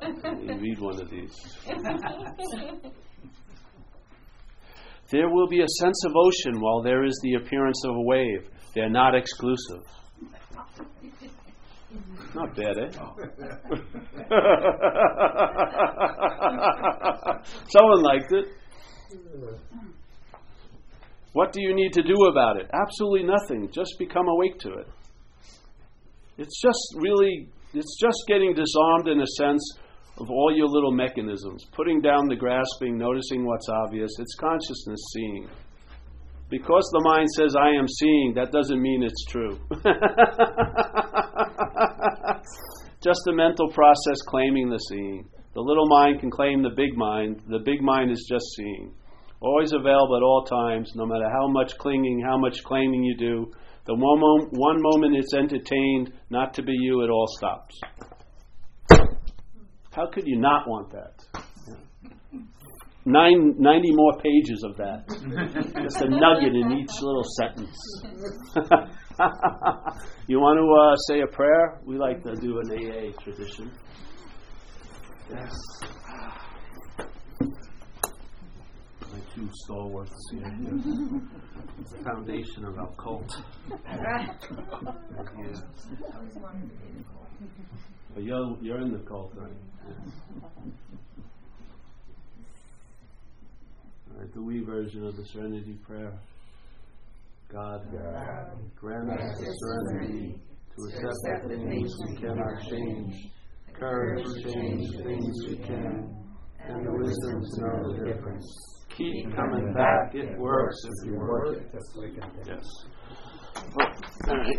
You 0.42 0.58
read 0.60 0.78
one 0.78 1.00
of 1.00 1.10
these. 1.10 1.36
There 5.10 5.28
will 5.28 5.48
be 5.48 5.60
a 5.60 5.68
sense 5.80 6.04
of 6.04 6.12
ocean 6.14 6.60
while 6.60 6.82
there 6.82 7.04
is 7.04 7.18
the 7.24 7.34
appearance 7.34 7.82
of 7.84 7.96
a 7.96 8.00
wave. 8.00 8.48
They're 8.74 8.88
not 8.88 9.16
exclusive. 9.16 9.82
Not 12.34 12.54
bad, 12.54 12.78
eh? 12.78 12.90
Someone 17.66 18.02
liked 18.02 18.32
it. 18.32 18.46
What 21.32 21.52
do 21.52 21.62
you 21.62 21.74
need 21.74 21.92
to 21.92 22.02
do 22.02 22.16
about 22.30 22.56
it? 22.56 22.68
Absolutely 22.72 23.22
nothing. 23.22 23.70
Just 23.72 23.94
become 23.98 24.26
awake 24.26 24.58
to 24.60 24.72
it. 24.72 24.88
It's 26.38 26.60
just 26.60 26.80
really, 26.96 27.48
it's 27.74 27.98
just 28.00 28.24
getting 28.26 28.54
disarmed 28.54 29.08
in 29.08 29.20
a 29.20 29.26
sense 29.38 29.62
of 30.18 30.30
all 30.30 30.52
your 30.54 30.66
little 30.66 30.92
mechanisms, 30.92 31.66
putting 31.72 32.00
down 32.00 32.26
the 32.28 32.36
grasping, 32.36 32.98
noticing 32.98 33.46
what's 33.46 33.68
obvious. 33.68 34.10
It's 34.18 34.34
consciousness 34.34 35.00
seeing. 35.14 35.48
Because 36.50 36.90
the 36.92 37.00
mind 37.04 37.28
says, 37.36 37.54
I 37.56 37.70
am 37.78 37.86
seeing, 37.86 38.34
that 38.34 38.50
doesn't 38.50 38.82
mean 38.82 39.04
it's 39.04 39.24
true. 39.26 39.56
just 43.04 43.20
a 43.28 43.32
mental 43.32 43.70
process 43.70 44.20
claiming 44.26 44.68
the 44.68 44.78
seeing. 44.78 45.28
The 45.54 45.60
little 45.60 45.86
mind 45.86 46.18
can 46.20 46.30
claim 46.30 46.62
the 46.62 46.70
big 46.70 46.96
mind, 46.96 47.42
the 47.48 47.60
big 47.60 47.82
mind 47.82 48.10
is 48.10 48.26
just 48.28 48.44
seeing. 48.56 48.92
Always 49.40 49.72
available 49.72 50.16
at 50.16 50.22
all 50.22 50.44
times, 50.44 50.92
no 50.94 51.06
matter 51.06 51.28
how 51.30 51.48
much 51.48 51.78
clinging, 51.78 52.20
how 52.20 52.36
much 52.36 52.62
claiming 52.62 53.02
you 53.02 53.16
do. 53.16 53.50
The 53.86 53.94
one, 53.94 54.48
one 54.50 54.82
moment 54.82 55.16
it's 55.16 55.32
entertained 55.32 56.12
not 56.28 56.52
to 56.54 56.62
be 56.62 56.72
you, 56.72 57.02
it 57.02 57.08
all 57.08 57.26
stops. 57.26 57.80
How 59.92 60.06
could 60.12 60.26
you 60.26 60.38
not 60.38 60.68
want 60.68 60.92
that? 60.92 61.24
Nine, 63.06 63.54
90 63.58 63.92
more 63.92 64.18
pages 64.18 64.62
of 64.62 64.76
that. 64.76 65.08
Just 65.82 66.02
a 66.02 66.08
nugget 66.08 66.54
in 66.54 66.72
each 66.78 67.00
little 67.00 67.24
sentence. 67.38 67.76
you 70.26 70.38
want 70.38 70.58
to 70.58 70.70
uh, 70.70 70.96
say 71.08 71.22
a 71.22 71.26
prayer? 71.26 71.80
We 71.86 71.96
like 71.96 72.22
to 72.24 72.36
do 72.36 72.60
an 72.60 72.70
AA 72.70 73.12
tradition. 73.22 73.72
Yes. 75.30 75.50
My 79.20 79.34
two 79.34 79.48
stalwarts 79.64 80.30
here. 80.32 80.42
It's 81.80 81.90
the 81.92 82.04
foundation 82.04 82.64
of 82.64 82.78
our 82.78 82.94
cult. 82.94 83.30
Yeah. 83.70 84.34
But 88.14 88.22
you're, 88.22 88.56
you're 88.62 88.80
in 88.80 88.92
the 88.92 88.98
cult, 89.00 89.32
right? 89.36 89.52
All 94.10 94.18
right, 94.18 94.32
the 94.34 94.42
we 94.42 94.60
version 94.60 95.06
of 95.06 95.16
the 95.16 95.24
Serenity 95.26 95.78
Prayer. 95.86 96.18
God, 97.52 97.80
grant 98.76 99.10
us 99.10 99.38
the 99.38 99.54
serenity 99.58 100.40
to 100.76 100.82
accept 100.88 101.48
the 101.48 101.56
things 101.56 101.92
we 102.08 102.16
cannot 102.16 102.62
change, 102.68 103.32
courage 103.74 104.24
to 104.24 104.52
change 104.52 104.90
things 105.04 105.36
we 105.48 105.56
can, 105.56 106.14
and 106.68 106.86
the 106.86 106.92
wisdom 106.92 107.42
to 107.42 107.60
know 107.60 107.92
the 107.92 108.12
difference. 108.12 108.79
Keep 109.00 109.34
coming 109.34 109.72
back. 109.72 110.14
It 110.14 110.38
works 110.38 110.76
if 110.84 111.06
you 111.08 111.14
work 111.18 111.56
it. 111.56 111.72
Yes. 112.46 112.66
All 114.28 114.36
right. 114.36 114.58